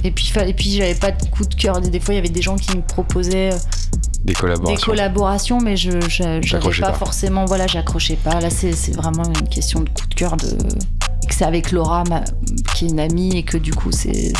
Et 0.06 0.12
puis, 0.12 0.32
et 0.46 0.54
puis 0.54 0.70
j'avais 0.70 0.94
pas 0.94 1.12
de 1.12 1.26
coup 1.30 1.46
de 1.46 1.56
cœur. 1.56 1.82
Des 1.82 2.00
fois, 2.00 2.14
il 2.14 2.18
y 2.18 2.20
avait 2.20 2.30
des 2.30 2.42
gens 2.44 2.58
qui 2.58 2.78
me 2.78 2.84
proposaient 2.84 3.52
euh, 3.52 3.58
Des 4.24 4.34
des 4.34 4.78
collaborations. 4.78 5.60
mais 5.60 5.76
je 5.76 6.00
J'accrochais 6.42 6.82
pas, 6.82 6.92
pas. 6.92 6.98
forcément. 6.98 7.46
Voilà, 7.46 7.66
j'accrochais 7.66 8.16
pas. 8.18 8.40
Là, 8.40 8.52
c'est 8.52 8.74
c'est 8.74 8.96
vraiment 8.96 9.24
une 9.24 9.50
question 9.50 9.80
de 9.82 9.90
coup 9.90 10.06
de 10.08 10.14
cœur. 10.14 10.38
De... 10.38 10.56
et 11.26 11.28
que 11.28 11.34
C'est 11.36 11.44
avec 11.46 11.72
Laura, 11.72 12.04
ma- 12.10 12.24
qui 12.76 12.86
est 12.86 12.90
une 12.90 13.00
amie, 13.00 13.36
et 13.38 13.44
que 13.44 13.58
du 13.58 13.74
coup, 13.74 13.92
c'est- 13.92 14.34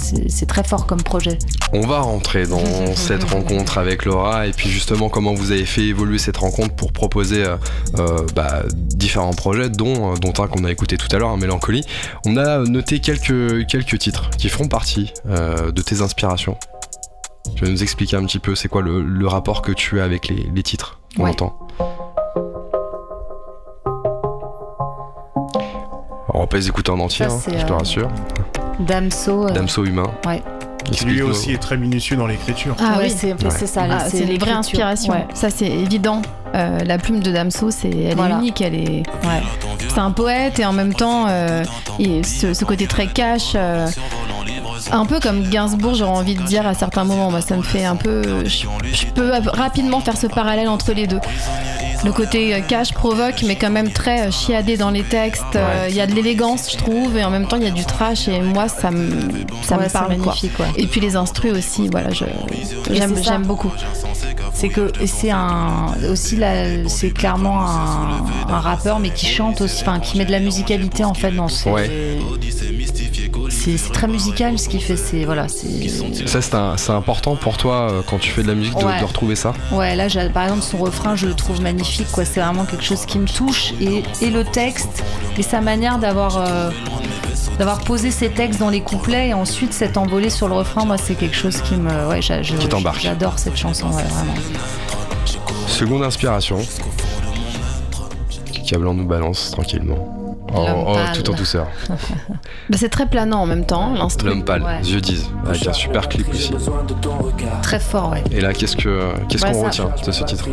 très 0.48 0.64
fort 0.64 0.86
comme 0.86 1.02
projet. 1.02 1.38
On 1.74 1.82
va 1.88 2.00
rentrer 2.02 2.46
dans 2.46 2.60
cette 2.96 3.24
rencontre 3.24 3.78
avec 3.80 4.06
Laura 4.06 4.46
et 4.48 4.52
puis 4.52 4.70
justement 4.70 5.10
comment 5.10 5.34
vous 5.34 5.52
avez 5.52 5.66
fait 5.66 5.82
évoluer 5.84 6.20
cette 6.20 6.38
rencontre 6.38 6.76
pour 6.76 6.94
proposer 6.94 7.44
euh, 7.44 7.58
euh, 7.98 8.26
bah, 8.36 8.64
différents 8.74 9.34
projets, 9.34 9.70
dont, 9.70 10.14
euh, 10.14 10.16
dont 10.18 10.34
un 10.42 10.48
qu'on 10.48 10.64
a 10.64 10.72
écouté 10.72 10.98
tout 10.98 11.08
à 11.14 11.18
l'heure, 11.20 11.30
un 11.30 11.38
Mélancolie. 11.38 11.84
On 12.26 12.38
a 12.38 12.60
noté 12.60 13.00
quelques, 13.00 13.66
quelques 13.68 13.98
titres 13.98 14.30
qui 14.38 14.50
feront 14.50 14.68
partie 14.68 15.12
euh, 15.28 15.72
de 15.72 15.82
tes 15.82 16.02
inspirations. 16.02 16.58
Tu 17.56 17.66
vas 17.66 17.72
nous 17.72 17.82
expliquer 17.84 18.18
un 18.18 18.26
petit 18.26 18.40
peu 18.40 18.54
c'est 18.56 18.68
quoi 18.70 18.82
le, 18.82 19.02
le 19.02 19.28
rapport 19.28 19.62
que 19.62 19.72
tu 19.72 20.00
as 20.00 20.04
avec 20.04 20.28
les, 20.30 20.48
les 20.54 20.64
titres 20.64 21.00
qu'on 21.18 21.24
Ouais. 21.24 21.30
entend? 21.32 21.58
On 26.36 26.42
va 26.42 26.48
pas 26.48 26.58
les 26.58 26.68
écouter 26.68 26.92
en 26.92 27.00
entier, 27.00 27.28
Ça, 27.28 27.34
hein, 27.34 27.40
je 27.60 27.66
te 27.66 27.72
euh, 27.72 27.76
rassure. 27.78 28.10
Damso. 28.80 29.48
euh, 29.48 29.52
Damso 29.52 29.86
humain. 29.86 30.12
ouais. 30.28 30.42
Qui 30.92 31.06
lui 31.06 31.24
aussi 31.24 31.52
est 31.52 31.58
très 31.58 31.78
minutieux 31.78 32.16
dans 32.16 32.28
l'écriture. 32.28 32.76
Ah 32.80 32.98
Ouais, 33.00 33.06
oui, 33.06 33.10
c'est 33.10 33.34
Ouais. 33.34 33.66
ça. 33.66 33.88
Ah, 33.90 34.08
c'est 34.08 34.24
les 34.24 34.38
vraies 34.38 34.52
inspirations. 34.52 35.14
Ouais. 35.14 35.26
Ça, 35.34 35.50
c'est 35.50 35.66
évident. 35.66 36.22
Euh, 36.54 36.78
la 36.86 37.00
plume 37.00 37.22
de 37.22 37.32
Damso, 37.32 37.72
c'est, 37.72 37.90
elle 37.90 38.16
Voilà. 38.16 38.36
est 38.36 38.40
unique. 38.40 38.62
Elle 38.62 38.76
est, 38.76 38.98
Ouais. 39.24 39.42
c'est 39.80 39.98
un 39.98 40.12
poète 40.12 40.60
et 40.60 40.66
en 40.66 40.74
même 40.74 40.94
temps, 40.94 41.26
euh, 41.28 41.64
et 41.98 42.22
ce, 42.22 42.54
ce 42.54 42.66
côté 42.66 42.86
très 42.86 43.08
cash, 43.08 43.54
euh, 43.56 43.88
un 44.92 45.06
peu 45.08 45.20
comme 45.20 45.50
Gainsbourg, 45.50 45.96
j'aurais 45.96 46.12
envie 46.20 46.36
de 46.36 46.44
dire 46.44 46.68
à 46.68 46.76
certains 46.76 47.04
moments. 47.04 47.32
Moi, 47.32 47.42
ça 47.42 47.58
me 47.58 47.64
fait 47.64 47.84
un 47.84 47.96
peu. 47.96 48.22
Je, 48.46 48.68
je 48.94 49.06
peux 49.08 49.32
rapidement 49.54 50.02
faire 50.02 50.16
ce 50.18 50.28
parallèle 50.28 50.68
entre 50.68 50.94
les 50.94 51.08
deux. 51.08 51.20
Le 52.06 52.12
côté 52.12 52.54
euh, 52.54 52.60
cash 52.62 52.94
provoque, 52.94 53.42
mais 53.48 53.56
quand 53.56 53.72
même 53.72 53.90
très 53.92 54.28
euh, 54.28 54.32
chiadé 54.32 54.78
dans 54.78 54.92
les 54.92 55.02
textes. 55.04 55.56
Euh, 55.56 55.88
Il 55.90 55.96
y 55.96 56.02
a 56.02 56.06
de 56.08 56.14
l'élégance, 56.14 56.72
je 56.72 56.78
trouve, 56.78 57.18
et 57.18 57.24
en 57.24 57.32
même 57.32 57.48
temps, 57.48 57.58
il 57.58 57.64
y 57.64 57.68
a 57.68 57.72
du 57.72 57.84
trash. 57.84 58.28
Et 58.28 58.40
moi, 58.42 58.68
ça 58.68 58.92
me, 58.92 59.10
ça 59.64 59.78
Ouais, 59.78 59.86
me 59.86 59.90
parle. 59.90 60.08
quoi. 60.18 60.26
magnifique. 60.26 60.60
ouais. 60.60 60.68
Et 60.78 60.86
puis 60.88 61.02
les 61.02 61.16
instrus 61.16 61.52
aussi, 61.54 61.88
voilà, 61.90 62.10
j'aime, 62.12 63.44
beaucoup. 63.44 63.72
C'est 64.54 64.70
que 64.70 64.92
et 65.02 65.08
c'est 65.08 65.32
un 65.32 65.88
aussi 66.10 66.36
là, 66.38 66.88
c'est 66.88 67.10
clairement 67.12 67.60
un, 67.62 68.26
un 68.50 68.60
rappeur 68.60 69.00
mais 69.00 69.10
qui 69.10 69.26
chante 69.26 69.60
aussi, 69.62 69.82
enfin 69.82 70.00
qui 70.00 70.18
met 70.18 70.26
de 70.26 70.32
la 70.32 70.40
musicalité 70.40 71.04
en 71.04 71.14
fait 71.14 71.32
dans 71.32 71.48
ses. 71.50 71.70
C'est 73.78 73.92
très 73.92 74.08
musical 74.08 74.58
ce 74.60 74.70
qu'il 74.70 74.82
fait. 74.82 74.96
C'est 74.98 75.26
voilà, 75.26 75.48
c'est. 75.48 75.88
Ça, 76.28 76.76
c'est, 76.78 76.92
important 76.92 77.36
pour 77.36 77.58
toi 77.58 77.90
euh, 77.92 78.02
quand 78.08 78.20
tu 78.20 78.30
fais 78.32 78.44
de 78.44 78.48
la 78.48 78.56
musique 78.56 78.78
de, 78.78 78.84
Ouais. 78.86 79.00
de 79.00 79.06
retrouver 79.06 79.36
ça 79.36 79.54
Ouais, 79.72 79.96
là, 79.96 80.08
par 80.34 80.44
exemple, 80.44 80.62
son 80.62 80.78
refrain, 80.78 81.16
je 81.16 81.26
le 81.28 81.34
trouve 81.34 81.62
magnifique. 81.62 82.08
Quoi, 82.12 82.26
c'est 82.26 82.40
vraiment 82.42 82.66
quelque 82.66 82.84
chose 82.84 83.06
qui 83.06 83.18
me 83.20 83.28
touche 83.28 83.74
et, 83.82 84.04
et 84.22 84.30
le 84.30 84.44
texte 84.44 85.04
et 85.38 85.42
sa 85.44 85.62
manière 85.62 85.98
d'avoir. 85.98 86.38
euh, 86.38 86.70
D'avoir 87.60 87.80
posé 87.80 88.12
ses 88.12 88.28
textes 88.30 88.60
dans 88.60 88.70
les 88.70 88.82
couplets 88.82 89.30
et 89.30 89.34
ensuite 89.34 89.72
s'être 89.72 89.96
envolé 89.98 90.30
sur 90.30 90.50
le 90.50 90.56
refrain, 90.56 90.84
moi 90.84 90.98
c'est 90.98 91.16
quelque 91.16 91.38
chose 91.38 91.62
qui 91.62 91.76
me. 91.76 91.90
Ouais. 92.10 92.20
J'adore 92.22 93.40
cette 93.40 93.56
chanson, 93.56 93.88
ouais, 93.88 94.04
vraiment. 94.04 94.34
Seconde 95.68 96.04
inspiration. 96.04 96.58
Câblant 98.68 98.94
nous 98.94 99.06
balance 99.06 99.52
tranquillement. 99.52 100.25
Oh, 100.54 100.66
oh, 100.88 100.96
tout 101.14 101.30
en 101.32 101.34
douceur. 101.36 101.68
Bah, 102.70 102.78
c'est 102.80 102.90
très 102.90 103.06
planant 103.06 103.42
en 103.42 103.46
même 103.46 103.66
temps, 103.66 103.94
l'instru. 103.94 104.28
L'homme 104.30 104.44
pâle, 104.44 104.64
Ouais. 104.64 104.82
yeux 104.82 105.00
disent, 105.02 105.30
avec 105.46 105.68
un 105.68 105.74
super 105.74 106.10
clip 106.10 106.28
aussi. 106.30 106.52
Très 107.62 107.80
fort, 107.80 108.10
ouais. 108.12 108.24
Et 108.32 108.42
là, 108.42 108.54
qu'est-ce 108.54 108.76
que 108.76 109.12
qu'est-ce 109.30 109.44
Ouais, 109.46 109.52
qu'on 109.52 109.72
ça- 109.72 109.84
retient 109.84 110.06
de 110.08 110.12
ce 110.12 110.24
titre? 110.24 110.46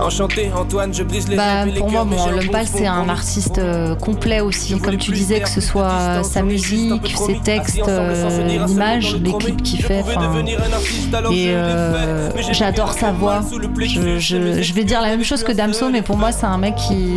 Enchanté 0.00 0.50
Antoine, 0.54 0.92
je 0.92 1.02
brise 1.02 1.28
les 1.28 1.36
Bah, 1.36 1.64
pour 1.78 1.90
moi, 1.90 2.04
bon, 2.04 2.16
bon 2.16 2.58
c'est 2.66 2.86
un 2.86 3.08
artiste 3.08 3.58
euh, 3.58 3.94
complet 3.94 4.40
aussi. 4.40 4.78
Comme 4.78 4.96
tu 4.98 5.12
disais, 5.12 5.40
que 5.40 5.48
ce 5.48 5.60
soit 5.60 6.22
sa 6.24 6.42
musique, 6.42 7.14
ses 7.16 7.38
textes, 7.38 7.80
euh, 7.88 8.46
l'image, 8.66 9.16
les 9.16 9.32
clips 9.34 9.62
qu'il 9.62 9.82
fait. 9.82 10.04
Et 11.32 11.54
j'adore 12.52 12.92
sa 12.92 13.12
voix. 13.12 13.40
Je, 13.78 14.18
je- 14.18 14.62
je 14.62 14.72
vais 14.74 14.84
dire 14.84 15.00
la 15.00 15.08
même 15.08 15.24
chose 15.24 15.42
que 15.42 15.52
Damso, 15.52 15.88
mais 15.90 16.02
pour 16.02 16.16
moi, 16.16 16.32
c'est 16.32 16.46
un 16.46 16.58
mec 16.58 16.74
qui, 16.76 17.16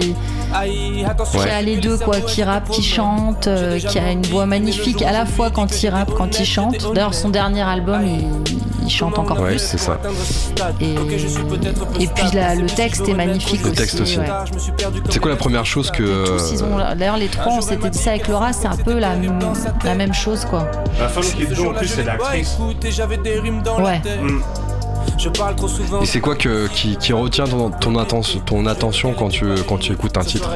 qui 1.32 1.38
Ouais. 1.38 1.50
a 1.52 1.62
les 1.62 1.78
deux, 1.78 1.98
quoi. 1.98 2.22
Qui 2.22 2.44
rappe, 2.44 2.70
qui 2.70 2.84
chante, 2.84 3.50
qui 3.80 4.00
a 4.00 4.12
une 4.12 4.26
voix 4.28 4.46
magnifique 4.46 5.02
à 5.02 5.12
la 5.12 5.26
fois 5.26 5.50
quand 5.50 5.82
il 5.84 5.90
rappe, 5.90 6.12
quand 6.16 6.40
il 6.40 6.46
chante. 6.46 6.94
D'ailleurs, 6.94 7.14
son 7.14 7.30
dernier 7.30 7.62
album, 7.62 8.02
il, 8.06 8.26
il 8.86 8.90
chante 8.90 9.18
encore 9.20 9.40
Ouais, 9.42 9.50
plus. 9.52 9.60
c'est 9.60 9.78
ça. 9.78 10.00
Et, 10.80 10.94
et 12.04 12.08
puis 12.08 12.26
la- 12.34 12.56
le 12.56 12.67
texte 12.68 13.08
est 13.08 13.14
magnifique 13.14 13.62
Le 13.62 13.68
aussi. 13.68 13.76
texte 13.76 14.02
aussi. 14.02 14.18
ouais. 14.20 14.26
C'est 15.10 15.20
quoi 15.20 15.32
la 15.32 15.38
première 15.38 15.66
chose 15.66 15.92
que 15.92 16.38
D'ailleurs, 16.96 17.18
les 17.18 17.28
trois, 17.28 17.54
on 17.54 17.62
s'était 17.62 17.90
dit 17.90 17.98
ça 17.98 18.12
avec 18.12 18.28
Laura, 18.28 18.54
c'est 18.54 18.68
un 18.68 18.78
peu 18.78 18.98
la, 19.00 19.16
la 19.84 19.96
même 19.96 20.14
chose, 20.14 20.46
quoi. 20.46 20.70
La 21.00 21.08
femme 21.10 21.24
qui 21.24 21.44
est 21.44 21.48
dedans, 21.48 21.70
en 21.72 21.74
plus, 21.74 21.88
c'est 21.88 22.04
l'actrice. 22.04 22.58
Ouais. 23.80 24.02
Je 25.18 25.30
parle 25.30 25.56
trop 25.56 25.68
souvent. 25.68 26.02
et 26.02 26.06
c'est 26.06 26.20
quoi 26.20 26.36
que 26.36 26.68
qui, 26.68 26.96
qui 26.98 27.12
retient 27.14 27.46
ton, 27.46 27.72
ton 27.72 28.66
attention 28.68 29.14
quand 29.18 29.30
tu 29.30 29.46
quand 29.68 29.78
tu 29.80 29.94
écoutes 29.94 30.16
un 30.18 30.22
titre 30.22 30.50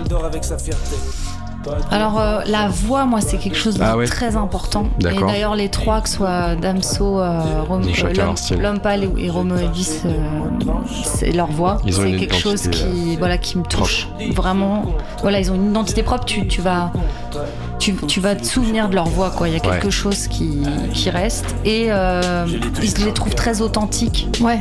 Alors, 1.91 2.19
euh, 2.19 2.39
la 2.47 2.67
voix, 2.67 3.05
moi, 3.05 3.21
c'est 3.21 3.37
quelque 3.37 3.57
chose 3.57 3.77
de 3.77 3.83
Ah 3.83 3.95
ouais. 3.97 4.05
très 4.05 4.35
important. 4.35 4.87
Et 4.99 5.19
d'ailleurs, 5.19 5.55
les 5.55 5.69
trois, 5.69 6.01
que 6.01 6.09
ce 6.09 6.15
soit 6.17 6.55
Damso, 6.55 7.19
euh, 7.19 7.39
euh, 7.69 8.57
L'Homme- 8.59 8.79
Pâle 8.79 9.03
et, 9.03 9.23
et 9.23 9.27
Elvis, 9.27 10.01
euh, 10.05 10.11
c'est 11.03 11.31
leur 11.31 11.47
voix. 11.51 11.77
C'est 11.89 12.15
quelque 12.15 12.35
chose 12.35 12.67
qui, 12.69 13.15
voilà, 13.17 13.37
qui 13.37 13.57
me 13.57 13.63
touche. 13.63 14.07
Vraiment, 14.35 14.85
voilà, 15.21 15.39
ils 15.39 15.51
ont 15.51 15.55
une 15.55 15.69
identité 15.71 16.03
propre. 16.03 16.25
Tu, 16.25 16.47
tu 16.47 16.61
vas, 16.61 16.91
tu, 17.79 17.95
tu 18.07 18.19
vas 18.19 18.35
te 18.35 18.45
souvenir 18.45 18.89
de 18.89 18.95
leur 18.95 19.07
voix, 19.07 19.29
quoi. 19.31 19.47
Il 19.49 19.53
y 19.53 19.57
a 19.57 19.59
quelque 19.59 19.85
Ouais. 19.85 19.91
chose 19.91 20.27
qui, 20.27 20.63
qui 20.93 21.09
reste. 21.09 21.55
Et 21.65 21.87
ils 21.87 23.05
les 23.05 23.13
trouvent 23.13 23.35
très 23.35 23.61
authentiques. 23.61 24.27
Ouais, 24.41 24.59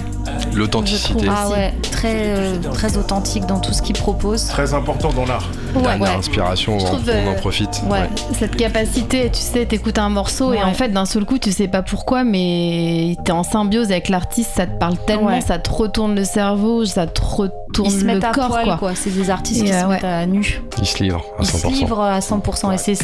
L'authenticité. 0.54 1.26
Ah 1.30 1.48
ouais, 1.48 1.72
très, 1.92 2.12
euh, 2.37 2.56
très 2.72 2.96
authentique 2.96 3.46
dans 3.46 3.59
tout 3.61 3.72
ce 3.72 3.83
qu'il 3.83 3.96
propose. 3.96 4.46
Très 4.46 4.74
important 4.74 5.12
dans 5.12 5.24
l'art. 5.24 5.48
Ouais, 5.74 5.83
ouais. 5.83 5.98
L'inspiration, 6.00 6.78
Je 6.78 6.85
on, 6.85 6.88
trouve, 6.88 7.02
on 7.09 7.28
en 7.28 7.33
euh, 7.33 7.37
profite. 7.37 7.83
Ouais. 7.88 8.09
Cette 8.38 8.56
capacité, 8.56 9.30
tu 9.33 9.40
sais, 9.40 9.64
t'écoutes 9.66 9.98
un 9.98 10.09
morceau 10.09 10.52
et 10.52 10.56
Ouais. 10.59 10.62
en 10.64 10.72
fait, 10.74 10.88
d'un 10.88 11.04
seul 11.06 11.24
coup, 11.24 11.38
tu 11.38 11.52
sais 11.52 11.68
pas 11.68 11.83
pourquoi, 11.83 12.24
mais 12.24 13.16
t'es 13.24 13.33
en 13.33 13.42
symbiose 13.44 13.90
avec 13.92 14.09
l'artiste, 14.09 14.50
ça 14.56 14.66
te 14.66 14.76
parle 14.78 14.96
tellement, 15.06 15.26
Ouais. 15.28 15.40
ça 15.40 15.59
te 15.59 15.70
retourne 15.70 16.14
le 16.16 16.24
cerveau, 16.24 16.85
ça 16.85 17.06
te 17.06 17.20
retourne 17.22 17.88
Ils 17.90 17.90
se 17.92 18.00
le 18.04 18.14
mettent 18.14 18.24
à 18.24 18.33
corps, 18.33 18.48
poil, 18.48 18.64
quoi. 18.64 18.76
quoi. 18.78 18.92
C'est 18.96 19.11
des 19.11 19.30
artistes 19.30 19.62
Et, 19.62 19.66
qui 19.66 19.72
euh, 19.72 19.80
se 19.80 19.87
ouais. 19.87 19.94
mettent 19.94 20.04
à 20.04 20.26
nu. 20.26 20.61
Il 20.80 20.87
se 20.87 21.02
livre 21.02 21.22
à 21.38 21.42
Ils 21.42 21.46
se 21.46 21.56
100%. 21.59 21.70
livrent 21.70 22.00
à 22.00 22.18
100%. 22.20 22.72
Et 22.72 22.78
c'est 22.78 22.94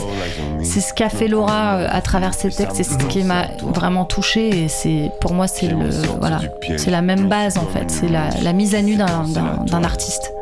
c'est 0.62 0.81
ce 0.81 0.92
qu'a 0.92 1.09
fait 1.09 1.29
Laura 1.29 1.76
euh, 1.76 1.88
à 1.90 2.00
travers 2.00 2.35
ses 2.35 2.50
textes. 2.50 2.74
C'est 2.76 2.83
ce 2.83 2.96
qui 2.96 3.22
m'a 3.22 3.44
vraiment 3.62 4.05
touchée. 4.05 4.64
Et 4.64 4.68
c'est 4.68 5.11
pour 5.20 5.33
moi, 5.35 5.46
c'est 5.46 5.68
le 5.68 5.88
voilà, 6.18 6.40
c'est 6.76 6.90
la 6.90 7.02
même 7.02 7.15
base 7.24 7.57
en 7.59 7.66
fait. 7.66 7.90
C'est 7.90 8.09
la, 8.09 8.31
la 8.42 8.52
mise 8.52 8.74
à 8.74 8.83
nu 8.83 8.96
d'un- 8.96 9.83
artiste 9.85 10.33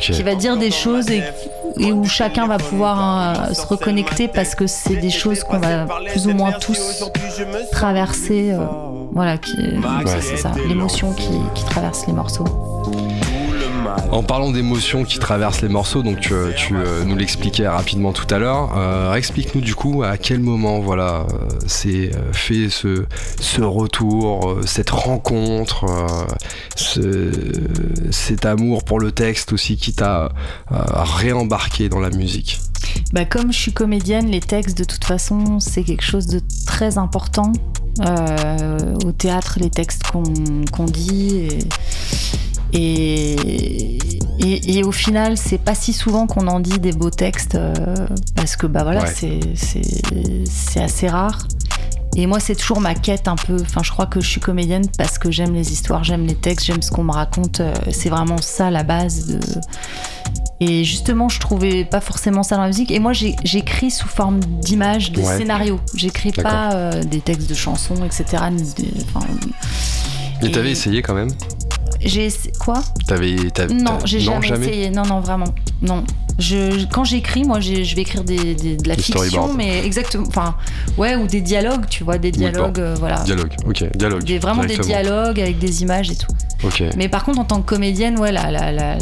qui 0.00 0.22
va 0.22 0.34
dire 0.34 0.56
des 0.56 0.70
choses 0.70 1.10
et, 1.10 1.22
et 1.78 1.92
où 1.92 2.04
chacun 2.04 2.46
va 2.46 2.56
pouvoir 2.56 3.48
euh, 3.50 3.52
se 3.54 3.66
reconnecter 3.66 4.26
parce 4.26 4.54
que 4.54 4.66
c'est 4.66 4.96
des 4.96 5.10
choses 5.10 5.44
qu'on 5.44 5.58
va 5.58 5.86
plus 6.10 6.26
ou 6.26 6.32
moins 6.32 6.52
tous 6.52 7.04
traverser. 7.70 8.52
euh, 8.52 8.64
voilà, 9.12 9.36
qui, 9.36 9.56
Ouais. 9.58 10.20
c'est 10.22 10.38
ça, 10.38 10.52
l'émotion 10.66 11.12
qui, 11.12 11.28
qui 11.54 11.64
traverse 11.66 12.06
les 12.06 12.14
morceaux. 12.14 12.44
En 14.10 14.22
parlant 14.22 14.50
d'émotions 14.50 15.04
qui 15.04 15.18
traversent 15.18 15.62
les 15.62 15.68
morceaux, 15.68 16.02
donc 16.02 16.20
tu, 16.20 16.34
tu, 16.56 16.74
euh, 16.76 17.04
nous 17.04 17.16
l'expliquais 17.16 17.66
rapidement 17.68 18.12
tout 18.12 18.26
à 18.34 18.38
l'heure. 18.38 18.70
euh, 18.76 19.14
Explique-nous 19.14 19.60
du 19.60 19.74
coup 19.74 20.02
à 20.02 20.16
quel 20.18 20.40
moment 20.40 20.80
voilà 20.80 21.26
euh, 21.32 21.48
c'est 21.66 22.14
euh, 22.14 22.32
fait 22.32 22.68
ce, 22.70 23.06
ce 23.40 23.62
retour, 23.62 24.50
euh, 24.50 24.62
cette 24.66 24.90
rencontre, 24.90 25.84
euh, 25.84 26.06
ce- 26.76 27.30
cet 28.10 28.44
amour 28.46 28.84
pour 28.84 29.00
le 29.00 29.12
texte 29.12 29.52
aussi 29.52 29.76
qui 29.76 29.92
t'a 29.94 30.24
euh, 30.72 30.76
réembarqué 30.94 31.88
dans 31.88 32.00
la 32.00 32.10
musique? 32.10 32.60
Bah, 33.12 33.24
comme 33.24 33.52
je 33.52 33.58
suis 33.58 33.72
comédienne, 33.72 34.26
les 34.26 34.40
textes, 34.40 34.76
de 34.76 34.84
toute 34.84 35.04
façon, 35.04 35.60
c'est 35.60 35.82
quelque 35.82 36.04
chose 36.04 36.26
de 36.26 36.40
très 36.66 36.98
important. 36.98 37.52
Euh, 38.00 38.94
au 39.06 39.12
théâtre, 39.12 39.58
les 39.60 39.70
textes 39.70 40.02
qu'on 40.10 40.84
dit. 40.84 41.36
Et, 41.36 41.58
et, 42.72 43.98
et- 44.38 44.78
et 44.78 44.84
au 44.84 44.92
final, 44.92 45.36
c'est 45.36 45.58
pas 45.58 45.74
si 45.74 45.92
souvent 45.92 46.26
qu'on 46.26 46.46
en 46.48 46.60
dit 46.60 46.78
des 46.78 46.92
beaux 46.92 47.10
textes, 47.10 47.54
euh, 47.54 47.74
parce 48.34 48.56
que 48.56 48.66
bah 48.66 48.82
voilà, 48.82 49.02
Ouais. 49.04 49.14
c'est- 49.54 50.80
assez 50.80 51.08
rare. 51.08 51.46
Et 52.16 52.26
moi, 52.26 52.40
c'est 52.40 52.54
toujours 52.54 52.80
ma 52.80 52.94
quête 52.94 53.26
un 53.28 53.36
peu. 53.36 53.56
Enfin, 53.62 53.82
je 53.82 53.90
crois 53.90 54.04
que 54.06 54.20
je 54.20 54.28
suis 54.28 54.40
comédienne 54.40 54.84
parce 54.98 55.18
que 55.18 55.30
j'aime 55.30 55.54
les 55.54 55.72
histoires, 55.72 56.04
j'aime 56.04 56.26
les 56.26 56.34
textes, 56.34 56.66
j'aime 56.66 56.82
ce 56.82 56.90
qu'on 56.90 57.04
me 57.04 57.12
raconte. 57.12 57.60
Euh, 57.60 57.72
C'est 57.90 58.10
vraiment 58.10 58.36
ça 58.38 58.70
la 58.70 58.82
base 58.82 59.26
de. 59.28 59.40
Et 60.60 60.84
justement, 60.84 61.28
je 61.28 61.40
trouvais 61.40 61.84
pas 61.84 62.00
forcément 62.00 62.42
ça 62.42 62.56
dans 62.56 62.62
la 62.62 62.68
musique. 62.68 62.90
Et 62.90 62.98
moi, 63.00 63.12
j'écris 63.12 63.90
sous 63.90 64.08
forme 64.08 64.40
d'images, 64.40 65.10
de 65.12 65.20
Ouais. 65.22 65.38
scénarios. 65.38 65.80
J'écris 65.94 66.32
pas 66.32 66.72
euh, 66.74 67.02
des 67.02 67.20
textes 67.20 67.48
de 67.48 67.54
chansons, 67.54 67.96
etc. 68.04 68.24
enfin, 69.14 69.26
Et- 70.42 70.50
t'avais 70.52 70.70
essayé 70.70 71.00
quand 71.02 71.14
même? 71.14 71.30
J'ai 72.04 72.28
quoi? 72.58 72.82
T'avais, 73.06 73.36
Non, 73.70 73.98
j'ai 74.04 74.20
jamais, 74.20 74.48
essayé. 74.48 74.90
Non, 74.90 75.04
non, 75.04 75.20
vraiment. 75.20 75.46
Non. 75.80 76.04
Je, 76.38 76.86
quand 76.86 77.04
j'écris, 77.04 77.44
moi, 77.44 77.60
je 77.60 77.94
vais 77.94 78.02
écrire 78.02 78.24
des, 78.24 78.54
des- 78.54 78.76
de 78.76 78.88
la 78.88 78.96
Des 78.96 79.02
fiction, 79.02 79.52
mais 79.52 79.84
exactement. 79.84 80.24
Enfin, 80.26 80.54
ouais, 80.96 81.14
ou 81.14 81.26
des 81.26 81.40
dialogues, 81.42 81.84
tu 81.88 82.04
vois, 82.04 82.18
des 82.18 82.28
Oui, 82.28 82.38
dialogues, 82.38 82.80
euh, 82.80 82.94
voilà. 82.98 83.20
Dialogue, 83.24 83.52
ok, 83.66 83.96
dialogue. 83.96 84.24
Des, 84.24 84.38
vraiment 84.38 84.64
des 84.64 84.78
dialogues 84.78 85.38
avec 85.40 85.58
des 85.58 85.82
images 85.82 86.10
et 86.10 86.16
tout. 86.16 86.32
Ok. 86.64 86.82
Mais 86.96 87.08
par 87.08 87.24
contre, 87.24 87.38
en 87.40 87.44
tant 87.44 87.60
que 87.60 87.66
comédienne, 87.68 88.18
ouais, 88.18 88.32
la, 88.32 88.50
la, 88.50 88.72
la, 88.72 88.96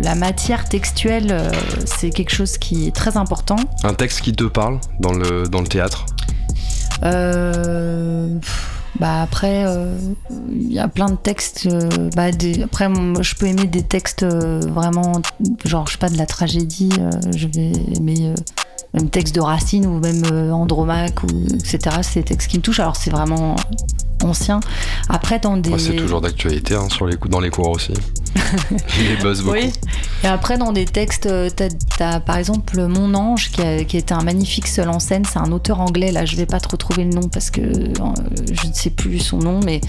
la- 0.00 0.14
matière 0.14 0.68
textuelle, 0.68 1.28
euh, 1.30 1.50
c'est 1.86 2.10
quelque 2.10 2.34
chose 2.34 2.58
qui 2.58 2.86
est 2.88 2.94
très 2.94 3.16
important. 3.16 3.56
Un 3.82 3.94
texte 3.94 4.20
qui 4.20 4.32
te 4.32 4.44
parle 4.44 4.78
dans 5.00 5.12
le, 5.12 5.48
dans 5.48 5.60
le 5.62 5.66
théâtre? 5.68 6.04
Euh, 7.04 8.38
pff, 8.40 8.71
bah 9.00 9.22
après, 9.22 9.64
euh, 9.66 9.96
il 10.50 10.72
y 10.72 10.78
a 10.78 10.88
plein 10.88 11.06
de 11.10 11.16
textes. 11.16 11.66
euh, 11.66 12.10
bah 12.14 12.30
des- 12.30 12.62
après, 12.62 12.88
je 13.20 13.34
peux 13.34 13.46
aimer 13.46 13.66
des 13.66 13.82
textes 13.82 14.22
euh, 14.22 14.60
vraiment, 14.60 15.12
genre, 15.64 15.86
je 15.86 15.92
sais 15.92 15.98
pas, 15.98 16.08
de 16.10 16.18
la 16.18 16.26
tragédie. 16.26 16.90
je 17.36 17.46
vais 17.48 17.72
aimer 17.96 18.34
même 18.94 19.08
texte 19.08 19.34
de 19.34 19.40
Racine 19.40 19.86
ou 19.86 19.98
même 19.98 20.22
Andromaque, 20.52 21.22
ou, 21.24 21.28
etc. 21.54 21.78
C'est 22.02 22.20
des 22.20 22.24
textes 22.24 22.50
qui 22.50 22.58
me 22.58 22.62
touchent. 22.62 22.80
Alors, 22.80 22.96
c'est 22.96 23.10
vraiment 23.10 23.56
ancien. 24.24 24.60
Après, 25.08 25.38
dans 25.38 25.56
des. 25.56 25.78
C'est 25.78 25.96
toujours 25.96 26.20
d'actualité 26.20 26.74
hein, 26.74 26.88
sur 26.88 27.06
les 27.06 27.16
dans 27.28 27.40
les 27.40 27.50
cours 27.50 27.70
aussi. 27.70 27.92
les 28.98 29.16
buzz 29.16 29.42
beaucoup. 29.42 29.56
Oui. 29.56 29.72
Et 30.24 30.26
après, 30.26 30.58
dans 30.58 30.72
des 30.72 30.84
textes, 30.84 31.26
euh, 31.26 31.50
t'as, 31.54 31.68
t'as, 31.98 32.20
par 32.20 32.36
exemple 32.36 32.86
Mon 32.86 33.14
Ange, 33.14 33.50
qui, 33.50 33.60
a, 33.60 33.84
qui 33.84 33.96
était 33.96 34.14
un 34.14 34.22
magnifique 34.22 34.68
seul 34.68 34.88
en 34.88 34.98
scène. 34.98 35.24
C'est 35.30 35.38
un 35.38 35.52
auteur 35.52 35.80
anglais. 35.80 36.12
Là, 36.12 36.24
je 36.24 36.36
vais 36.36 36.46
pas 36.46 36.60
trop 36.60 36.76
trouver 36.76 37.04
le 37.04 37.10
nom 37.10 37.28
parce 37.28 37.50
que 37.50 37.60
euh, 37.60 38.14
je 38.52 38.66
ne 38.66 38.72
sais 38.72 38.90
plus 38.90 39.18
son 39.18 39.38
nom, 39.38 39.60
mais 39.64 39.80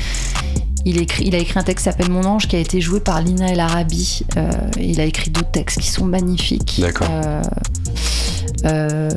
il, 0.86 1.00
écrit, 1.00 1.26
il 1.26 1.36
a 1.36 1.38
écrit 1.38 1.60
un 1.60 1.63
texte 1.63 1.86
qui 1.86 1.91
s'appelle 1.91 2.12
Mon 2.12 2.26
Ange, 2.26 2.48
qui 2.48 2.56
a 2.56 2.60
été 2.60 2.82
joué 2.82 3.00
par 3.00 3.22
Lina 3.22 3.50
El 3.50 3.60
Arabi. 3.60 4.26
Euh, 4.38 4.50
il 4.80 5.00
a 5.00 5.06
écrit 5.06 5.30
d'autres 5.30 5.52
textes 5.52 5.80
qui 5.80 5.88
sont 5.88 6.06
magnifiques. 6.06 6.80
D'accord. 6.82 7.08
Euh, 7.10 7.41
euh, 8.65 9.10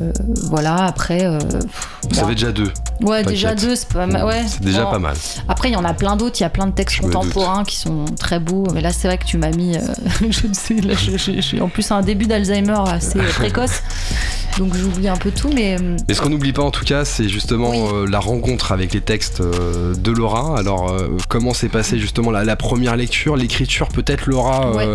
voilà. 0.49 0.75
Après. 0.85 1.25
euh, 1.25 1.39
bon. 1.39 2.27
fait 2.27 2.35
déjà 2.35 2.51
deux. 2.51 2.71
Ouais, 3.01 3.23
déjà 3.23 3.53
deux, 3.55 3.75
c'est 3.75 3.89
pas 3.93 4.07
mal. 4.07 4.25
Ouais, 4.25 4.43
C'est 4.47 4.61
déjà 4.61 4.85
Bon, 4.85 4.91
pas 4.91 4.99
mal. 4.99 5.15
après, 5.47 5.69
il 5.69 5.73
y 5.73 5.75
en 5.75 5.85
a 5.85 5.93
plein 5.93 6.15
d'autres. 6.15 6.39
Il 6.39 6.43
y 6.43 6.45
a 6.45 6.49
plein 6.49 6.67
de 6.67 6.71
textes 6.71 6.97
Je 6.97 7.01
contemporains 7.03 7.63
qui 7.63 7.75
sont 7.77 8.05
très 8.19 8.39
beaux. 8.39 8.65
Mais 8.73 8.81
là, 8.81 8.91
c'est 8.91 9.07
vrai 9.07 9.17
que 9.17 9.25
tu 9.25 9.37
m'as 9.37 9.51
mis. 9.51 9.75
euh, 9.77 9.81
je 10.29 10.47
ne 10.47 10.53
sais, 10.53 10.75
là, 10.75 10.95
suis 11.41 11.61
en 11.61 11.69
plus 11.69 11.89
un 11.91 12.01
début 12.01 12.25
d'Alzheimer 12.25 12.77
assez 12.87 13.19
euh, 13.19 13.29
précoce. 13.35 13.81
Donc, 14.57 14.73
j'oublie 14.75 15.07
un 15.07 15.17
peu 15.17 15.29
tout. 15.29 15.51
Mais 15.53 15.77
Mais 16.07 16.15
ce 16.15 16.21
qu'on 16.21 16.29
n'oublie 16.29 16.51
pas 16.53 16.63
en 16.63 16.71
tout 16.71 16.83
cas, 16.83 17.05
c'est 17.05 17.29
justement 17.29 17.69
Oui. 17.69 18.09
la 18.09 18.19
rencontre 18.19 18.71
avec 18.71 18.91
les 18.95 19.01
textes 19.01 19.39
de 19.43 20.11
Laura. 20.11 20.57
Alors, 20.57 20.95
comment 21.29 21.53
s'est 21.53 21.69
passé 21.69 21.99
justement 21.99 22.31
la, 22.31 22.43
la 22.43 22.55
première 22.55 22.95
lecture, 22.95 23.35
l'écriture? 23.35 23.87
Peut-être, 23.89 24.25
Laura 24.25 24.71
Ouais. 24.71 24.87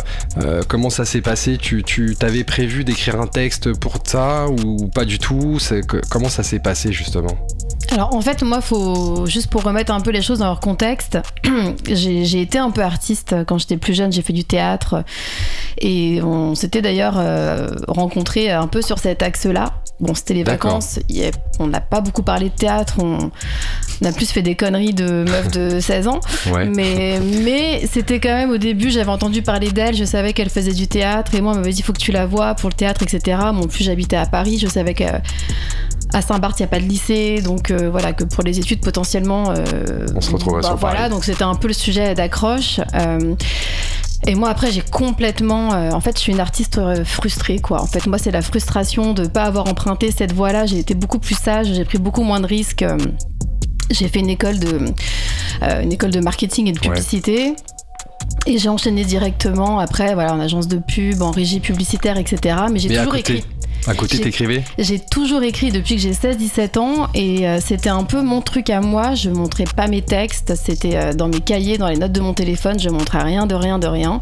Comment 0.66 0.90
ça 0.90 1.04
s'est 1.04 1.20
passé? 1.20 1.58
Tu, 1.58 1.84
tu 1.84 2.16
t'avais 2.18 2.42
prévu 2.42 2.82
d'écrire 2.82 3.20
un 3.20 3.28
texte 3.28 3.72
pour 3.78 3.98
ça 4.04 4.41
ou 4.48 4.88
pas 4.88 5.04
du 5.04 5.18
tout 5.18 5.58
C'est 5.58 5.86
que- 5.86 6.00
Comment 6.10 6.28
ça 6.28 6.42
s'est 6.42 6.58
passé 6.58 6.92
justement 6.92 7.36
Alors 7.90 8.14
en 8.14 8.20
fait, 8.20 8.42
moi, 8.42 8.60
faut 8.60 9.26
juste 9.26 9.48
pour 9.48 9.62
remettre 9.62 9.92
un 9.92 10.00
peu 10.00 10.10
les 10.10 10.22
choses 10.22 10.38
dans 10.40 10.46
leur 10.46 10.60
contexte, 10.60 11.18
j'ai 11.86 12.40
été 12.40 12.58
un 12.58 12.70
peu 12.70 12.82
artiste 12.82 13.34
quand 13.46 13.58
j'étais 13.58 13.76
plus 13.76 13.94
jeune. 13.94 14.12
J'ai 14.12 14.22
fait 14.22 14.32
du 14.32 14.44
théâtre 14.44 15.04
et 15.80 16.20
on 16.22 16.54
s'était 16.54 16.82
d'ailleurs 16.82 17.14
euh, 17.18 17.68
rencontrés 17.88 18.50
un 18.50 18.66
peu 18.66 18.82
sur 18.82 18.98
cet 18.98 19.22
axe-là. 19.22 19.72
Bon, 20.00 20.14
c'était 20.14 20.34
les 20.34 20.42
vacances. 20.42 20.98
on 21.60 21.68
n'a 21.68 21.80
pas 21.80 22.00
beaucoup 22.00 22.22
parlé 22.22 22.48
de 22.48 22.54
théâtre. 22.54 22.96
On, 23.00 23.30
on 24.02 24.04
a 24.04 24.12
plus 24.12 24.30
fait 24.30 24.42
des 24.42 24.54
conneries 24.56 24.92
de 24.94 25.24
meufs 25.24 25.50
de 25.52 25.80
16 25.80 26.08
ans. 26.08 26.20
Ouais. 26.52 26.66
Mais, 26.66 27.20
mais 27.44 27.86
c'était 27.90 28.18
quand 28.20 28.34
même 28.34 28.50
au 28.50 28.58
début, 28.58 28.90
j'avais 28.90 29.10
entendu 29.10 29.42
parler 29.42 29.70
d'elle, 29.70 29.94
je 29.94 30.04
savais 30.04 30.32
qu'elle 30.32 30.50
faisait 30.50 30.72
du 30.72 30.88
théâtre 30.88 31.34
et 31.34 31.40
moi, 31.40 31.52
on 31.52 31.56
m'avait 31.56 31.70
dit 31.72 31.78
il 31.80 31.84
faut 31.84 31.92
que 31.92 31.98
tu 32.00 32.12
la 32.12 32.26
vois 32.26 32.54
pour 32.54 32.68
le 32.68 32.74
théâtre, 32.74 33.02
etc. 33.02 33.38
Moi, 33.52 33.64
en 33.64 33.68
plus, 33.68 33.84
j'habitais 33.84 34.16
à 34.16 34.26
Paris, 34.26 34.58
je 34.60 34.66
savais 34.68 34.94
qu'à 34.94 35.22
à 36.14 36.20
Saint-Barth, 36.20 36.58
il 36.60 36.62
n'y 36.62 36.66
a 36.66 36.68
pas 36.68 36.78
de 36.78 36.84
lycée, 36.84 37.40
donc 37.42 37.70
euh, 37.70 37.88
voilà, 37.90 38.12
que 38.12 38.24
pour 38.24 38.42
les 38.44 38.58
études, 38.58 38.80
potentiellement. 38.80 39.50
euh, 39.50 40.06
On 40.14 40.20
se 40.20 40.30
retrouverait 40.30 40.60
bah, 40.60 40.68
sur 40.68 40.76
Paris. 40.78 40.94
Voilà, 40.96 41.08
donc 41.08 41.24
c'était 41.24 41.44
un 41.44 41.54
peu 41.54 41.68
le 41.68 41.72
sujet 41.74 42.14
d'accroche. 42.14 42.80
euh, 42.94 43.34
et 44.24 44.36
moi 44.36 44.50
après 44.50 44.70
j'ai 44.70 44.82
complètement, 44.82 45.72
euh, 45.74 45.90
en 45.90 46.00
fait 46.00 46.14
je 46.16 46.20
suis 46.22 46.32
une 46.32 46.38
artiste 46.38 46.78
euh, 46.78 47.04
frustrée 47.04 47.58
quoi. 47.58 47.80
En 47.82 47.86
fait 47.86 48.06
moi 48.06 48.18
c'est 48.18 48.30
la 48.30 48.40
frustration 48.42 49.14
de 49.14 49.26
pas 49.26 49.42
avoir 49.44 49.68
emprunté 49.68 50.12
cette 50.12 50.32
voie-là. 50.32 50.64
J'ai 50.66 50.78
été 50.78 50.94
beaucoup 50.94 51.18
plus 51.18 51.34
sage, 51.36 51.66
j'ai 51.74 51.84
pris 51.84 51.98
beaucoup 51.98 52.22
moins 52.22 52.38
de 52.40 52.46
risques. 52.46 52.82
euh, 52.82 52.96
j'ai 53.92 54.08
fait 54.08 54.20
une 54.20 54.30
école 54.30 54.58
de, 54.58 54.80
euh, 55.62 55.82
une 55.82 55.92
école 55.92 56.10
de 56.10 56.20
marketing 56.20 56.66
et 56.68 56.72
de 56.72 56.78
Ouais. 56.80 56.88
publicité. 56.88 57.54
Et 58.46 58.58
j'ai 58.58 58.68
enchaîné 58.68 59.04
directement 59.04 59.78
après, 59.78 60.14
voilà, 60.14 60.34
en 60.34 60.40
agence 60.40 60.66
de 60.68 60.78
pub, 60.78 61.22
en 61.22 61.30
régie 61.30 61.60
publicitaire, 61.60 62.16
etc. 62.18 62.56
Mais 62.72 62.78
j'ai 62.78 62.88
toujours 62.98 63.14
écrit. 63.16 63.44
À 63.86 63.94
côté 63.94 64.18
t'écrivais 64.20 64.62
J'ai 64.78 64.98
toujours 64.98 65.42
écrit 65.42 65.70
depuis 65.70 65.96
que 65.96 66.00
j'ai 66.02 66.12
16-17 66.12 66.78
ans 66.78 67.08
et 67.14 67.48
euh, 67.48 67.58
c'était 67.60 67.88
un 67.88 68.04
peu 68.04 68.22
mon 68.22 68.40
truc 68.40 68.70
à 68.70 68.80
moi. 68.80 69.14
Je 69.14 69.30
montrais 69.30 69.64
pas 69.64 69.88
mes 69.88 70.02
textes, 70.02 70.54
c'était 70.54 70.96
euh, 70.96 71.12
dans 71.12 71.28
mes 71.28 71.40
cahiers, 71.40 71.78
dans 71.78 71.88
les 71.88 71.96
notes 71.96 72.12
de 72.12 72.20
mon 72.20 72.34
téléphone, 72.34 72.78
je 72.78 72.88
montrais 72.88 73.22
rien 73.22 73.46
de 73.46 73.54
rien 73.54 73.78
de 73.78 73.86
rien. 73.86 74.20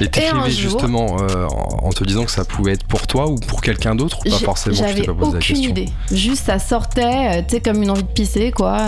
Et 0.00 0.08
t'écrivais 0.08 0.50
justement 0.50 1.16
euh, 1.20 1.46
en 1.82 1.90
te 1.90 2.04
disant 2.04 2.24
que 2.24 2.30
ça 2.30 2.44
pouvait 2.44 2.72
être 2.72 2.84
pour 2.84 3.06
toi 3.06 3.28
ou 3.28 3.36
pour 3.36 3.60
quelqu'un 3.62 3.94
d'autre 3.94 4.18
pas 4.28 4.38
forcément 4.38 4.76
J'avais 4.76 5.08
aucune 5.08 5.38
question. 5.38 5.70
idée. 5.70 5.88
Juste 6.12 6.46
ça 6.46 6.58
sortait, 6.58 7.44
tu 7.48 7.54
sais, 7.56 7.60
comme 7.60 7.82
une 7.82 7.90
envie 7.90 8.02
de 8.02 8.08
pisser, 8.08 8.50
quoi. 8.52 8.78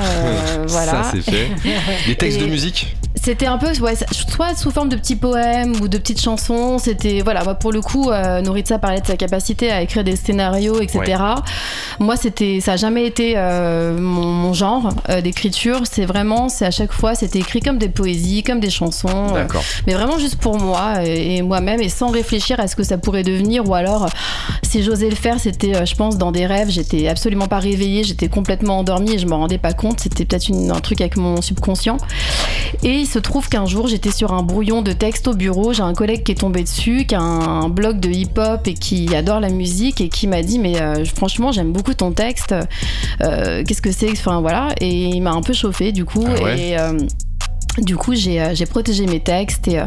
voilà. 0.68 0.90
Ça 1.04 1.10
c'est 1.12 1.22
fait. 1.22 1.48
Des 2.06 2.14
textes 2.16 2.38
Et- 2.38 2.42
de 2.44 2.46
musique 2.48 2.96
C'était 3.22 3.46
un 3.46 3.58
peu, 3.58 3.66
ouais, 3.80 3.94
soit 3.96 4.54
sous 4.56 4.70
forme 4.70 4.88
de 4.88 4.96
petits 4.96 5.16
poèmes 5.16 5.74
ou 5.80 5.88
de 5.88 5.98
petites 5.98 6.20
chansons. 6.20 6.78
C'était, 6.78 7.20
voilà, 7.22 7.44
moi 7.44 7.54
pour 7.54 7.72
le 7.72 7.80
coup, 7.80 8.10
euh, 8.10 8.40
Nouritza 8.40 8.78
parlait 8.78 9.00
de 9.00 9.06
sa 9.06 9.16
capacité 9.16 9.70
à 9.70 9.79
écrire 9.82 10.04
des 10.04 10.16
scénarios, 10.16 10.80
etc. 10.80 11.00
Moi, 11.98 12.16
c'était, 12.16 12.60
ça 12.60 12.72
a 12.72 12.76
jamais 12.76 13.06
été 13.06 13.34
euh, 13.36 13.98
mon, 13.98 14.26
mon 14.26 14.52
genre 14.52 14.90
euh, 15.08 15.20
d'écriture. 15.20 15.80
C'est 15.90 16.04
vraiment, 16.04 16.48
c'est 16.48 16.66
à 16.66 16.70
chaque 16.70 16.92
fois, 16.92 17.14
c'était 17.14 17.38
écrit 17.40 17.60
comme 17.60 17.78
des 17.78 17.88
poésies, 17.88 18.42
comme 18.42 18.60
des 18.60 18.70
chansons. 18.70 19.08
euh, 19.36 19.44
mais 19.86 19.94
vraiment 19.94 20.18
juste 20.18 20.36
pour 20.36 20.58
moi 20.58 21.04
et, 21.04 21.36
et 21.36 21.42
moi-même 21.42 21.80
et 21.80 21.88
sans 21.88 22.08
réfléchir 22.08 22.58
à 22.60 22.66
ce 22.68 22.76
que 22.76 22.82
ça 22.82 22.98
pourrait 22.98 23.22
devenir 23.22 23.68
ou 23.68 23.74
alors 23.74 24.06
si 24.62 24.82
j'osais 24.82 25.08
le 25.08 25.16
faire 25.16 25.38
c'était 25.40 25.74
euh, 25.74 25.84
je 25.86 25.94
pense 25.94 26.18
dans 26.18 26.32
des 26.32 26.46
rêves 26.46 26.68
j'étais 26.70 27.08
absolument 27.08 27.46
pas 27.46 27.58
réveillée 27.58 28.04
j'étais 28.04 28.28
complètement 28.28 28.78
endormie 28.78 29.14
et 29.14 29.18
je 29.18 29.26
me 29.26 29.34
rendais 29.34 29.58
pas 29.58 29.72
compte 29.72 30.00
c'était 30.00 30.24
peut-être 30.24 30.50
un 30.52 30.80
truc 30.80 31.00
avec 31.00 31.16
mon 31.16 31.40
subconscient 31.42 31.96
et 32.82 32.92
il 32.94 33.06
se 33.06 33.18
trouve 33.18 33.48
qu'un 33.48 33.66
jour 33.66 33.88
j'étais 33.88 34.10
sur 34.10 34.32
un 34.32 34.42
brouillon 34.42 34.82
de 34.82 34.92
texte 34.92 35.28
au 35.28 35.34
bureau 35.34 35.72
j'ai 35.72 35.82
un 35.82 35.94
collègue 35.94 36.22
qui 36.24 36.32
est 36.32 36.36
tombé 36.40 36.62
dessus 36.62 37.04
qui 37.06 37.14
a 37.14 37.20
un 37.20 37.68
blog 37.68 38.00
de 38.00 38.10
hip-hop 38.10 38.66
et 38.66 38.74
qui 38.74 39.14
adore 39.14 39.40
la 39.40 39.48
musique 39.48 39.69
et 40.00 40.08
qui 40.08 40.26
m'a 40.26 40.42
dit 40.42 40.58
mais 40.58 40.80
euh, 40.80 41.04
franchement 41.04 41.52
j'aime 41.52 41.72
beaucoup 41.72 41.94
ton 41.94 42.12
texte. 42.12 42.54
Euh, 43.20 43.64
qu'est-ce 43.64 43.82
que 43.82 43.92
c'est 43.92 44.10
enfin 44.10 44.40
voilà. 44.40 44.74
Et 44.80 45.08
il 45.08 45.20
m'a 45.20 45.32
un 45.32 45.42
peu 45.42 45.52
chauffé 45.52 45.92
du 45.92 46.04
coup. 46.04 46.24
Ah 46.26 46.42
ouais? 46.42 46.60
Et 46.60 46.78
euh, 46.78 46.98
du 47.78 47.96
coup, 47.96 48.14
j'ai 48.14 48.40
euh, 48.40 48.54
j'ai 48.54 48.66
protégé 48.66 49.06
mes 49.06 49.20
textes 49.20 49.68
et 49.68 49.78
euh, 49.78 49.84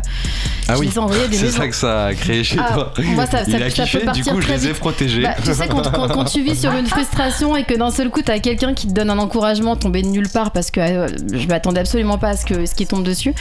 Ah 0.67 0.75
je 0.75 0.79
oui. 0.79 0.87
les 0.87 0.93
ai 0.95 0.97
envoyés 0.99 1.27
des 1.27 1.37
C'est 1.43 1.51
ça 1.51 1.67
que 1.67 1.75
ça 1.75 2.05
a 2.05 2.13
créé 2.13 2.43
chez 2.43 2.57
Ah, 2.59 2.73
toi. 2.73 2.93
moi, 3.03 3.25
ça- 3.27 3.41
Il 3.45 3.51
ça- 3.51 3.65
a 3.65 3.69
ça 3.69 3.83
kiffé, 3.83 3.99
peut 3.99 4.11
du 4.13 4.23
coup 4.23 4.39
je 4.41 4.45
très 4.47 4.57
les 4.57 4.67
ai 4.67 4.73
protégés. 4.73 5.21
Bah, 5.23 5.35
tu 5.43 5.53
sais, 5.53 5.67
quand, 5.67 5.81
quand- 5.91 6.07
quand 6.07 6.23
tu 6.25 6.41
vis 6.41 6.59
sur 6.59 6.71
une 6.73 6.87
frustration 6.87 7.55
et 7.57 7.63
que 7.65 7.73
d'un 7.77 7.91
seul 7.91 8.09
coup, 8.09 8.21
t'as 8.21 8.39
quelqu'un 8.39 8.73
qui 8.73 8.87
te 8.87 8.93
donne 8.93 9.09
un 9.09 9.17
encouragement 9.19 9.75
tombé 9.75 10.01
de 10.01 10.07
nulle 10.07 10.29
part 10.29 10.51
parce 10.51 10.71
que 10.71 10.79
euh, 10.79 11.07
je 11.33 11.45
m'attendais 11.47 11.81
absolument 11.81 12.17
pas 12.17 12.29
à 12.29 12.37
ce, 12.37 12.45
que, 12.45 12.65
ce 12.65 12.73
qui 12.73 12.87
tombe 12.87 13.03
dessus. 13.03 13.33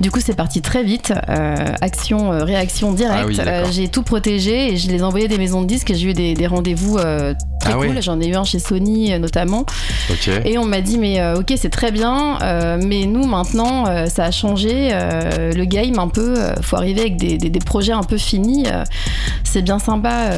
Du 0.00 0.10
coup, 0.10 0.20
c'est 0.24 0.34
parti 0.36 0.60
très 0.60 0.82
vite. 0.82 1.12
euh, 1.28 1.54
action, 1.80 2.32
euh, 2.32 2.44
réaction 2.44 2.92
directe. 2.92 3.18
Ah 3.22 3.26
oui, 3.26 3.38
j'ai 3.72 3.88
tout 3.88 4.02
protégé 4.02 4.72
et 4.72 4.76
je 4.76 4.88
les 4.88 4.96
ai 4.98 5.02
envoyés 5.02 5.28
des 5.28 5.38
maisons 5.38 5.62
de 5.62 5.66
disques 5.66 5.90
et 5.90 5.94
j'ai 5.94 6.08
eu 6.10 6.12
des, 6.14 6.34
des 6.34 6.46
rendez-vous 6.46 6.98
très 7.60 7.72
cool. 7.74 8.02
J'en 8.02 8.20
ai 8.20 8.26
eu 8.28 8.34
un 8.34 8.44
chez 8.44 8.58
Sony 8.58 9.18
notamment. 9.18 9.64
Et 10.44 10.58
on 10.58 10.64
m'a 10.64 10.80
dit, 10.80 10.98
mais 10.98 11.22
ok, 11.34 11.52
c'est 11.56 11.70
très 11.70 11.92
bien, 11.92 12.38
mais 12.82 13.06
nous 13.06 13.24
maintenant, 13.26 13.83
euh, 13.86 14.06
ça 14.06 14.24
a 14.24 14.30
changé. 14.30 14.90
euh, 14.92 15.52
le 15.52 15.64
game, 15.64 15.98
un 15.98 16.08
peu, 16.08 16.34
euh, 16.38 16.54
faut 16.62 16.76
arriver 16.76 17.00
avec 17.02 17.16
des, 17.16 17.36
des- 17.38 17.50
des 17.50 17.58
projets 17.60 17.92
un 17.92 18.02
peu 18.02 18.16
finis. 18.18 18.64
c'est 19.44 19.62
bien 19.62 19.78
sympa, 19.78 20.30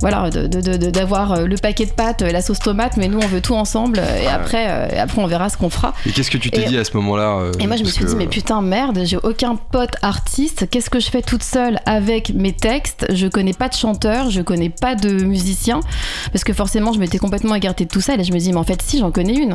voilà, 0.00 0.28
d'avoir 0.30 1.42
le 1.46 1.56
paquet 1.56 1.86
de 1.86 1.92
pâtes, 1.92 2.22
la 2.22 2.42
sauce 2.42 2.58
tomate, 2.58 2.96
mais 2.96 3.08
nous, 3.08 3.18
on 3.18 3.26
veut 3.26 3.40
tout 3.40 3.54
ensemble. 3.54 4.00
Et 4.22 4.26
après, 4.26 4.64
et 4.92 4.98
après, 4.98 5.22
on 5.22 5.26
verra 5.26 5.48
ce 5.48 5.56
qu'on 5.56 5.70
fera. 5.70 5.94
Et 6.06 6.10
qu'est-ce 6.10 6.30
que 6.30 6.36
tu 6.38 6.50
t'es 6.50 6.64
dit 6.64 6.76
à 6.78 6.84
ce 6.84 6.96
moment-là 6.96 7.50
Et 7.60 7.66
moi, 7.66 7.76
je 7.76 7.82
me 7.84 7.88
suis 7.88 8.04
que- 8.04 8.08
dit, 8.10 8.16
mais 8.16 8.26
putain, 8.26 8.60
merde, 8.62 9.00
j'ai 9.04 9.18
aucun 9.18 9.56
pote 9.56 9.94
artiste. 10.02 10.68
Qu'est-ce 10.70 10.90
que 10.90 10.98
je 11.00 11.10
fais 11.10 11.22
toute 11.22 11.42
seule 11.42 11.78
avec 11.86 12.32
mes 12.34 12.52
textes? 12.52 13.06
Je 13.14 13.26
connais 13.28 13.52
pas 13.52 13.68
de 13.68 13.74
chanteur, 13.74 14.30
je 14.30 14.40
connais 14.42 14.70
pas 14.70 14.94
de 14.94 15.10
musicien. 15.24 15.80
Parce 16.32 16.42
que 16.44 16.52
forcément, 16.52 16.92
je 16.92 16.98
m'étais 16.98 17.18
complètement 17.18 17.54
écartée 17.54 17.84
de 17.84 17.90
tout 17.90 18.00
ça. 18.00 18.14
Et 18.14 18.24
je 18.24 18.32
me 18.32 18.38
dis, 18.38 18.52
mais 18.52 18.58
en 18.58 18.64
fait, 18.64 18.82
si, 18.82 18.98
j'en 18.98 19.10
connais 19.10 19.34
une. 19.34 19.54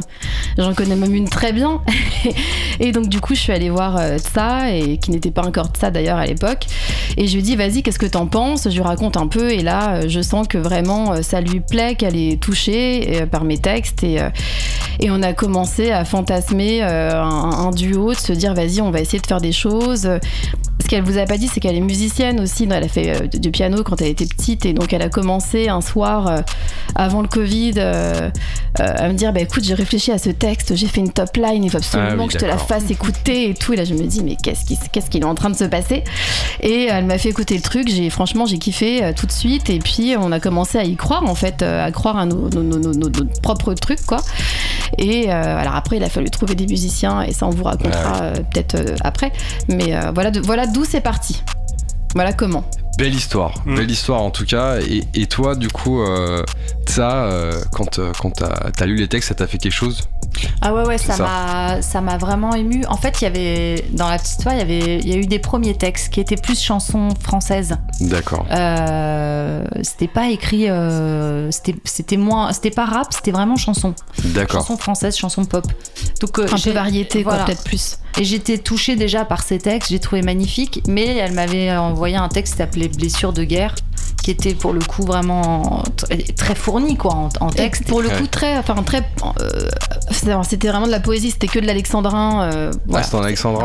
J'en 0.57 0.73
connais 0.73 0.95
même 0.95 1.13
une 1.13 1.27
très 1.29 1.51
bien. 1.53 1.81
et 2.79 2.91
donc, 2.91 3.07
du 3.15 3.21
coup, 3.21 3.33
je 3.33 3.39
suis 3.39 3.53
allée 3.53 3.69
voir 3.69 3.95
euh, 3.97 4.17
Tsa, 4.17 4.73
et 4.73 4.97
qui 4.97 5.09
n'était 5.09 5.31
pas 5.31 5.45
encore 5.45 5.67
Tsa 5.67 5.89
d'ailleurs 5.89 6.17
à 6.17 6.25
l'époque. 6.25 6.65
Et 7.15 7.27
je 7.27 7.35
lui 7.35 7.43
dis, 7.43 7.55
vas-y, 7.55 7.81
qu'est-ce 7.81 7.97
que 7.97 8.05
t'en 8.05 8.27
penses? 8.27 8.65
Je 8.65 8.75
lui 8.75 8.81
raconte 8.81 9.15
un 9.15 9.27
peu. 9.27 9.51
Et 9.51 9.61
là, 9.61 9.95
euh, 9.95 10.09
je 10.09 10.19
sens 10.19 10.49
que 10.49 10.57
vraiment, 10.57 11.13
euh, 11.13 11.21
ça 11.21 11.39
lui 11.39 11.61
plaît, 11.61 11.95
qu'elle 11.95 12.17
est 12.17 12.41
touchée 12.41 13.21
euh, 13.21 13.25
par 13.25 13.45
mes 13.45 13.57
textes. 13.57 14.03
Et, 14.03 14.19
euh, 14.19 14.27
et 14.99 15.09
on 15.11 15.21
a 15.23 15.31
commencé 15.31 15.91
à 15.91 16.03
fantasmer 16.03 16.83
euh, 16.83 17.13
un, 17.23 17.67
un 17.67 17.71
duo, 17.71 18.11
de 18.11 18.17
se 18.17 18.33
dire 18.33 18.53
vas-y, 18.53 18.81
on 18.81 18.91
va 18.91 18.99
essayer 18.99 19.19
de 19.19 19.27
faire 19.27 19.39
des 19.39 19.53
choses. 19.53 20.09
Ce 20.81 20.87
qu'elle 20.87 21.03
vous 21.03 21.17
a 21.17 21.23
pas 21.25 21.37
dit, 21.37 21.47
c'est 21.47 21.59
qu'elle 21.61 21.75
est 21.75 21.81
musicienne 21.81 22.39
aussi. 22.41 22.67
Elle 22.69 22.83
a 22.83 22.87
fait 22.87 23.09
euh, 23.09 23.27
du 23.27 23.49
piano 23.49 23.81
quand 23.83 24.01
elle 24.01 24.09
était 24.09 24.25
petite 24.25 24.65
et 24.65 24.73
donc 24.73 24.91
elle 24.93 25.01
a 25.01 25.09
commencé 25.09 25.67
un 25.69 25.81
soir 25.81 26.27
euh, 26.27 26.41
avant 26.95 27.21
le 27.21 27.27
Covid 27.27 27.73
euh, 27.77 28.29
euh, 28.79 28.93
à 28.97 29.07
me 29.07 29.13
dire 29.13 29.31
bah 29.33 29.39
écoute, 29.39 29.63
j'ai 29.63 29.73
réfléchi 29.73 30.11
à 30.11 30.17
ce 30.17 30.29
texte, 30.29 30.75
j'ai 30.75 30.87
fait 30.87 30.99
une 30.99 31.11
top 31.11 31.37
line, 31.37 31.63
il 31.63 31.71
faut 31.71 31.77
absolument 31.77 32.11
Ah 32.11 32.21
oui, 32.21 32.27
que 32.27 32.33
je 32.33 32.37
te 32.37 32.45
la 32.45 32.57
fasse 32.57 32.89
écouter 32.91 33.04
et 33.27 33.53
tout. 33.53 33.73
Et 33.73 33.75
là, 33.75 33.83
je 33.85 33.93
me 33.93 34.03
dis 34.03 34.23
mais 34.23 34.35
qu'est-ce 34.35 34.65
qui 34.65 34.77
qu'est-ce 34.91 35.09
qu'il 35.09 35.21
est 35.21 35.25
en 35.25 35.35
train 35.35 35.49
de 35.49 35.55
se 35.55 35.63
passer? 35.65 36.03
Et 36.61 36.85
elle 36.85 37.05
m'a 37.05 37.17
fait 37.17 37.29
écouter 37.29 37.55
le 37.55 37.61
truc. 37.61 37.87
J'ai 37.89 38.09
franchement 38.09 38.45
j'ai 38.45 38.57
kiffé 38.57 39.03
euh, 39.03 39.13
tout 39.15 39.25
de 39.25 39.31
suite 39.31 39.69
et 39.69 39.79
puis 39.79 40.15
on 40.19 40.31
a 40.31 40.39
commencé 40.39 40.77
à 40.77 40.83
y 40.83 40.95
croire 40.95 41.23
en 41.23 41.35
fait, 41.35 41.61
euh, 41.61 41.85
à 41.85 41.91
croire 41.91 42.17
à 42.17 42.25
nos, 42.25 42.49
nos, 42.49 42.63
nos, 42.63 42.77
nos- 42.79 42.93
nos- 42.93 43.09
nos 43.09 43.25
propres 43.41 43.73
trucs 43.73 44.05
quoi. 44.05 44.17
Et 44.97 45.31
euh, 45.31 45.57
alors 45.57 45.75
après, 45.75 45.97
il 45.97 46.03
a 46.03 46.09
fallu 46.09 46.29
trouver 46.29 46.55
des 46.55 46.67
musiciens 46.67 47.21
et 47.21 47.33
ça 47.33 47.47
on 47.47 47.49
vous 47.49 47.63
racontera 47.63 48.21
euh, 48.23 48.33
peut-être 48.35 48.75
euh, 48.75 48.95
après. 49.03 49.31
Mais 49.67 49.93
voilà, 50.13 50.31
de- 50.31 50.39
voilà 50.41 50.67
d'où 50.67 50.85
c'est 50.85 51.01
parti. 51.01 51.41
Voilà 52.13 52.31
comment. 52.33 52.63
Belle 52.97 53.13
histoire, 53.13 53.53
Mm. 53.65 53.75
belle 53.75 53.91
histoire 53.91 54.21
en 54.21 54.31
tout 54.31 54.45
cas. 54.45 54.77
Et, 54.79 55.03
et 55.13 55.25
toi, 55.27 55.55
du 55.55 55.67
coup, 55.67 56.01
euh, 56.01 56.43
ça, 56.87 57.25
euh, 57.25 57.51
quand, 57.71 57.99
euh, 57.99 58.11
quand 58.21 58.31
t'as 58.31 58.71
as 58.79 58.85
lu 58.85 58.95
les 58.95 59.07
textes, 59.07 59.29
ça 59.29 59.35
t'a 59.35 59.47
fait 59.47 59.57
quelque 59.57 59.73
chose? 59.73 60.01
Ah 60.61 60.73
ouais 60.73 60.83
ouais 60.85 60.97
ça 60.97 61.15
m'a 61.17 61.81
ça 61.81 62.01
m'a 62.01 62.17
vraiment 62.17 62.53
ému. 62.55 62.83
En 62.89 62.97
fait 62.97 63.21
il 63.21 63.23
y 63.23 63.27
avait 63.27 63.85
dans 63.93 64.09
la 64.09 64.17
petite 64.17 64.31
histoire 64.31 64.53
il 64.53 64.57
y 64.57 64.61
avait 64.61 64.97
il 64.99 65.07
y 65.07 65.13
a 65.13 65.15
eu 65.15 65.27
des 65.27 65.39
premiers 65.39 65.75
textes 65.77 66.09
qui 66.11 66.19
étaient 66.19 66.35
plus 66.35 66.59
chansons 66.61 67.07
françaises. 67.21 67.77
D'accord. 68.01 68.45
Euh, 68.51 69.63
c'était 69.81 70.09
pas 70.09 70.27
écrit 70.29 70.69
euh, 70.69 71.49
c'était 71.51 71.75
c'était 71.85 72.17
moins 72.17 72.51
c'était 72.51 72.69
pas 72.69 72.83
rap 72.85 73.13
c'était 73.13 73.31
vraiment 73.31 73.55
chanson 73.55 73.95
D'accord. 74.25 74.59
chanson 74.61 74.75
française 74.77 75.15
chanson 75.15 75.45
pop. 75.45 75.65
Donc 76.19 76.37
euh, 76.39 76.47
Un 76.51 76.57
peu 76.59 76.71
variété, 76.71 77.23
voilà. 77.23 77.45
peut-être 77.45 77.63
plus. 77.63 77.97
Et 78.17 78.25
j'étais 78.25 78.57
touchée 78.57 78.95
déjà 78.97 79.23
par 79.25 79.41
ces 79.41 79.57
textes, 79.57 79.89
j'ai 79.89 79.99
trouvé 79.99 80.21
magnifique, 80.21 80.81
mais 80.87 81.15
elle 81.17 81.33
m'avait 81.33 81.75
envoyé 81.77 82.15
un 82.17 82.29
texte 82.29 82.53
qui 82.53 82.57
s'appelait 82.59 82.84
Blessure 82.89 83.33
de 83.33 83.43
guerre, 83.43 83.75
qui 84.23 84.31
était 84.31 84.55
pour 84.55 84.73
le 84.73 84.79
coup 84.79 85.03
vraiment 85.03 85.83
très, 86.35 86.55
fourni 86.55 86.95
quoi 86.97 87.13
en, 87.13 87.29
en 87.41 87.49
Et 87.49 87.55
texte. 87.55 87.85
pour 87.87 88.01
le 88.01 88.09
Ouais. 88.09 88.17
coup, 88.21 88.27
très, 88.27 88.57
enfin 88.57 88.75
très, 88.83 89.01
euh, 89.41 89.69
c'était 90.43 90.67
vraiment 90.67 90.87
de 90.87 90.91
la 90.91 90.99
poésie. 90.99 91.31
C'était 91.31 91.47
que 91.47 91.59
de 91.59 91.67
l'alexandrin. 91.67 92.49
euh, 92.51 92.71
voilà. 92.87 93.03
c'était 93.03 93.15
en 93.17 93.21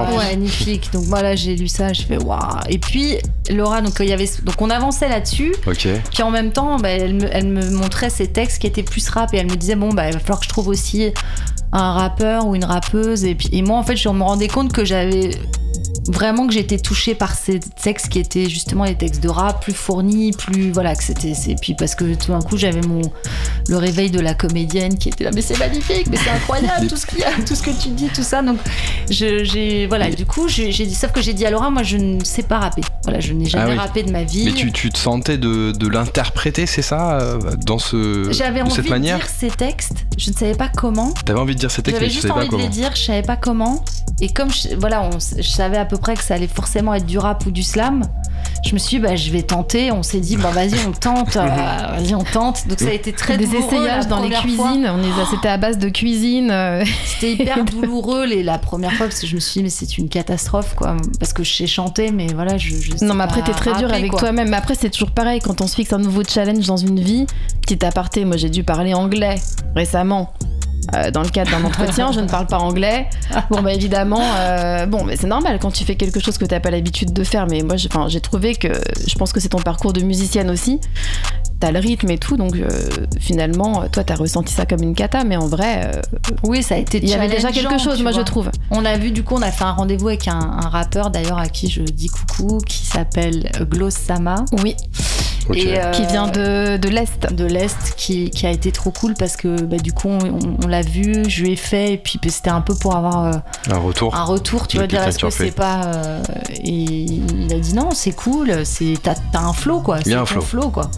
plus. 0.06 0.16
Ouais, 0.18 0.30
magnifique. 0.30 0.90
Donc 0.92 1.04
voilà, 1.04 1.34
j'ai 1.34 1.56
lu 1.56 1.68
ça, 1.68 1.92
je 1.92 2.02
fais 2.02 2.18
waouh. 2.22 2.38
Et 2.68 2.78
puis 2.78 3.16
Laura, 3.48 3.80
donc 3.80 3.94
il 4.00 4.06
y 4.06 4.12
avait, 4.12 4.28
donc 4.42 4.60
on 4.60 4.68
avançait 4.70 5.08
là-dessus. 5.08 5.54
Ok. 5.66 5.88
Puis 6.12 6.22
en 6.22 6.30
même 6.30 6.52
temps, 6.52 6.78
bah, 6.78 6.90
elle, 6.90 7.14
me, 7.14 7.28
elle 7.34 7.48
me 7.48 7.70
montrait 7.70 8.10
ces 8.10 8.26
textes 8.26 8.60
qui 8.60 8.66
étaient 8.66 8.82
plus 8.82 9.08
rap 9.08 9.32
et 9.32 9.38
elle 9.38 9.50
me 9.50 9.56
disait 9.56 9.76
bon 9.76 9.90
bah 9.94 10.08
il 10.08 10.12
va 10.14 10.18
falloir 10.20 10.40
que 10.40 10.44
je 10.44 10.50
trouve 10.50 10.68
aussi 10.68 11.10
un 11.72 11.92
rappeur 11.94 12.46
ou 12.46 12.54
une 12.54 12.64
rappeuse 12.64 13.24
et 13.24 13.34
puis 13.34 13.48
et 13.52 13.62
moi 13.62 13.78
en 13.78 13.82
fait 13.84 13.96
je 13.96 14.08
me 14.08 14.22
rendais 14.22 14.48
compte 14.48 14.72
que 14.72 14.84
j'avais 14.84 15.30
vraiment 16.08 16.46
que 16.46 16.52
j'étais 16.52 16.78
touchée 16.78 17.14
par 17.14 17.34
ces 17.34 17.60
textes 17.60 18.08
qui 18.08 18.18
étaient 18.18 18.48
justement 18.48 18.84
les 18.84 18.94
textes 18.96 19.22
de 19.22 19.28
rap 19.28 19.62
plus 19.62 19.72
fournis 19.74 20.32
plus 20.32 20.70
voilà 20.72 20.94
que 20.96 21.02
c'était 21.04 21.34
c'est 21.34 21.56
puis 21.60 21.74
parce 21.74 21.94
que 21.94 22.14
tout 22.14 22.32
d'un 22.32 22.40
coup 22.40 22.56
j'avais 22.56 22.80
mon 22.80 23.02
le 23.68 23.76
réveil 23.76 24.10
de 24.10 24.18
la 24.20 24.34
comédienne 24.34 24.96
qui 24.98 25.08
était 25.10 25.24
là 25.24 25.30
mais 25.34 25.42
c'est 25.42 25.58
magnifique 25.58 26.06
mais 26.10 26.16
c'est 26.16 26.30
incroyable 26.30 26.86
tout 26.88 26.96
ce 26.96 27.06
qu'il 27.06 27.18
y 27.18 27.24
a 27.24 27.32
tout 27.46 27.54
ce 27.54 27.62
que 27.62 27.70
tu 27.70 27.90
dis 27.90 28.08
tout 28.08 28.22
ça 28.22 28.42
donc 28.42 28.58
j'ai 29.08 29.86
voilà 29.86 30.10
du 30.10 30.26
coup 30.26 30.48
j'ai 30.48 30.70
dit 30.70 30.94
sauf 30.94 31.12
que 31.12 31.20
j'ai 31.20 31.34
dit 31.34 31.44
à 31.46 31.50
Laura 31.50 31.70
moi 31.70 31.82
je 31.82 31.96
ne 31.96 32.24
sais 32.24 32.42
pas 32.42 32.58
rapper 32.58 32.82
voilà 33.04 33.20
je 33.20 33.32
n'ai 33.32 33.46
jamais 33.46 33.64
Ah 33.64 33.70
oui. 33.72 33.76
rappé 33.78 34.02
de 34.02 34.10
ma 34.10 34.24
vie 34.24 34.44
Mais 34.46 34.52
tu, 34.52 34.72
tu 34.72 34.90
te 34.90 34.98
sentais 34.98 35.38
de, 35.38 35.72
de 35.72 35.88
l'interpréter, 35.88 36.66
c'est 36.66 36.82
ça, 36.82 37.18
euh, 37.20 37.38
dans 37.66 37.78
ce, 37.78 38.28
J'avais 38.30 38.62
envie 38.62 38.70
cette 38.74 38.84
de 38.86 38.90
manière 38.90 39.18
dire 39.18 39.26
ces 39.28 39.48
textes, 39.50 40.06
je 40.18 40.30
ne 40.30 40.34
savais 40.36 40.54
pas 40.54 40.68
comment. 40.68 41.12
T'avais 41.24 41.38
envie 41.38 41.54
de 41.54 41.60
dire 41.60 41.70
ces 41.70 41.82
textes, 41.82 41.98
J'avais 42.00 42.10
juste 42.10 42.22
savais 42.22 42.34
pas 42.34 42.38
envie 42.40 42.46
de 42.46 42.50
comment. 42.52 42.62
les 42.62 42.68
dire, 42.70 42.90
je 42.94 43.00
savais 43.02 43.22
pas 43.22 43.36
comment. 43.36 43.84
Et 44.20 44.28
comme 44.32 44.50
je, 44.50 44.74
voilà, 44.76 45.02
on 45.02 45.18
je 45.18 45.42
savais 45.48 45.76
à 45.78 45.84
peu 45.90 45.98
près 45.98 46.14
que 46.14 46.22
ça 46.22 46.34
allait 46.34 46.46
forcément 46.46 46.94
être 46.94 47.06
du 47.06 47.18
rap 47.18 47.44
ou 47.46 47.50
du 47.50 47.62
slam, 47.62 48.02
je 48.64 48.72
me 48.74 48.78
suis 48.78 48.98
dit, 48.98 49.02
bah, 49.02 49.16
je 49.16 49.30
vais 49.30 49.42
tenter. 49.42 49.90
On 49.92 50.02
s'est 50.02 50.20
dit, 50.20 50.36
bah, 50.36 50.50
vas-y, 50.50 50.74
on 50.86 50.92
tente, 50.92 51.36
euh, 51.36 51.46
vas-y, 51.46 52.14
on 52.14 52.24
tente. 52.24 52.66
Donc 52.68 52.78
ça 52.78 52.88
a 52.88 52.92
été 52.92 53.12
très 53.12 53.36
des 53.36 53.46
douloureux 53.46 53.66
essayages 53.66 54.04
la 54.04 54.10
dans 54.10 54.22
les 54.22 54.30
cuisines. 54.30 54.88
On 54.90 55.02
est, 55.02 55.24
c'était 55.30 55.48
à 55.48 55.56
base 55.56 55.78
de 55.78 55.88
cuisine. 55.88 56.50
euh, 56.50 56.84
C'était 57.04 57.32
hyper 57.32 57.64
douloureux 57.64 58.26
les, 58.26 58.42
la 58.42 58.58
première 58.58 58.92
fois 58.92 59.06
parce 59.06 59.20
que 59.20 59.26
je 59.26 59.34
me 59.34 59.40
suis 59.40 59.60
dit, 59.60 59.64
mais 59.64 59.70
c'est 59.70 59.98
une 59.98 60.08
catastrophe, 60.08 60.74
quoi. 60.74 60.96
Parce 61.18 61.32
que 61.32 61.42
je 61.42 61.52
sais 61.52 61.66
chanter, 61.66 62.12
mais 62.12 62.28
voilà, 62.32 62.56
je. 62.56 62.76
je 62.76 62.96
sais 62.96 63.04
Non, 63.04 63.14
mais 63.14 63.24
après, 63.24 63.42
t'es 63.42 63.52
très 63.52 63.74
dur 63.74 63.92
avec 63.92 64.12
toi-même. 64.16 64.50
Mais 64.50 64.56
après, 64.56 64.74
c'est 64.74 64.90
toujours 64.90 65.10
pareil 65.10 65.40
quand 65.40 65.60
on 65.60 65.66
se 65.66 65.74
fixe 65.74 65.92
un 65.92 65.98
nouveau 65.98 66.22
challenge 66.24 66.66
dans 66.66 66.76
une 66.76 67.00
vie. 67.00 67.26
Petit 67.62 67.84
aparté, 67.84 68.24
moi, 68.24 68.36
j'ai 68.36 68.50
dû 68.50 68.62
parler 68.64 68.94
anglais 68.94 69.36
récemment. 69.74 70.32
Euh, 70.94 71.10
dans 71.10 71.22
le 71.22 71.28
cadre 71.28 71.50
d'un 71.50 71.64
entretien, 71.64 72.12
je 72.12 72.20
ne 72.20 72.28
parle 72.28 72.46
pas 72.46 72.58
anglais. 72.58 73.08
Bon, 73.50 73.62
bah 73.62 73.72
évidemment, 73.72 74.22
euh, 74.38 74.86
bon, 74.86 75.04
mais 75.04 75.16
c'est 75.16 75.26
normal 75.26 75.58
quand 75.60 75.70
tu 75.70 75.84
fais 75.84 75.94
quelque 75.94 76.20
chose 76.20 76.38
que 76.38 76.44
t'as 76.44 76.60
pas 76.60 76.70
l'habitude 76.70 77.12
de 77.12 77.24
faire. 77.24 77.46
Mais 77.46 77.62
moi, 77.62 77.76
j'ai 77.76 78.20
trouvé 78.20 78.54
que, 78.54 78.68
je 79.06 79.14
pense 79.16 79.32
que 79.32 79.40
c'est 79.40 79.50
ton 79.50 79.58
parcours 79.60 79.92
de 79.92 80.00
musicienne 80.00 80.50
aussi. 80.50 80.80
t'as 81.60 81.70
le 81.70 81.78
rythme 81.78 82.10
et 82.10 82.18
tout, 82.18 82.36
donc 82.36 82.56
euh, 82.56 82.68
finalement, 83.20 83.86
toi, 83.88 84.02
t'as 84.02 84.14
ressenti 84.14 84.52
ça 84.52 84.66
comme 84.66 84.82
une 84.82 84.94
cata, 84.94 85.24
mais 85.24 85.36
en 85.36 85.46
vrai, 85.46 85.90
Oui, 86.42 86.62
ça 86.62 86.74
a 86.74 86.78
été 86.78 86.98
il 86.98 87.08
y 87.08 87.14
avait 87.14 87.28
déjà 87.28 87.52
quelque 87.52 87.78
chose, 87.78 87.98
tu 87.98 88.02
moi, 88.02 88.12
je 88.12 88.22
trouve. 88.22 88.50
On 88.70 88.84
a 88.84 88.96
vu, 88.96 89.10
du 89.10 89.22
coup, 89.22 89.34
on 89.36 89.42
a 89.42 89.50
fait 89.50 89.64
un 89.64 89.72
rendez-vous 89.72 90.08
avec 90.08 90.28
un, 90.28 90.38
un 90.38 90.68
rappeur 90.68 91.10
d'ailleurs 91.10 91.38
à 91.38 91.48
qui 91.48 91.68
je 91.68 91.82
dis 91.82 92.08
coucou, 92.08 92.58
qui 92.66 92.86
s'appelle 92.86 93.50
Gloss 93.70 93.94
Sama. 93.94 94.44
Oui, 94.62 94.74
Et, 95.54 95.78
euh, 95.80 95.90
qui 95.92 96.06
vient 96.06 96.26
de, 96.28 96.76
de 96.76 96.88
l'Est. 96.88 97.32
de 97.32 97.44
l'Est, 97.44 97.94
qui, 97.96 98.30
qui 98.30 98.46
a 98.46 98.50
été 98.50 98.72
trop 98.72 98.90
cool 98.90 99.14
parce 99.14 99.36
que 99.36 99.60
bah, 99.62 99.76
du 99.78 99.92
coup, 99.92 100.08
on, 100.08 100.18
on 100.64 100.66
l'a 100.66 100.82
vu, 100.82 101.24
je 101.28 101.42
lui 101.42 101.52
ai 101.52 101.56
fait, 101.56 101.94
et 101.94 101.98
puis 101.98 102.18
bah, 102.22 102.28
c'était 102.30 102.50
un 102.50 102.60
peu 102.60 102.74
pour 102.74 102.94
avoir 102.96 103.24
euh, 103.24 103.32
Un 103.70 103.78
retour. 103.78 104.14
un 104.14 104.24
retour, 104.24 104.66
tu 104.68 104.76
De 104.76 104.82
vois, 104.82 104.86
dire 104.86 105.02
est-ce 105.02 105.18
que 105.18 105.30
c'est 105.30 105.50
pas. 105.50 105.84
euh, 105.86 106.22
et 106.62 106.70
il 106.70 107.52
a 107.54 107.58
dit 107.58 107.74
non, 107.74 107.90
c'est 107.92 108.12
cool, 108.12 108.64
c'est 108.64 108.94
t'as 109.02 109.14
t'as 109.32 109.40
un 109.40 109.52
flow 109.52 109.80
quoi, 109.80 109.98
Il 110.04 110.12
y 110.12 110.14
a 110.14 110.24
c'est 110.26 110.36
un 110.36 110.40
flow 110.40 110.70
quoi. 110.70 110.90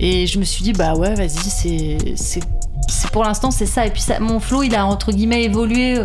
Et 0.00 0.26
je 0.26 0.38
me 0.38 0.44
suis 0.44 0.62
dit 0.62 0.72
bah 0.72 0.94
ouais, 0.94 1.14
vas-y, 1.14 1.28
c'est 1.28 1.98
c'est 2.16 2.40
c'est 2.88 3.10
pour 3.10 3.24
l'instant 3.24 3.50
c'est 3.50 3.66
ça. 3.66 3.86
Et 3.86 3.90
puis 3.90 4.02
ça, 4.02 4.20
mon 4.20 4.40
flow, 4.40 4.62
il 4.62 4.74
a 4.74 4.86
entre 4.86 5.10
guillemets 5.12 5.44
évolué 5.44 6.02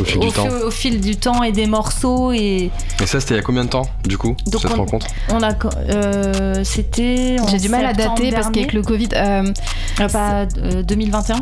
Au 0.00 0.04
fil 0.04 0.18
au, 0.18 0.20
du 0.26 0.32
temps. 0.32 0.42
fil, 0.42 0.52
au 0.64 0.70
fil 0.70 1.00
du 1.00 1.16
temps 1.16 1.42
et 1.42 1.52
des 1.52 1.66
morceaux 1.66 2.32
et 2.32 2.70
Et 3.00 3.06
ça, 3.06 3.20
c'était 3.20 3.34
il 3.34 3.36
y 3.38 3.40
a 3.40 3.42
combien 3.42 3.64
de 3.64 3.70
temps, 3.70 3.86
du 4.04 4.18
coup, 4.18 4.34
Donc 4.46 4.60
cette 4.62 4.72
on- 4.72 4.76
rencontre? 4.78 5.06
on 5.30 5.42
a 5.42 5.52
euh, 5.90 6.64
c'était 6.64 7.36
J'ai 7.50 7.58
du 7.58 7.68
mal 7.68 7.86
à 7.86 7.92
dater 7.92 8.30
parce 8.32 8.50
qu'avec 8.50 8.72
le 8.72 8.82
Covid. 8.82 9.08
euh, 9.14 9.52
Euh, 10.00 10.08
pas 10.08 10.46
euh, 10.58 10.82
2021 10.82 11.40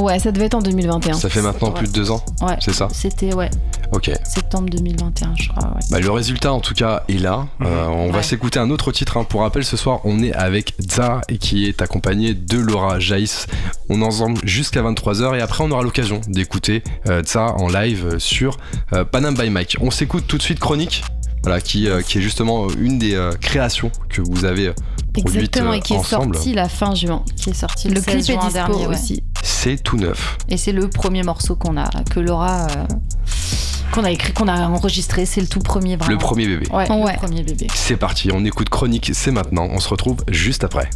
ouais, 0.00 0.18
ça 0.18 0.30
devait 0.30 0.46
être 0.46 0.54
en 0.54 0.60
2021. 0.60 1.14
Ça 1.14 1.28
fait 1.28 1.42
maintenant 1.42 1.68
Ouais. 1.68 1.74
plus 1.74 1.88
de 1.88 1.92
deux 1.92 2.10
ans, 2.10 2.22
ouais 2.42 2.56
c'est 2.60 2.74
ça? 2.74 2.88
C'était 2.92 3.34
ouais 3.34 3.50
Ok. 3.92 4.10
septembre 4.24 4.68
2021 4.70 5.34
je 5.40 5.48
crois 5.48 5.68
ouais. 5.68 5.80
Bah, 5.90 5.98
le 6.00 6.10
résultat, 6.10 6.52
en 6.52 6.60
tout 6.60 6.74
cas, 6.74 7.04
est 7.08 7.18
là. 7.18 7.46
Euh, 7.62 7.86
on 7.86 8.10
va 8.10 8.22
s'écouter 8.22 8.58
un 8.58 8.70
autre 8.70 8.92
titre. 8.92 9.16
hein. 9.16 9.24
Pour 9.24 9.40
rappel, 9.42 9.64
ce 9.64 9.76
soir, 9.76 10.00
on 10.04 10.22
est 10.22 10.32
avec 10.34 10.74
Za 10.78 11.20
et 11.28 11.38
qui 11.38 11.66
est 11.66 11.80
accompagné 11.80 12.34
de 12.34 12.58
Laura 12.58 12.98
Jaïs. 13.00 13.46
On 13.88 14.02
est 14.02 14.04
ensemble 14.04 14.40
jusqu'à 14.44 14.82
23h 14.82 15.36
et 15.38 15.40
après, 15.40 15.64
on 15.64 15.70
aura 15.70 15.82
l'occasion 15.82 16.20
d'écouter 16.28 16.82
euh, 17.08 17.22
Za 17.24 17.54
en 17.56 17.68
live 17.68 18.06
euh, 18.14 18.18
sur 18.18 18.58
euh, 18.92 19.04
Panam 19.04 19.34
by 19.34 19.48
Mike. 19.50 19.76
On 19.80 19.90
s'écoute 19.90 20.24
tout 20.26 20.36
de 20.38 20.42
suite 20.42 20.60
Chronique. 20.60 21.02
Voilà, 21.44 21.60
qui, 21.60 21.88
euh, 21.88 22.02
qui 22.02 22.18
est 22.18 22.20
justement 22.20 22.68
une 22.78 22.98
des 22.98 23.14
euh, 23.14 23.32
créations 23.40 23.90
que 24.10 24.20
vous 24.20 24.44
avez 24.44 24.72
produites 25.14 25.36
Exactement, 25.36 25.72
et 25.72 25.80
qui 25.80 25.94
est 25.94 25.96
ensemble. 25.96 26.34
sorti 26.34 26.52
la 26.52 26.68
fin 26.68 26.94
juin. 26.94 27.24
qui 27.36 27.50
est 27.50 27.54
sorti 27.54 27.88
le, 27.88 27.94
Le 27.94 28.00
16 28.00 28.04
clip 28.04 28.18
est 28.18 28.22
juin 28.32 28.36
dispo 28.44 28.52
dernier 28.52 28.86
ouais. 28.88 28.94
aussi. 28.96 29.22
C'est 29.44 29.82
tout 29.82 29.96
neuf. 29.96 30.36
Et 30.48 30.56
c'est 30.56 30.72
le 30.72 30.88
premier 30.90 31.22
morceau 31.22 31.54
qu'on 31.56 31.76
a, 31.76 31.88
que 32.10 32.18
Laura, 32.20 32.66
euh, 32.66 32.84
qu'on 33.92 34.04
a 34.04 34.10
écrit, 34.10 34.32
qu'on 34.32 34.48
a 34.48 34.68
enregistré. 34.68 35.26
C'est 35.26 35.40
le 35.40 35.46
tout 35.46 35.60
premier 35.60 35.96
vraiment. 35.96 36.12
Le 36.12 36.18
premier 36.18 36.46
bébé. 36.46 36.66
Ouais, 36.70 36.90
Ouais. 36.90 37.12
le 37.12 37.18
premier 37.18 37.42
bébé. 37.42 37.66
C'est 37.74 37.96
parti, 37.96 38.30
on 38.32 38.44
écoute 38.44 38.68
Chronique, 38.68 39.10
c'est 39.14 39.30
maintenant. 39.30 39.68
On 39.70 39.80
se 39.80 39.88
retrouve 39.88 40.18
juste 40.28 40.64
après. 40.64 40.88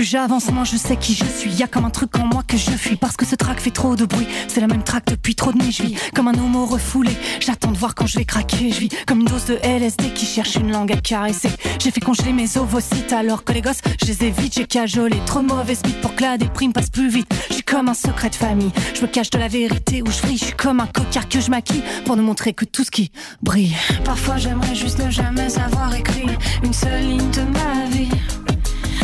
Plus 0.00 0.06
j'avance, 0.06 0.50
moins 0.50 0.64
je 0.64 0.78
sais 0.78 0.96
qui 0.96 1.12
je 1.12 1.26
suis. 1.26 1.50
Y 1.50 1.62
a 1.62 1.66
comme 1.66 1.84
un 1.84 1.90
truc 1.90 2.18
en 2.18 2.24
moi 2.24 2.42
que 2.42 2.56
je 2.56 2.70
fuis 2.70 2.96
parce 2.96 3.18
que 3.18 3.26
ce 3.26 3.34
track 3.34 3.60
fait 3.60 3.70
trop 3.70 3.96
de 3.96 4.06
bruit. 4.06 4.26
C'est 4.48 4.62
la 4.62 4.66
même 4.66 4.82
track 4.82 5.04
depuis 5.06 5.34
trop 5.34 5.52
de 5.52 5.58
nuits. 5.58 5.72
Je 5.72 5.82
vis 5.82 5.94
comme 6.14 6.26
un 6.26 6.32
homo 6.32 6.64
refoulé. 6.64 7.10
J'attends 7.38 7.70
de 7.70 7.76
voir 7.76 7.94
quand 7.94 8.06
je 8.06 8.16
vais 8.16 8.24
craquer. 8.24 8.72
Je 8.72 8.80
vis 8.80 8.88
comme 9.06 9.20
une 9.20 9.26
dose 9.26 9.44
de 9.44 9.58
LSD 9.62 10.14
qui 10.14 10.24
cherche 10.24 10.54
une 10.54 10.72
langue 10.72 10.90
à 10.90 10.96
caresser. 10.96 11.50
J'ai 11.78 11.90
fait 11.90 12.00
congeler 12.00 12.32
mes 12.32 12.56
ovocytes 12.56 13.12
alors 13.12 13.44
que 13.44 13.52
les 13.52 13.60
gosses, 13.60 13.82
je 14.00 14.06
les 14.06 14.24
évite. 14.24 14.54
J'ai 14.54 14.64
cajolé 14.64 15.18
trop 15.26 15.42
mauvais 15.42 15.74
speed 15.74 16.00
pour 16.00 16.14
que 16.14 16.22
la 16.22 16.38
déprime 16.38 16.72
passe 16.72 16.88
plus 16.88 17.10
vite. 17.10 17.30
Je 17.50 17.60
comme 17.60 17.90
un 17.90 17.94
secret 17.94 18.30
de 18.30 18.36
famille. 18.36 18.72
Je 18.94 19.02
me 19.02 19.06
cache 19.06 19.28
de 19.28 19.38
la 19.38 19.48
vérité 19.48 20.00
où 20.00 20.10
je 20.10 20.22
vrille. 20.22 20.38
Je 20.38 20.44
suis 20.46 20.54
comme 20.54 20.80
un 20.80 20.86
cocard 20.86 21.28
que 21.28 21.40
je 21.40 21.50
maquille 21.50 21.82
pour 22.06 22.16
nous 22.16 22.22
montrer 22.22 22.54
que 22.54 22.64
tout 22.64 22.84
ce 22.84 22.90
qui 22.90 23.12
brille. 23.42 23.76
Parfois 24.02 24.38
j'aimerais 24.38 24.74
juste 24.74 24.98
ne 24.98 25.10
jamais 25.10 25.58
avoir 25.58 25.94
écrit 25.94 26.24
une 26.64 26.72
seule 26.72 27.02
ligne 27.02 27.30
de 27.32 27.42
ma 27.42 27.84
vie. 27.90 28.08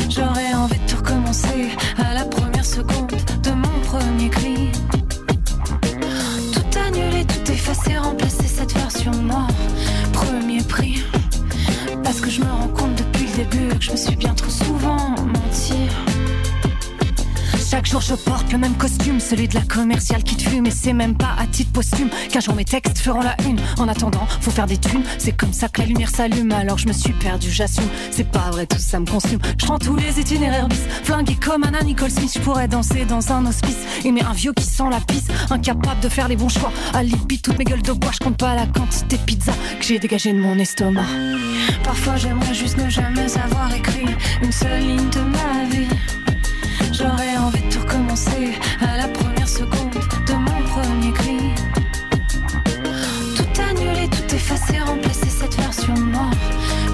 J'aurais 0.09 0.55
envie 0.55 0.79
de 0.79 0.87
tout 0.89 0.97
recommencer 0.97 1.71
à 1.99 2.15
la 2.15 2.25
première 2.25 2.65
seconde 2.65 3.11
de 3.43 3.51
mon 3.51 3.81
premier 3.85 4.31
cri. 4.31 4.71
Tout 6.53 6.79
annuler, 6.79 7.25
tout 7.25 7.51
effacer, 7.51 7.99
remplacer 7.99 8.47
cette 8.47 8.73
version 8.73 9.11
de 9.11 9.21
moi. 9.23 9.47
Premier 10.13 10.63
prix. 10.63 11.03
Parce 12.05 12.21
que 12.21 12.31
je 12.31 12.41
me 12.41 12.47
rends 12.51 12.69
compte 12.69 12.95
depuis 12.95 13.27
le 13.27 13.45
début 13.45 13.79
que 13.79 13.85
je 13.85 13.93
me 13.93 13.97
suis 13.97 14.17
bien 14.17 14.35
trop 14.35 14.51
souvent 14.51 15.11
menti. 15.11 15.75
Chaque 17.69 17.87
jour 17.87 18.01
je 18.01 18.15
porte 18.15 18.53
le 18.53 18.59
même 18.59 18.75
costume, 18.75 19.19
celui 19.19 19.49
de 19.49 19.55
la 19.55 19.63
commerciale 19.63 20.23
qui 20.23 20.37
te 20.37 20.49
fume. 20.49 20.67
Et 20.67 20.71
c'est 20.71 20.93
même 20.93 21.17
pas 21.17 21.35
à 21.37 21.47
titre 21.47 21.73
posthume 21.73 22.11
qu'un 22.31 22.39
jour 22.39 22.55
mes 22.55 22.65
textes 22.65 22.99
feront 22.99 23.23
la 23.23 23.37
une. 23.45 23.59
En 23.79 23.89
attendant, 23.89 24.25
faut 24.41 24.53
faire 24.53 24.67
des 24.67 24.79
thunes, 24.79 25.03
c'est 25.19 25.37
comme 25.37 25.53
ça 25.53 25.69
que 25.69 25.81
la 25.81 25.87
lumière 25.89 26.11
s'allume. 26.11 26.53
Alors 26.53 26.79
je 26.79 26.87
me 26.87 26.93
suis 26.93 27.13
perdu, 27.13 27.51
j'assume, 27.51 27.89
c'est 28.13 28.31
pas 28.31 28.51
vrai, 28.53 28.67
tout 28.67 28.79
ça 28.79 29.01
me 29.01 29.07
consume. 29.07 29.41
Je 29.59 29.67
prends 29.67 29.79
tous 29.79 29.97
les 29.97 30.21
itinéraires 30.21 30.69
bis, 30.69 30.81
flingué 31.03 31.35
comme 31.35 31.65
Anna 31.65 31.83
Nicole 31.83 32.11
Smith 32.11 32.33
Je 32.37 32.41
pourrais 32.41 32.69
danser 32.69 33.05
dans 33.05 33.33
un 33.33 33.45
hospice, 33.47 33.79
aimer 34.05 34.23
un 34.23 34.33
vieux 34.33 34.53
qui 34.53 34.65
sent 34.65 34.89
la 34.91 35.01
pisse 35.01 35.27
Incapable 35.51 36.01
de 36.01 36.09
faire 36.09 36.29
les 36.29 36.37
bons 36.37 36.49
choix, 36.49 36.73
à 36.95 37.03
toutes 37.43 37.59
mes 37.59 37.65
gueules 37.65 37.83
de 37.83 37.93
bois 37.93 38.13
Je 38.13 38.19
compte 38.25 38.37
pas 38.37 38.55
la 38.55 38.67
quantité 38.67 39.17
de 39.17 39.23
pizza 39.23 39.53
que 39.81 39.85
j'ai 39.85 39.99
dégagé 39.99 40.33
de 40.33 40.39
mon 40.39 40.57
estomac. 40.59 41.07
Parfois 41.83 42.17
j'aimerais 42.17 42.55
juste 42.55 42.79
ne 42.79 42.89
jamais 42.89 43.37
avoir 43.37 43.75
écrit 43.75 44.07
une 44.43 44.53
seule 44.53 44.81
ligne 44.81 45.11
de 45.11 45.21
ma 45.21 45.65
vie. 45.69 45.89
J'aurais 46.93 47.37
à 48.81 48.97
la 48.97 49.09
première 49.09 49.47
seconde 49.47 49.93
de 50.27 50.33
mon 50.33 50.63
premier 50.63 51.13
cri. 51.13 51.37
Tout 53.37 53.61
annuler, 53.61 54.09
tout 54.09 54.35
effacer, 54.35 54.79
remplacer 54.79 55.29
cette 55.29 55.55
version 55.57 55.93
de 55.93 56.01
moi. 56.01 56.31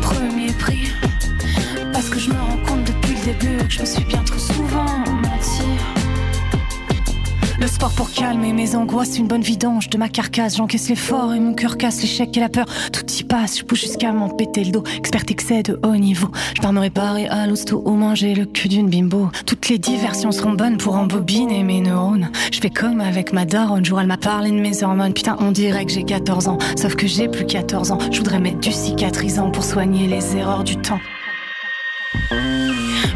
Premier 0.00 0.52
prix. 0.52 0.92
Parce 1.92 2.08
que 2.08 2.18
je 2.18 2.28
me 2.30 2.40
rends 2.40 2.56
compte 2.66 2.84
depuis 2.84 3.14
le 3.14 3.24
début 3.24 3.56
que 3.58 3.72
je 3.72 3.80
me 3.82 3.86
suis 3.86 4.04
bien 4.04 4.24
trop 4.24 4.38
souvent. 4.38 5.21
Le 7.62 7.68
sport 7.68 7.92
pour 7.92 8.10
calmer 8.10 8.52
mes 8.52 8.74
angoisses, 8.74 9.18
une 9.18 9.28
bonne 9.28 9.40
vidange 9.40 9.88
de 9.88 9.96
ma 9.96 10.08
carcasse. 10.08 10.56
J'encaisse 10.56 10.88
l'effort 10.88 11.32
et 11.32 11.38
mon 11.38 11.54
cœur 11.54 11.78
casse 11.78 12.02
l'échec 12.02 12.36
et 12.36 12.40
la 12.40 12.48
peur. 12.48 12.66
Tout 12.92 13.08
y 13.08 13.22
passe, 13.22 13.60
je 13.60 13.62
pousse 13.62 13.82
jusqu'à 13.82 14.10
m'en 14.10 14.28
péter 14.28 14.64
le 14.64 14.72
dos. 14.72 14.82
Expert 14.98 15.22
excès 15.28 15.62
de 15.62 15.78
haut 15.84 15.94
niveau. 15.94 16.26
Je 16.56 16.60
pars 16.60 16.72
me 16.72 16.80
réparer 16.80 17.28
à 17.28 17.46
l'hosto 17.46 17.80
au 17.84 17.92
manger 17.92 18.34
le 18.34 18.46
cul 18.46 18.66
d'une 18.66 18.90
bimbo. 18.90 19.30
Toutes 19.46 19.68
les 19.68 19.78
diversions 19.78 20.32
seront 20.32 20.54
bonnes 20.54 20.76
pour 20.76 20.96
embobiner 20.96 21.62
mes 21.62 21.80
neurones. 21.80 22.32
Je 22.52 22.58
fais 22.58 22.68
comme 22.68 23.00
avec 23.00 23.32
ma 23.32 23.44
daronne, 23.44 23.84
jour 23.84 24.00
elle 24.00 24.08
m'a 24.08 24.16
parlé 24.16 24.50
de 24.50 24.58
mes 24.58 24.82
hormones. 24.82 25.14
Putain, 25.14 25.36
on 25.38 25.52
dirait 25.52 25.84
que 25.84 25.92
j'ai 25.92 26.02
14 26.02 26.48
ans, 26.48 26.58
sauf 26.76 26.96
que 26.96 27.06
j'ai 27.06 27.28
plus 27.28 27.46
14 27.46 27.92
ans. 27.92 27.98
Je 28.10 28.18
voudrais 28.18 28.40
mettre 28.40 28.58
du 28.58 28.72
cicatrisant 28.72 29.52
pour 29.52 29.62
soigner 29.62 30.08
les 30.08 30.36
erreurs 30.36 30.64
du 30.64 30.78
temps. 30.78 30.98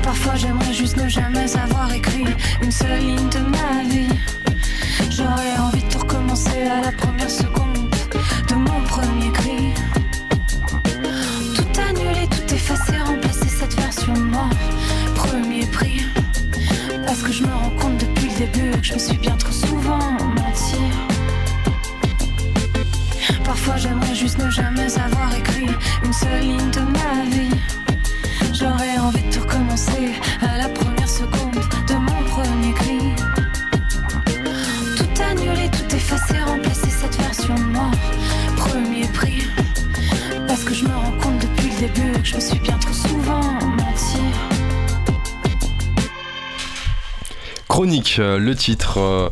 Parfois 0.04 0.36
j'aimerais 0.36 0.72
juste 0.72 0.96
ne 0.98 1.08
jamais 1.08 1.56
avoir 1.56 1.92
écrit 1.92 2.24
une 2.62 2.70
seule 2.70 3.00
ligne 3.00 3.28
de 3.28 3.40
ma 3.40 3.82
vie. 3.92 4.35
J'aurais 5.16 5.56
envie 5.58 5.82
de 5.82 5.88
tout 5.88 6.00
recommencer 6.00 6.64
à 6.64 6.82
la 6.82 6.92
première 6.92 7.30
seconde 7.30 7.88
de 8.48 8.54
mon 8.54 8.80
premier 8.82 9.32
cri. 9.32 9.72
Tout 11.54 11.80
annuler, 11.80 12.28
tout 12.28 12.54
effacer, 12.54 12.98
remplacer 12.98 13.48
cette 13.48 13.74
version 13.76 14.12
de 14.12 14.20
moi. 14.20 14.50
Premier 15.14 15.64
prix. 15.64 16.02
Parce 17.06 17.22
que 17.22 17.32
je 17.32 17.44
me 17.44 17.54
rends 17.54 17.70
compte 17.80 17.96
depuis 17.96 18.28
le 18.28 18.46
début 18.46 18.70
que 18.78 18.86
je 18.86 18.92
me 18.92 18.98
suis 18.98 19.16
bien 19.16 19.36
trop 19.38 19.52
souvent 19.52 20.12
menti. 20.36 20.76
Parfois 23.42 23.76
j'aimerais 23.78 24.14
juste 24.14 24.36
ne 24.36 24.50
jamais 24.50 24.98
avoir 24.98 25.34
écrit 25.34 25.70
une 26.04 26.12
seule 26.12 26.40
ligne 26.40 26.70
de 26.72 26.80
ma 26.80 27.24
vie. 27.34 27.56
J'aurais 28.52 28.98
envie 28.98 29.22
de 29.22 29.32
tout 29.32 29.40
recommencer 29.40 30.12
à 30.42 30.58
la 30.58 30.68
première 30.68 30.95
je 42.26 42.40
suis 42.40 42.58
bien 42.58 42.76
trop 42.78 42.92
souvent 42.92 43.40
menti. 43.40 44.18
Chronique, 47.68 48.16
euh, 48.18 48.38
le 48.38 48.54
titre 48.56 48.98
euh, 48.98 49.28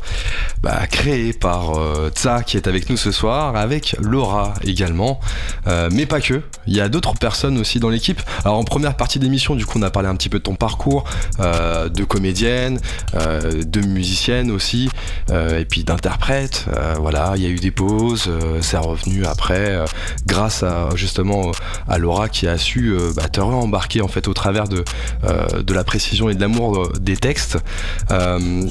bah, 0.63 0.87
créé 0.87 1.33
par 1.33 1.77
euh, 1.77 2.11
Tsa 2.11 2.43
qui 2.45 2.57
est 2.57 2.69
avec 2.69 2.89
nous 2.91 2.97
ce 2.97 3.11
soir, 3.11 3.57
avec 3.57 3.97
Laura 4.01 4.55
également, 4.63 5.19
Euh, 5.67 5.89
mais 5.93 6.07
pas 6.07 6.21
que. 6.21 6.43
Il 6.67 6.75
y 6.75 6.81
a 6.81 6.89
d'autres 6.89 7.15
personnes 7.15 7.59
aussi 7.59 7.81
dans 7.81 7.91
l'équipe. 7.91 8.21
Alors 8.45 8.59
en 8.59 8.65
première 8.65 8.97
partie 8.97 9.19
d'émission, 9.19 9.55
du 9.55 9.67
coup, 9.67 9.79
on 9.79 9.83
a 9.83 9.91
parlé 9.91 10.09
un 10.09 10.17
petit 10.17 10.29
peu 10.29 10.39
de 10.39 10.45
ton 10.45 10.55
parcours, 10.55 11.05
euh, 11.41 11.89
de 11.89 12.05
comédienne, 12.05 12.79
euh, 13.15 13.63
de 13.63 13.81
musicienne 13.81 14.51
aussi, 14.51 14.89
euh, 15.31 15.61
et 15.61 15.65
puis 15.65 15.85
d'interprète. 15.85 16.67
Euh, 16.77 16.95
voilà, 16.99 17.35
il 17.37 17.43
y 17.43 17.47
a 17.47 17.49
eu 17.49 17.57
des 17.57 17.71
pauses, 17.71 18.25
euh, 18.29 18.59
c'est 18.63 18.77
revenu 18.77 19.25
après, 19.25 19.71
euh, 19.71 19.85
grâce 20.27 20.63
à 20.63 20.89
justement 20.95 21.53
à 21.89 21.99
Laura 21.99 22.29
qui 22.29 22.47
a 22.47 22.59
su 22.59 22.97
bah, 23.15 23.29
te 23.29 23.41
embarquer 23.41 24.01
en 24.01 24.09
fait 24.09 24.27
au 24.29 24.35
travers 24.35 24.69
de, 24.69 24.85
de 25.61 25.75
la 25.75 25.85
précision 25.85 26.29
et 26.29 26.35
de 26.35 26.41
l'amour 26.41 26.89
des 26.99 27.17
textes. 27.17 27.59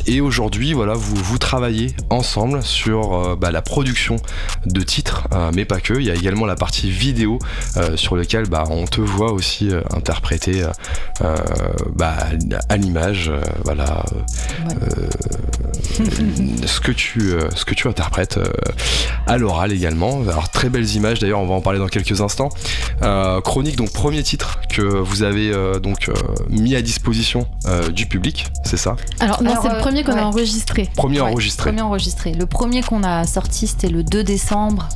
Et 0.07 0.21
aujourd'hui, 0.21 0.73
voilà, 0.73 0.93
vous, 0.93 1.15
vous 1.15 1.37
travaillez 1.37 1.95
ensemble 2.09 2.63
sur 2.63 3.37
bah, 3.37 3.51
la 3.51 3.61
production 3.61 4.17
de 4.65 4.81
titres, 4.81 5.27
mais 5.53 5.65
pas 5.65 5.79
que. 5.79 5.93
Il 5.93 6.05
y 6.05 6.11
a 6.11 6.15
également 6.15 6.45
la 6.45 6.55
partie 6.55 6.89
vidéo 6.89 7.39
sur 7.95 8.15
lequel 8.15 8.47
bah, 8.47 8.65
on 8.69 8.85
te 8.85 9.01
voit 9.01 9.31
aussi 9.31 9.71
interpréter 9.95 10.63
bah, 11.95 12.15
à 12.69 12.77
l'image, 12.77 13.31
voilà, 13.63 14.03
ce 16.65 16.79
que 16.79 16.91
tu 16.91 17.33
ce 17.55 17.65
que 17.65 17.73
tu 17.73 17.87
interprètes 17.87 18.39
à 19.27 19.37
l'oral 19.37 19.71
également. 19.71 20.21
Alors 20.21 20.49
très 20.49 20.69
belles 20.69 20.89
images 20.95 21.19
d'ailleurs, 21.19 21.39
on 21.39 21.47
va 21.47 21.55
en 21.55 21.61
parler 21.61 21.79
dans 21.79 21.87
quelques 21.87 22.21
instants. 22.21 22.49
Chronique, 23.43 23.75
donc 23.75 23.91
premier 23.91 24.23
titre 24.23 24.59
que 24.69 24.81
vous 24.81 25.23
avez 25.23 25.51
donc 25.81 26.09
mis 26.49 26.75
à 26.75 26.81
disposition 26.81 27.47
du 27.93 28.05
public, 28.05 28.47
c'est 28.63 28.77
ça? 28.77 28.95
Alors 29.19 29.43
non, 29.43 29.53
c'est 29.61 29.69
le 29.69 29.79
premier 29.79 30.03
qu'on 30.03 30.17
a 30.17 30.23
enregistré. 30.23 30.89
Premier 30.95 31.21
enregistré. 31.21 31.69
Premier 31.69 31.81
enregistré. 31.81 32.33
Le 32.33 32.45
premier 32.45 32.81
qu'on 32.81 33.03
a 33.03 33.25
sorti, 33.25 33.67
c'était 33.67 33.89
le 33.89 34.03
2 34.03 34.23
décembre 34.23 34.89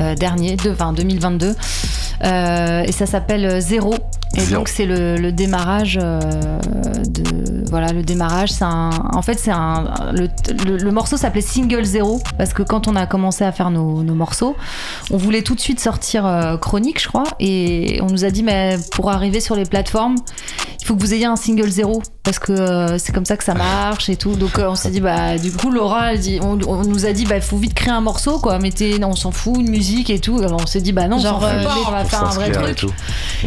euh, 0.00 0.14
dernier, 0.14 0.56
de, 0.56 0.74
2022. 0.94 1.54
Euh, 2.24 2.82
et 2.82 2.92
ça 2.92 3.06
s'appelle 3.06 3.60
Zéro. 3.60 3.94
Et 4.34 4.46
donc 4.52 4.68
c'est 4.68 4.84
le, 4.84 5.30
démarrage 5.30 5.98
euh, 6.02 6.20
de 7.08 7.64
voilà 7.70 7.92
le 7.92 8.02
démarrage. 8.02 8.50
C'est 8.50 8.64
en 8.64 9.22
fait 9.22 9.38
c'est 9.38 9.50
un 9.50 10.12
le, 10.12 10.90
morceau 10.90 11.16
s'appelait 11.16 11.40
Single 11.40 11.84
Zéro 11.84 12.20
parce 12.36 12.52
que 12.52 12.62
quand 12.62 12.86
on 12.86 12.96
a 12.96 13.06
commencé 13.06 13.44
à 13.44 13.52
faire 13.52 13.70
nos, 13.70 14.02
morceaux, 14.02 14.56
on 15.10 15.16
voulait 15.16 15.42
tout 15.42 15.54
de 15.54 15.60
suite 15.60 15.80
sortir 15.80 16.58
chronique, 16.60 17.00
je 17.00 17.08
crois, 17.08 17.24
et 17.40 17.98
on 18.02 18.08
nous 18.08 18.24
a 18.24 18.30
dit 18.30 18.42
mais 18.42 18.76
pour 18.92 19.10
arriver 19.10 19.40
sur 19.40 19.56
les 19.56 19.64
plateformes, 19.64 20.16
faut 20.86 20.96
que 20.96 21.00
vous 21.00 21.14
ayez 21.14 21.26
un 21.26 21.36
single 21.36 21.70
zéro 21.70 22.02
parce 22.22 22.38
que 22.38 22.98
c'est 22.98 23.12
comme 23.12 23.24
ça 23.24 23.36
que 23.36 23.44
ça 23.44 23.54
marche 23.54 24.08
et 24.08 24.16
tout. 24.16 24.34
Donc 24.36 24.58
on 24.58 24.74
s'est 24.74 24.90
dit 24.90 25.00
bah 25.00 25.38
du 25.38 25.52
coup 25.52 25.70
Laura 25.70 26.12
elle 26.12 26.20
dit, 26.20 26.38
on, 26.42 26.56
nous 26.56 27.06
a 27.06 27.12
dit 27.12 27.24
bah 27.24 27.36
il 27.36 27.42
faut 27.42 27.56
vite 27.56 27.74
créer 27.74 27.92
un 27.92 28.00
morceau 28.00 28.38
quoi, 28.38 28.58
mettez 28.58 28.98
on 29.04 29.14
s'en 29.14 29.30
fout 29.30 29.56
une 29.58 29.70
musique 29.70 30.10
et 30.10 30.18
tout. 30.18 30.38
Alors 30.38 30.60
on 30.62 30.66
s'est 30.66 30.80
dit 30.80 30.92
bah 30.92 31.08
non, 31.08 31.18
genre 31.18 31.36
on, 31.36 31.90
va 31.90 32.04
faire 32.04 32.24
un 32.24 32.30
vrai 32.30 32.50
truc. 32.50 32.90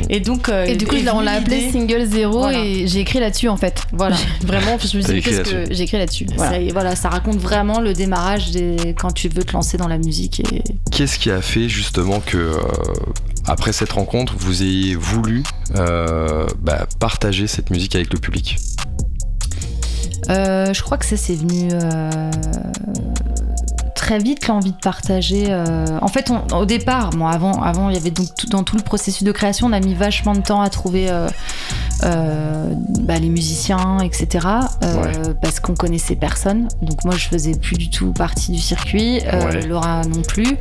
Et, 0.10 0.20
donc 0.20 0.50
et 0.50 0.76
du 0.76 0.86
coup, 0.86 0.96
on 1.14 1.22
l'a 1.22 1.34
appelé 1.34 1.72
Single 1.72 2.06
Zero 2.06 2.50
et 2.50 2.88
j'ai 2.88 3.00
écrit 3.00 3.20
là-dessus 3.20 3.50
en 3.50 3.58
fait. 3.58 3.84
Voilà. 3.92 4.16
vraiment, 4.42 4.78
je 4.80 4.98
me 4.98 5.02
suis 5.02 5.14
dit, 5.14 5.22
qu'est-ce 5.22 5.50
que 5.50 5.74
j'ai 5.74 5.84
écrit 5.84 5.98
là-dessus 5.98 6.26
voilà. 6.72 6.96
Ça, 6.96 7.10
raconte 7.10 7.38
vraiment 7.38 7.80
le 7.80 7.94
démarrage 7.94 8.52
des... 8.52 8.96
quand 9.00 9.12
tu 9.12 9.30
veux 9.30 9.44
te 9.44 9.54
lancer 9.54 9.78
dans 9.78 9.88
la 9.88 9.98
musique. 9.98 10.40
Et... 10.40 10.64
Qu'est-ce 10.92 11.20
qui 11.20 11.32
a 11.32 11.42
fait 11.42 11.70
justement 11.70 12.20
que, 12.20 12.38
euh, 12.38 12.58
après 13.50 13.74
cette 13.74 13.92
rencontre, 13.92 14.36
vous 14.38 14.62
ayez 14.62 14.96
voulu 14.96 15.44
euh, 15.76 16.46
bah, 16.60 16.86
partager 17.00 17.48
cette 17.48 17.70
musique 17.72 17.96
avec 17.96 18.14
le 18.14 18.20
public 18.20 18.58
euh, 20.30 20.74
je 20.74 20.84
crois 20.84 20.98
que 20.98 21.06
ça 21.06 21.18
c'est 21.18 21.34
venu 21.34 21.70
très 24.10 24.18
vite 24.18 24.48
l'envie 24.48 24.72
de 24.72 24.78
partager. 24.78 25.48
Euh, 25.50 25.86
en 26.02 26.08
fait, 26.08 26.32
au 26.54 26.66
départ, 26.66 27.12
avant, 27.32 27.62
avant, 27.62 27.90
il 27.90 27.96
y 27.96 27.98
avait 27.98 28.10
donc 28.10 28.28
dans 28.50 28.64
tout 28.64 28.76
le 28.76 28.82
processus 28.82 29.22
de 29.22 29.32
création, 29.32 29.68
on 29.68 29.72
a 29.72 29.80
mis 29.80 29.94
vachement 29.94 30.34
de 30.34 30.42
temps 30.42 30.62
à 30.62 30.70
trouver 30.70 31.12
euh, 31.12 31.28
euh, 32.06 32.74
bah, 33.02 33.20
les 33.20 33.30
musiciens, 33.30 34.00
etc. 34.00 34.48
Parce 35.44 35.60
qu'on 35.60 35.76
connaissait 35.76 36.16
personne. 36.16 36.70
Donc 36.82 37.06
moi, 37.06 37.14
je 37.16 37.28
faisais 37.28 37.52
plus 37.54 37.76
du 37.76 37.92
tout 37.92 38.12
partie 38.12 38.52
du 38.52 38.58
circuit. 38.58 39.20
Laura 39.68 40.02
non 40.06 40.24
plus. 40.24 40.58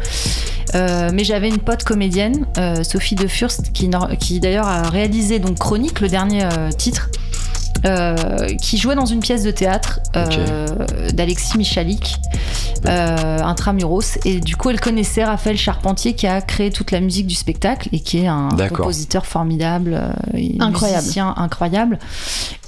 Mais 0.75 1.25
j'avais 1.25 1.49
une 1.49 1.59
pote 1.59 1.85
comédienne, 1.85 2.47
Sophie 2.83 3.15
De 3.15 3.27
Furst, 3.27 3.73
qui, 3.73 3.91
qui 4.19 4.41
d'ailleurs 4.41 4.67
a 4.69 4.83
réalisé 4.89 5.39
donc 5.39 5.59
Chronique, 5.59 6.01
le 6.01 6.09
dernier 6.09 6.49
titre. 6.77 7.11
Euh, 7.85 8.17
qui 8.61 8.77
jouait 8.77 8.97
dans 8.97 9.07
une 9.07 9.21
pièce 9.21 9.45
de 9.45 9.53
théâtre 9.53 10.01
euh, 10.17 10.67
d'Alexis 11.13 11.57
Michalik, 11.57 12.17
euh, 12.87 13.39
Intramuros. 13.41 14.19
Et 14.25 14.41
du 14.41 14.57
coup, 14.57 14.71
elle 14.71 14.81
connaissait 14.81 15.23
Raphaël 15.23 15.57
Charpentier 15.57 16.15
qui 16.15 16.27
a 16.27 16.41
créé 16.41 16.73
toute 16.73 16.91
la 16.91 16.99
musique 16.99 17.29
du 17.29 17.37
spectacle 17.37 17.89
et 17.93 18.01
qui 18.01 18.19
est 18.19 18.27
un 18.27 18.49
compositeur 18.69 19.27
formidable, 19.27 19.95
incroyable. 20.59 21.03
musicien 21.03 21.35
incroyable. 21.37 21.99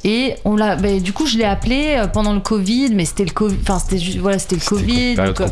Et 0.03 0.37
on 0.47 0.57
l'a, 0.57 0.77
bah, 0.77 0.99
du 0.99 1.13
coup, 1.13 1.27
je 1.27 1.37
l'ai 1.37 1.45
appelé 1.45 1.95
euh, 1.97 2.07
pendant 2.07 2.33
le 2.33 2.41
Covid, 2.41 2.95
mais 2.95 3.05
c'était 3.05 3.25
le 3.25 3.33
Covid, 3.33 3.59
enfin 3.63 3.79
c'était 3.79 4.03
voilà, 4.19 4.39
c'était 4.39 4.57
le 4.57 4.63
Covid. 4.63 5.15
Donc, 5.17 5.41
euh, 5.41 5.49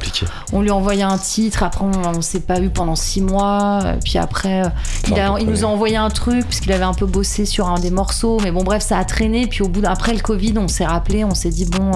on 0.55 0.63
lui 0.63 0.71
a 0.71 0.75
envoyé 0.75 1.03
un 1.03 1.19
titre. 1.19 1.63
Après, 1.63 1.85
on, 1.85 2.13
ne 2.13 2.21
s'est 2.23 2.41
pas 2.41 2.59
eu 2.59 2.71
pendant 2.71 2.97
six 2.97 3.21
mois. 3.21 3.97
Puis 4.03 4.17
après, 4.17 4.63
euh, 4.63 4.69
il, 5.09 5.21
a, 5.21 5.37
il 5.39 5.47
nous 5.47 5.65
a 5.65 5.69
envoyé 5.69 5.97
un 5.97 6.09
truc 6.09 6.47
puisqu'il 6.47 6.73
avait 6.73 6.85
un 6.85 6.95
peu 6.95 7.05
bossé 7.05 7.45
sur 7.45 7.69
un 7.69 7.79
des 7.79 7.91
morceaux. 7.91 8.39
Mais 8.43 8.51
bon, 8.51 8.65
bref, 8.65 8.83
ça 8.83 8.97
a 8.97 9.05
traîné. 9.05 9.47
Puis 9.47 9.63
au 9.63 9.69
bout 9.69 9.85
après 9.85 10.15
le 10.15 10.21
Covid, 10.21 10.55
on 10.57 10.69
s'est 10.69 10.87
rappelé, 10.87 11.25
on 11.25 11.35
s'est 11.35 11.51
dit 11.51 11.67
bon. 11.67 11.93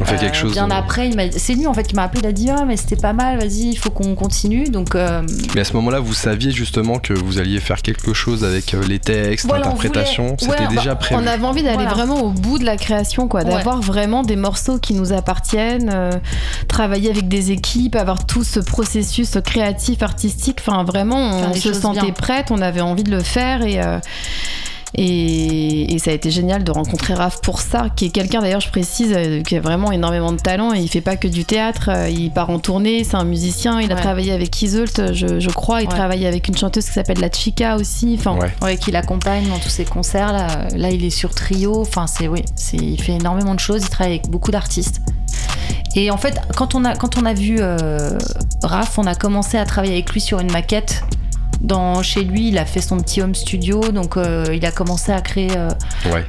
On 0.00 0.04
fait 0.04 0.16
quelque 0.16 0.36
chose. 0.36 0.52
Bien 0.52 0.70
après, 0.70 1.10
c'est 1.36 1.54
lui 1.54 1.66
en 1.66 1.74
fait 1.74 1.82
qui 1.82 1.96
m'a 1.96 2.04
appelé. 2.04 2.20
Il 2.22 2.26
a 2.28 2.32
dit 2.32 2.50
ah 2.50 2.64
mais 2.64 2.76
c'était 2.76 2.94
pas 2.94 3.12
mal. 3.12 3.40
Vas-y, 3.40 3.70
il 3.70 3.76
faut 3.76 3.90
qu'on 3.90 4.14
continue. 4.14 4.68
Donc. 4.68 4.94
Mais 4.94 5.60
à 5.60 5.64
ce 5.64 5.72
moment-là, 5.72 5.98
vous 5.98 6.14
saviez 6.14 6.52
justement 6.52 7.00
que 7.00 7.14
vous 7.14 7.40
alliez 7.40 7.58
faire 7.58 7.82
quelque 7.82 8.14
chose 8.14 8.44
avec 8.44 8.76
les 8.86 9.00
textes, 9.00 9.50
l'interprétation. 9.50 10.36
C'était 10.38 10.68
déjà 10.68 10.94
prévu 10.94 11.20
envie 11.48 11.62
d'aller 11.62 11.86
vraiment 11.86 12.22
au 12.22 12.30
bout 12.30 12.58
de 12.58 12.64
la 12.64 12.76
création, 12.76 13.28
quoi, 13.28 13.44
d'avoir 13.44 13.80
vraiment 13.80 14.22
des 14.22 14.36
morceaux 14.36 14.78
qui 14.78 14.94
nous 14.94 15.12
appartiennent, 15.12 15.90
euh, 15.92 16.12
travailler 16.68 17.10
avec 17.10 17.28
des 17.28 17.50
équipes, 17.50 17.96
avoir 17.96 18.26
tout 18.26 18.44
ce 18.44 18.60
processus 18.60 19.38
créatif, 19.44 20.02
artistique. 20.02 20.58
Enfin, 20.60 20.84
vraiment, 20.84 21.50
on 21.50 21.54
se 21.54 21.72
sentait 21.72 22.12
prête, 22.12 22.50
on 22.50 22.60
avait 22.60 22.80
envie 22.80 23.04
de 23.04 23.10
le 23.10 23.22
faire 23.22 23.62
et. 23.62 23.82
Euh, 23.82 23.98
et, 24.94 25.96
ça 25.98 26.12
a 26.12 26.14
été 26.14 26.30
génial 26.30 26.62
de 26.62 26.70
rencontrer 26.70 27.14
Raph 27.14 27.40
pour 27.42 27.60
ça, 27.60 27.88
qui 27.94 28.06
est 28.06 28.10
quelqu'un 28.10 28.40
d'ailleurs, 28.40 28.60
je 28.60 28.70
précise, 28.70 29.12
euh, 29.14 29.42
qui 29.42 29.56
a 29.56 29.60
vraiment 29.60 29.90
énormément 29.90 30.32
de 30.32 30.38
talent. 30.38 30.72
Et 30.72 30.78
il 30.78 30.88
fait 30.88 31.00
pas 31.00 31.16
que 31.16 31.26
du 31.26 31.44
théâtre, 31.44 31.90
euh, 31.92 32.08
il 32.08 32.30
part 32.30 32.50
en 32.50 32.60
tournée, 32.60 33.02
c'est 33.02 33.16
un 33.16 33.24
musicien, 33.24 33.80
il 33.80 33.90
a 33.90 33.96
travaillé 33.96 34.32
avec 34.32 34.62
Isolt, 34.62 35.12
je, 35.12 35.48
crois, 35.50 35.82
il 35.82 35.88
travaille 35.88 36.24
avec 36.26 36.48
une 36.48 36.56
chanteuse 36.56 36.86
qui 36.86 36.92
s'appelle 36.92 37.20
La 37.20 37.30
Chica 37.30 37.76
aussi, 37.76 38.16
enfin, 38.18 38.38
ouais. 38.62 38.76
qui 38.76 38.92
l'accompagne 38.92 39.48
dans 39.48 39.58
tous 39.58 39.70
ses 39.70 39.84
concerts. 39.84 40.32
Là, 40.32 40.68
là, 40.74 40.90
il 40.90 41.04
est 41.04 41.10
sur 41.10 41.34
trio, 41.34 41.80
enfin, 41.80 42.06
c'est 42.06 42.28
oui, 42.28 42.44
il 42.72 43.00
fait 43.00 43.12
énormément 43.12 43.54
de 43.54 43.60
choses, 43.60 43.82
il 43.82 43.90
travaille 43.90 44.14
avec 44.14 44.30
beaucoup 44.30 44.52
d'artistes. 44.52 45.00
Et 45.94 46.10
en 46.10 46.16
fait, 46.16 46.40
quand 46.56 46.74
on 46.74 46.84
a, 46.84 46.94
quand 46.94 47.18
on 47.18 47.24
a 47.24 47.34
vu 47.34 47.56
euh, 47.60 48.18
Raph, 48.62 48.98
on 48.98 49.06
a 49.06 49.14
commencé 49.14 49.58
à 49.58 49.64
travailler 49.64 49.94
avec 49.94 50.12
lui 50.12 50.20
sur 50.20 50.38
une 50.38 50.52
maquette 50.52 51.02
dans, 51.60 52.02
chez 52.02 52.22
lui, 52.22 52.48
il 52.48 52.58
a 52.58 52.64
fait 52.64 52.80
son 52.80 52.98
petit 52.98 53.20
home 53.20 53.34
studio, 53.34 53.80
donc 53.80 54.16
euh, 54.16 54.44
il 54.54 54.64
a 54.64 54.70
commencé 54.70 55.10
à 55.10 55.20
créer 55.20 55.50
euh, 55.56 55.68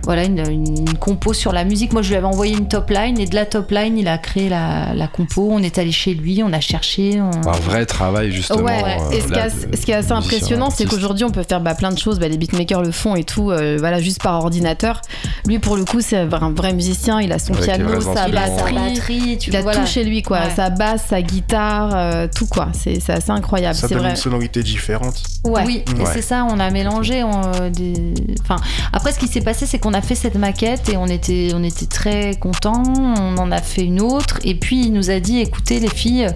voilà, 0.03 0.23
une, 0.23 0.39
une, 0.49 0.97
compo 0.97 1.34
sur 1.34 1.51
la 1.51 1.63
musique. 1.65 1.93
Moi, 1.93 2.01
je 2.01 2.09
lui 2.09 2.15
avais 2.15 2.25
envoyé 2.25 2.57
une 2.57 2.67
top 2.67 2.89
line 2.89 3.19
et 3.19 3.27
de 3.27 3.36
la 3.36 3.45
top 3.45 3.69
line, 3.69 3.97
il 3.97 4.07
a 4.07 4.17
créé 4.17 4.49
la, 4.49 4.93
la 4.95 5.07
compo. 5.07 5.49
On 5.51 5.59
est 5.59 5.77
allé 5.77 5.91
chez 5.91 6.15
lui, 6.15 6.41
on 6.43 6.51
a 6.51 6.59
cherché. 6.59 7.19
Un 7.19 7.51
vrai 7.59 7.86
travail, 7.86 8.32
justement. 8.32 8.63
Ouais, 8.63 8.84
euh, 8.84 9.11
et 9.11 9.21
ce, 9.21 9.27
qui 9.27 9.39
est, 9.39 9.75
ce, 9.75 9.86
qui 9.86 9.91
est 9.91 9.95
assez 9.95 10.11
impressionnant, 10.11 10.71
c'est 10.71 10.86
qu'aujourd'hui, 10.86 11.25
on 11.25 11.32
peut 11.32 11.43
faire 11.47 11.61
bah, 11.61 11.75
plein 11.75 11.91
de 11.91 11.99
choses. 11.99 12.19
Bah, 12.19 12.27
les 12.27 12.38
beatmakers 12.38 12.82
le 12.82 12.91
font 12.91 13.15
et 13.15 13.23
tout, 13.23 13.45
voilà, 13.45 13.99
juste 13.99 14.23
par 14.23 14.34
ordinateur. 14.36 15.01
Lui, 15.45 15.59
pour 15.59 15.77
le 15.77 15.86
coup, 15.86 16.01
c'est 16.01 16.17
un 16.17 16.51
vrai 16.51 16.73
musicien. 16.73 17.21
Il 17.21 17.32
a 17.32 17.39
son 17.39 17.53
piano, 17.53 18.01
sa 18.01 18.27
batterie, 18.30 19.38
il 19.47 19.55
a 19.55 19.63
tout 19.63 19.86
chez 19.86 20.03
lui, 20.03 20.23
quoi. 20.23 20.49
Sa 20.55 20.71
basse, 20.71 21.05
sa 21.09 21.21
guitare, 21.21 22.30
tout, 22.36 22.47
quoi. 22.47 22.69
C'est 22.73 23.07
assez 23.09 23.32
incroyable. 23.32 23.75
Ça 23.75 23.88
donne 23.88 24.07
une 24.07 24.15
sonorité 24.15 24.63
différente. 24.63 25.18
Oui, 25.45 25.84
c'est 26.13 26.22
ça, 26.22 26.45
on 26.49 26.59
a 26.59 26.70
mélangé. 26.70 27.24
des... 27.72 28.13
enfin, 28.41 28.57
après, 28.91 29.11
ce 29.11 29.20
qui 29.20 29.28
s'est 29.28 29.41
passé, 29.41 29.65
c'est 29.65 29.80
qu'on 29.80 29.93
a 29.93 30.01
fait 30.01 30.15
cette 30.15 30.36
maquette 30.36 30.89
et 30.89 30.97
on 30.97 31.07
était, 31.07 31.51
on 31.55 31.63
était 31.63 31.86
très 31.86 32.36
contents. 32.36 32.84
On 32.88 33.38
en 33.38 33.51
a 33.51 33.61
fait 33.61 33.84
une 33.84 34.01
autre. 34.01 34.39
Et 34.43 34.55
puis, 34.55 34.86
il 34.86 34.93
nous 34.93 35.09
a 35.09 35.20
dit 35.20 35.39
écoutez, 35.39 35.80
les 35.80 35.89
filles, 35.89 36.28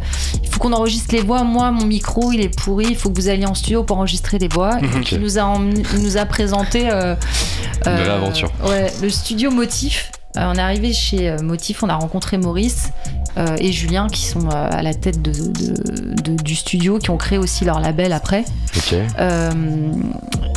il 0.41 0.49
faut 0.49 0.59
qu'on 0.59 0.73
enregistre 0.73 1.13
les 1.13 1.21
voix. 1.21 1.43
Moi, 1.43 1.71
mon 1.71 1.85
micro, 1.85 2.31
il 2.31 2.41
est 2.41 2.55
pourri. 2.55 2.87
Il 2.89 2.95
faut 2.95 3.09
que 3.09 3.19
vous 3.19 3.29
alliez 3.29 3.45
en 3.45 3.55
studio 3.55 3.83
pour 3.83 3.97
enregistrer 3.97 4.37
les 4.39 4.47
voix. 4.47 4.77
Et 4.81 4.85
il 5.11 5.19
nous 5.19 5.37
a, 5.37 5.57
nous 5.57 6.17
a 6.17 6.25
présenté. 6.25 6.89
Euh, 6.89 7.15
euh, 7.87 8.31
ouais, 8.67 8.91
le 9.01 9.09
studio 9.09 9.51
Motif. 9.51 10.11
Euh, 10.37 10.51
on 10.51 10.55
est 10.55 10.61
arrivé 10.61 10.93
chez 10.93 11.35
Motif, 11.41 11.83
on 11.83 11.89
a 11.89 11.95
rencontré 11.95 12.37
Maurice 12.37 12.91
euh, 13.37 13.55
et 13.59 13.71
Julien 13.71 14.07
qui 14.09 14.25
sont 14.25 14.47
euh, 14.47 14.67
à 14.69 14.83
la 14.83 14.93
tête 14.93 15.21
de, 15.21 15.33
du 16.43 16.55
studio, 16.55 16.99
qui 16.99 17.09
ont 17.09 17.17
créé 17.17 17.39
aussi 17.39 17.65
leur 17.65 17.79
label 17.79 18.13
après. 18.13 18.45
Euh, 19.19 19.51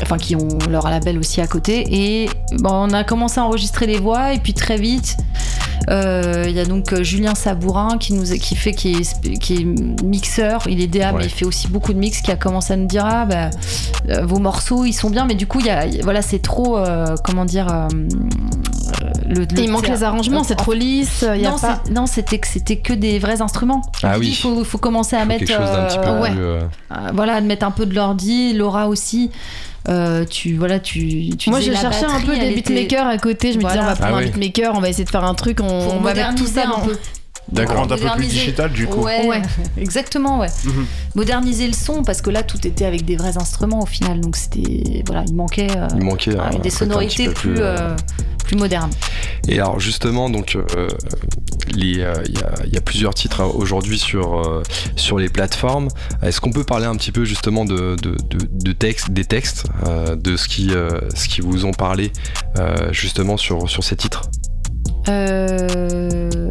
enfin, 0.03 0.18
qui 0.18 0.37
ont 0.37 0.59
leur 0.68 0.91
label 0.91 1.18
aussi 1.18 1.41
à 1.41 1.47
côté. 1.47 1.85
Et 1.91 2.29
bon, 2.59 2.70
on 2.72 2.93
a 2.93 3.03
commencé 3.03 3.41
à 3.41 3.45
enregistrer 3.45 3.87
les 3.87 3.99
voix, 3.99 4.35
et 4.35 4.39
puis 4.39 4.53
très 4.53 4.77
vite, 4.77 5.16
il 5.89 6.53
y 6.53 6.61
a 6.61 6.64
donc 6.64 7.01
Julien 7.03 7.35
Sabourin 7.35 7.99
qui 7.99 8.12
nous 8.14 8.24
qui 8.24 8.57
fait 8.57 8.72
qui 8.72 8.93
est, 8.93 9.39
qui 9.39 9.55
est 9.55 9.64
mixeur, 10.05 10.62
il 10.68 10.81
est 10.81 10.87
DA 10.87 11.12
mais 11.12 11.24
il 11.24 11.31
fait 11.31 11.45
aussi 11.45 11.68
beaucoup 11.68 11.93
de 11.93 11.99
mix 11.99 12.20
qui 12.20 12.31
a 12.31 12.37
commencé 12.37 12.72
à 12.72 12.77
nous 12.77 12.87
dire 12.87 13.05
ah 13.07 13.24
bah 13.24 13.51
vos 14.22 14.39
morceaux 14.39 14.85
ils 14.85 14.93
sont 14.93 15.11
bien 15.11 15.27
mais 15.27 15.35
du 15.35 15.47
coup 15.47 15.61
il 15.61 15.66
y 15.66 15.70
a 15.70 15.87
voilà 16.03 16.22
c'est 16.22 16.41
trop 16.41 16.79
comment 17.24 17.45
dire 17.45 17.89
le, 19.27 19.47
il 19.59 19.70
manque 19.70 19.89
les 19.89 20.03
arrangements 20.03 20.45
c'est 20.45 20.57
trop 20.57 20.72
lisse 20.72 21.24
y 21.37 21.43
non, 21.43 21.57
a 21.57 21.61
pas... 21.61 21.83
non 21.91 22.07
c'était 22.07 22.39
que 22.39 22.47
c'était 22.47 22.77
que 22.77 22.93
des 22.93 23.18
vrais 23.18 23.43
instruments. 23.43 23.83
Ah 24.03 24.18
oui. 24.18 24.29
Il 24.29 24.37
faut, 24.37 24.64
faut, 24.64 24.79
commencer 24.79 25.16
à 25.16 25.24
mettre. 25.24 25.53
Euh, 25.59 26.20
ouais. 26.20 26.31
Euh, 26.37 26.61
voilà, 27.12 27.41
de 27.41 27.47
mettre 27.47 27.66
un 27.66 27.70
peu 27.70 27.87
de 27.87 27.95
l'ordi. 27.95 28.53
Laura 28.53 28.89
aussi. 28.89 29.31
Euh, 29.89 30.24
tu 30.24 30.57
voilà 30.57 30.80
tu, 30.80 31.30
tu 31.37 31.49
moi 31.49 31.61
je 31.61 31.72
cherchais 31.72 32.07
un 32.07 32.20
peu 32.20 32.37
des 32.37 32.55
beatmakers 32.55 33.07
à 33.07 33.18
côté. 33.18 33.53
Je 33.53 33.59
me 33.59 33.64
disais 33.64 33.78
on 33.78 33.84
va 33.84 33.95
prendre 33.95 34.16
un 34.16 34.20
ah 34.20 34.24
beatmaker 34.24 34.74
on 34.74 34.80
va 34.80 34.89
essayer 34.89 35.05
de 35.05 35.11
faire 35.11 35.24
un 35.24 35.34
truc 35.34 35.61
on, 35.62 36.01
va 36.01 36.14
mettre 36.14 36.34
tout 36.34 36.47
ça 36.47 36.64
un 36.66 36.80
peu 36.80 36.97
D'accord. 37.53 37.82
Un 37.82 37.86
peu 37.86 37.94
plus 37.97 38.05
Moderniser- 38.07 38.28
digital 38.28 38.72
du 38.72 38.86
coup. 38.86 39.03
Ouais, 39.05 39.26
Ouais. 39.28 39.42
exactement, 39.78 40.40
ouais. 40.40 40.49
Mhm. 40.64 40.86
Moderniser 41.14 41.66
le 41.68 41.72
son 41.74 42.03
parce 42.03 42.20
que 42.20 42.30
là 42.30 42.42
tout 42.42 42.66
était 42.66 42.84
avec 42.84 43.05
des 43.05 43.16
vrais 43.16 43.36
instruments 43.38 43.80
au 43.82 43.86
final, 43.86 44.20
donc 44.20 44.36
c'était 44.36 45.03
voilà, 45.07 45.24
il 45.28 45.34
manquait 45.34 45.68
euh, 45.76 45.86
Il 45.97 46.05
manquait 46.05 46.36
un 46.36 46.59
des 46.59 46.70
sonorités 46.70 47.28
plus 47.28 47.59
euh, 47.59 47.76
euh, 47.92 47.97
plus 48.44 48.57
modernes. 48.57 48.90
Et 49.49 49.61
alors 49.61 49.78
justement, 49.78 50.28
donc 50.28 50.57
euh, 50.57 50.64
euh, 50.76 50.88
il 51.76 51.97
y, 51.99 52.03
a, 52.03 52.14
il 52.64 52.72
y 52.72 52.76
a 52.76 52.80
plusieurs 52.80 53.14
titres 53.14 53.40
hein, 53.42 53.51
aujourd'hui 53.55 53.99
sur 53.99 54.38
euh, 54.40 54.62
sur 54.97 55.18
les 55.18 55.28
plateformes. 55.28 55.88
Est-ce 56.22 56.40
qu'on 56.40 56.51
peut 56.53 56.64
parler 56.64 56.86
un 56.86 56.97
petit 56.97 57.12
peu 57.12 57.24
justement 57.24 57.64
de, 57.64 57.97
de, 58.03 58.16
de- 58.28 58.49
de 58.51 58.72
textes, 58.72 59.11
des 59.11 59.24
textes, 59.24 59.64
euh, 59.86 60.16
de 60.16 60.36
ce 60.36 60.49
qui 60.49 60.70
euh, 60.72 61.01
ce 61.14 61.28
qui 61.28 61.40
vous 61.42 61.64
ont 61.64 61.72
parlé 61.72 62.12
euh, 62.59 62.92
justement 62.92 63.36
sur 63.36 63.68
sur 63.70 63.84
ces 63.84 63.94
titres? 63.97 64.22
Euh, 65.09 66.49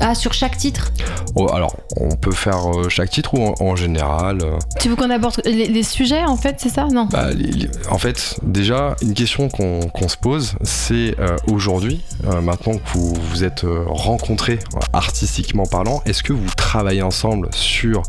Ah, 0.00 0.14
sur 0.14 0.32
chaque 0.32 0.56
titre 0.56 0.92
Oh, 1.36 1.48
Alors, 1.52 1.76
on 2.00 2.16
peut 2.16 2.32
faire 2.32 2.70
euh, 2.76 2.88
chaque 2.88 3.10
titre 3.10 3.34
ou 3.34 3.46
en, 3.46 3.54
en 3.60 3.76
général 3.76 4.38
euh, 4.42 4.58
Tu 4.80 4.88
veux 4.88 4.96
qu'on 4.96 5.10
aborde 5.10 5.40
les, 5.44 5.66
les 5.68 5.82
sujets 5.82 6.24
en 6.24 6.36
fait, 6.36 6.56
c'est 6.58 6.68
ça? 6.68 6.86
Non. 6.92 7.06
bah, 7.06 7.30
les- 7.30 7.50
les- 7.52 7.70
En 7.90 7.98
fait, 7.98 8.36
déjà, 8.42 8.96
une 9.02 9.14
question 9.14 9.48
qu'on 9.48 10.08
se 10.08 10.16
pose, 10.16 10.54
c'est 10.62 11.14
euh, 11.20 11.36
aujourd'hui, 11.50 12.00
maintenant 12.42 12.74
que 12.74 12.88
vous 12.94 13.14
vous 13.30 13.44
êtes 13.44 13.64
rencontrés 13.86 14.58
artistiquement 14.92 15.66
parlant, 15.66 16.02
est-ce 16.06 16.22
que 16.22 16.32
vous 16.32 16.50
travaillez 16.56 17.02
ensemble 17.02 17.48
sur 17.52 18.02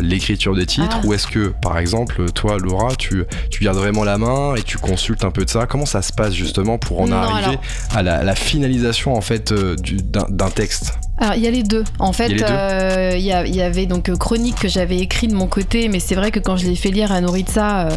l'écriture 0.00 0.54
des 0.54 0.66
titres 0.66 0.98
Ah. 1.02 1.06
ou 1.06 1.12
est-ce 1.14 1.26
que, 1.26 1.48
par 1.62 1.78
exemple, 1.78 2.30
toi, 2.32 2.56
Laura, 2.58 2.94
tu, 2.96 3.24
tu 3.50 3.62
gardes 3.64 3.76
vraiment 3.78 4.04
la 4.04 4.18
main 4.18 4.54
et 4.56 4.62
tu 4.62 4.78
consultes 4.78 5.24
un 5.24 5.30
peu 5.30 5.44
de 5.44 5.50
ça? 5.50 5.66
Comment 5.66 5.86
ça 5.86 6.02
se 6.02 6.12
passe 6.12 6.32
justement 6.34 6.78
pour 6.78 7.00
en 7.00 7.06
Non, 7.08 7.16
arriver 7.16 7.44
alors- 7.46 7.60
à 7.94 8.02
la, 8.02 8.22
la 8.24 8.34
finalisation 8.34 9.14
en 9.14 9.20
fait 9.20 9.52
du- 9.52 9.96
d'un 9.96 10.26
d'un 10.30 10.50
texte? 10.50 10.94
Alors, 11.16 11.34
il 11.36 11.42
y 11.42 11.46
a 11.46 11.50
les 11.50 11.62
deux. 11.62 11.84
En 12.00 12.12
fait, 12.12 12.28
Il 12.28 12.38
y 12.40 12.44
euh, 12.44 13.16
y, 13.16 13.32
a- 13.32 13.46
y 13.46 13.62
avait 13.62 13.86
donc 13.86 14.08
euh, 14.08 14.16
Chronique 14.16 14.56
que 14.60 14.68
j'avais 14.68 14.98
écrit 14.98 15.28
de 15.28 15.34
mon 15.34 15.46
côté, 15.46 15.88
mais 15.88 16.00
c'est 16.00 16.16
vrai 16.16 16.32
que 16.32 16.40
quand 16.40 16.56
je 16.56 16.66
l'ai 16.66 16.74
fait 16.74 16.90
lire 16.90 17.12
à 17.12 17.20
Noritza, 17.20 17.86
euh, 17.86 17.90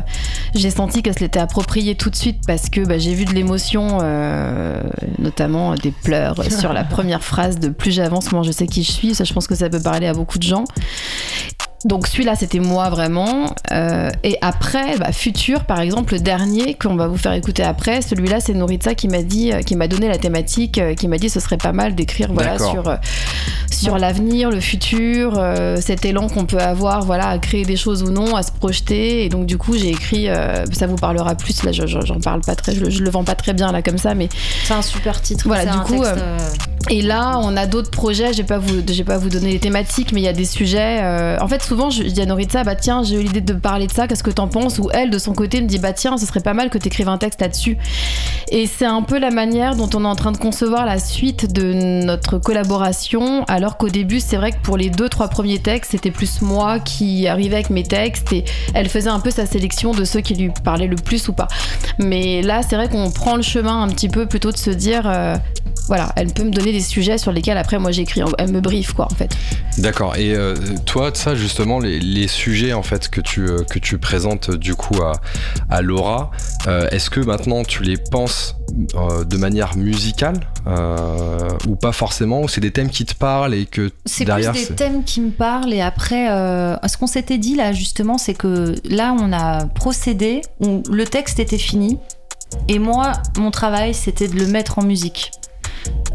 j'ai 0.53 0.69
senti 0.69 1.01
qu'elle 1.01 1.15
se 1.15 1.19
l'était 1.21 1.39
appropriée 1.39 1.95
tout 1.95 2.11
de 2.11 2.15
suite 2.15 2.41
parce 2.45 2.69
que 2.69 2.81
bah, 2.81 2.99
j'ai 2.99 3.15
vu 3.15 3.25
de 3.25 3.33
l'émotion, 3.33 3.97
euh, 4.01 4.83
notamment 5.17 5.73
des 5.73 5.91
pleurs 5.91 6.35
sur 6.51 6.73
la 6.73 6.83
première 6.85 7.23
phrase 7.23 7.57
de 7.59 7.69
Plus 7.69 7.91
j'avance, 7.91 8.31
moins 8.31 8.43
je 8.43 8.51
sais 8.51 8.67
qui 8.67 8.83
je 8.83 8.91
suis. 8.91 9.15
Ça, 9.15 9.23
je 9.23 9.33
pense 9.33 9.47
que 9.47 9.55
ça 9.55 9.67
peut 9.69 9.81
parler 9.81 10.05
à 10.07 10.13
beaucoup 10.13 10.37
de 10.37 10.43
gens. 10.43 10.65
Donc 11.85 12.07
celui-là, 12.07 12.35
c'était 12.35 12.59
moi 12.59 12.89
vraiment. 12.89 13.53
Euh, 13.71 14.09
et 14.23 14.37
après, 14.41 14.97
bah, 14.97 15.11
Futur, 15.11 15.63
par 15.65 15.79
exemple, 15.79 16.13
le 16.15 16.19
dernier 16.19 16.73
qu'on 16.73 16.95
va 16.95 17.07
vous 17.07 17.17
faire 17.17 17.33
écouter 17.33 17.61
après, 17.63 18.01
celui-là, 18.01 18.39
c'est 18.39 18.53
Noritza 18.55 18.95
qui 18.95 19.07
m'a 19.07 19.21
dit, 19.21 19.51
euh, 19.53 19.61
qui 19.61 19.75
m'a 19.75 19.87
donné 19.87 20.07
la 20.07 20.17
thématique, 20.17 20.79
euh, 20.79 20.95
qui 20.95 21.07
m'a 21.07 21.17
dit 21.17 21.29
ce 21.29 21.39
serait 21.39 21.57
pas 21.57 21.73
mal 21.73 21.93
d'écrire 21.93 22.29
voilà 22.33 22.57
sur 22.71 22.97
sur 23.71 23.99
l'avenir, 23.99 24.49
le 24.49 24.59
futur, 24.59 25.33
euh, 25.37 25.77
cet 25.79 26.03
élan 26.03 26.29
qu'on 26.29 26.45
peut 26.45 26.57
avoir, 26.57 27.01
voilà, 27.05 27.27
à 27.27 27.37
créer 27.37 27.63
des 27.63 27.75
choses 27.75 28.01
ou 28.01 28.09
non, 28.09 28.35
à 28.35 28.41
se 28.41 28.51
projeter. 28.51 29.23
Et 29.25 29.29
donc 29.29 29.45
du 29.45 29.59
coup, 29.59 29.77
j'ai 29.77 29.89
écrit, 29.89 30.29
euh, 30.29 30.65
ça 30.73 30.87
vous 30.87 30.95
parlera 30.95 31.35
plus. 31.35 31.61
Là, 31.63 31.71
je- 31.71 31.85
je- 31.85 32.01
j'en 32.03 32.19
parle 32.19 32.41
pas 32.41 32.55
très, 32.55 32.73
je, 32.73 32.81
le- 32.85 32.89
je 32.89 33.03
le 33.03 33.09
vends 33.11 33.23
pas 33.23 33.35
très 33.35 33.53
bien 33.53 33.71
là 33.71 33.83
comme 33.83 33.99
ça, 33.99 34.15
mais 34.15 34.29
C'est 34.63 34.73
un 34.73 34.81
super 34.81 35.21
titre. 35.21 35.43
Voilà, 35.47 35.65
du 35.65 35.77
un 35.77 35.81
coup, 35.81 35.93
texte, 36.01 36.15
et 36.89 37.01
là, 37.01 37.39
on 37.43 37.55
a 37.57 37.65
d'autres 37.65 37.91
projets. 37.91 38.33
Je 38.33 38.37
je 38.37 38.93
vais 38.93 39.03
pas 39.03 39.17
vous 39.17 39.29
donner 39.29 39.51
les 39.51 39.59
thématiques, 39.59 40.11
mais 40.13 40.21
il 40.21 40.23
y 40.23 40.27
a 40.27 40.33
des 40.33 40.45
sujets. 40.45 40.99
euh, 41.01 41.37
En 41.41 41.47
fait, 41.47 41.61
souvent, 41.61 41.89
je, 41.89 42.03
je 42.03 42.09
dis 42.09 42.21
à 42.21 42.25
Noritza, 42.25 42.63
bah 42.63 42.75
tiens, 42.75 43.03
j'ai 43.03 43.15
eu 43.15 43.23
l'idée 43.23 43.41
de 43.41 43.53
parler 43.53 43.87
de 43.87 43.91
ça. 43.91 44.07
Qu'est-ce 44.07 44.23
que 44.23 44.31
t'en 44.31 44.47
penses? 44.47 44.79
Ou 44.79 44.89
elle, 44.93 45.09
de 45.09 45.17
son 45.17 45.33
côté, 45.33 45.61
me 45.61 45.67
dit, 45.67 45.79
bah 45.79 45.93
tiens, 45.93 46.17
ce 46.17 46.25
serait 46.25 46.39
pas 46.39 46.53
mal 46.53 46.69
que 46.69 46.77
t'écrives 46.77 47.09
un 47.09 47.17
texte 47.17 47.41
là-dessus. 47.41 47.77
Et 48.49 48.65
c'est 48.67 48.85
un 48.85 49.01
peu 49.01 49.19
la 49.19 49.31
manière 49.31 49.75
dont 49.75 49.89
on 49.93 50.03
est 50.03 50.07
en 50.07 50.15
train 50.15 50.31
de 50.31 50.37
concevoir 50.37 50.85
la 50.85 50.99
suite 50.99 51.51
de 51.51 51.73
notre 52.03 52.37
collaboration. 52.37 53.43
Alors 53.45 53.77
qu'au 53.77 53.89
début, 53.89 54.19
c'est 54.19 54.37
vrai 54.37 54.51
que 54.51 54.59
pour 54.63 54.77
les 54.77 54.89
deux, 54.89 55.09
trois 55.09 55.27
premiers 55.27 55.59
textes, 55.59 55.91
c'était 55.91 56.11
plus 56.11 56.41
moi 56.41 56.79
qui 56.79 57.27
arrivais 57.27 57.55
avec 57.55 57.69
mes 57.69 57.83
textes 57.83 58.31
et 58.33 58.45
elle 58.73 58.87
faisait 58.89 59.09
un 59.09 59.19
peu 59.19 59.31
sa 59.31 59.45
sélection 59.45 59.91
de 59.91 60.03
ceux 60.05 60.21
qui 60.21 60.35
lui 60.35 60.51
parlaient 60.63 60.87
le 60.87 60.95
plus 60.95 61.27
ou 61.27 61.33
pas. 61.33 61.47
Mais 61.99 62.41
là, 62.41 62.61
c'est 62.67 62.75
vrai 62.75 62.87
qu'on 62.89 63.11
prend 63.11 63.35
le 63.35 63.41
chemin 63.41 63.81
un 63.83 63.89
petit 63.89 64.09
peu 64.09 64.25
plutôt 64.25 64.51
de 64.51 64.57
se 64.57 64.69
dire, 64.69 65.03
euh, 65.05 65.35
voilà, 65.87 66.11
elle 66.15 66.33
peut 66.33 66.43
me 66.43 66.51
donner 66.51 66.71
des 66.71 66.81
sujets 66.81 67.17
sur 67.17 67.31
lesquels 67.31 67.57
après 67.57 67.79
moi 67.79 67.91
j'écris, 67.91 68.21
elle 68.37 68.51
me 68.51 68.61
briefe 68.61 68.93
quoi 68.93 69.07
en 69.11 69.15
fait. 69.15 69.35
D'accord. 69.77 70.15
Et 70.15 70.35
euh, 70.35 70.55
toi, 70.85 71.11
ça 71.13 71.35
justement, 71.35 71.79
les, 71.79 71.99
les 71.99 72.27
sujets 72.27 72.73
en 72.73 72.83
fait 72.83 73.09
que 73.09 73.21
tu 73.21 73.41
euh, 73.47 73.63
que 73.63 73.79
tu 73.79 73.97
présentes 73.97 74.51
du 74.51 74.75
coup 74.75 75.01
à, 75.01 75.13
à 75.69 75.81
Laura, 75.81 76.31
euh, 76.67 76.87
est-ce 76.91 77.09
que 77.09 77.19
maintenant 77.19 77.63
tu 77.63 77.83
les 77.83 77.97
penses 77.97 78.55
euh, 78.95 79.23
de 79.23 79.37
manière 79.37 79.77
musicale 79.77 80.39
ou 81.67 81.75
pas 81.75 81.93
forcément 81.93 82.41
Ou 82.41 82.47
c'est 82.49 82.59
des 82.61 82.71
thèmes 82.71 82.89
qui 82.89 83.05
te 83.05 83.15
parlent 83.15 83.53
et 83.53 83.65
que 83.65 83.91
C'est 84.05 84.25
derrière 84.25 84.51
plus 84.51 84.69
des 84.69 84.75
thèmes 84.75 85.03
qui 85.03 85.21
me 85.21 85.31
parlent 85.31 85.73
et 85.73 85.81
après, 85.81 86.27
ce 86.27 86.97
qu'on 86.97 87.07
s'était 87.07 87.37
dit 87.37 87.55
là 87.55 87.71
justement, 87.71 88.17
c'est 88.17 88.33
que 88.33 88.75
là 88.83 89.15
on 89.17 89.31
a 89.31 89.65
procédé, 89.67 90.41
où 90.59 90.83
le 90.91 91.05
texte 91.05 91.39
était 91.39 91.57
fini 91.57 91.97
et 92.67 92.79
moi 92.79 93.13
mon 93.37 93.51
travail 93.51 93.93
c'était 93.93 94.27
de 94.27 94.35
le 94.35 94.47
mettre 94.47 94.79
en 94.79 94.83
musique. 94.83 95.31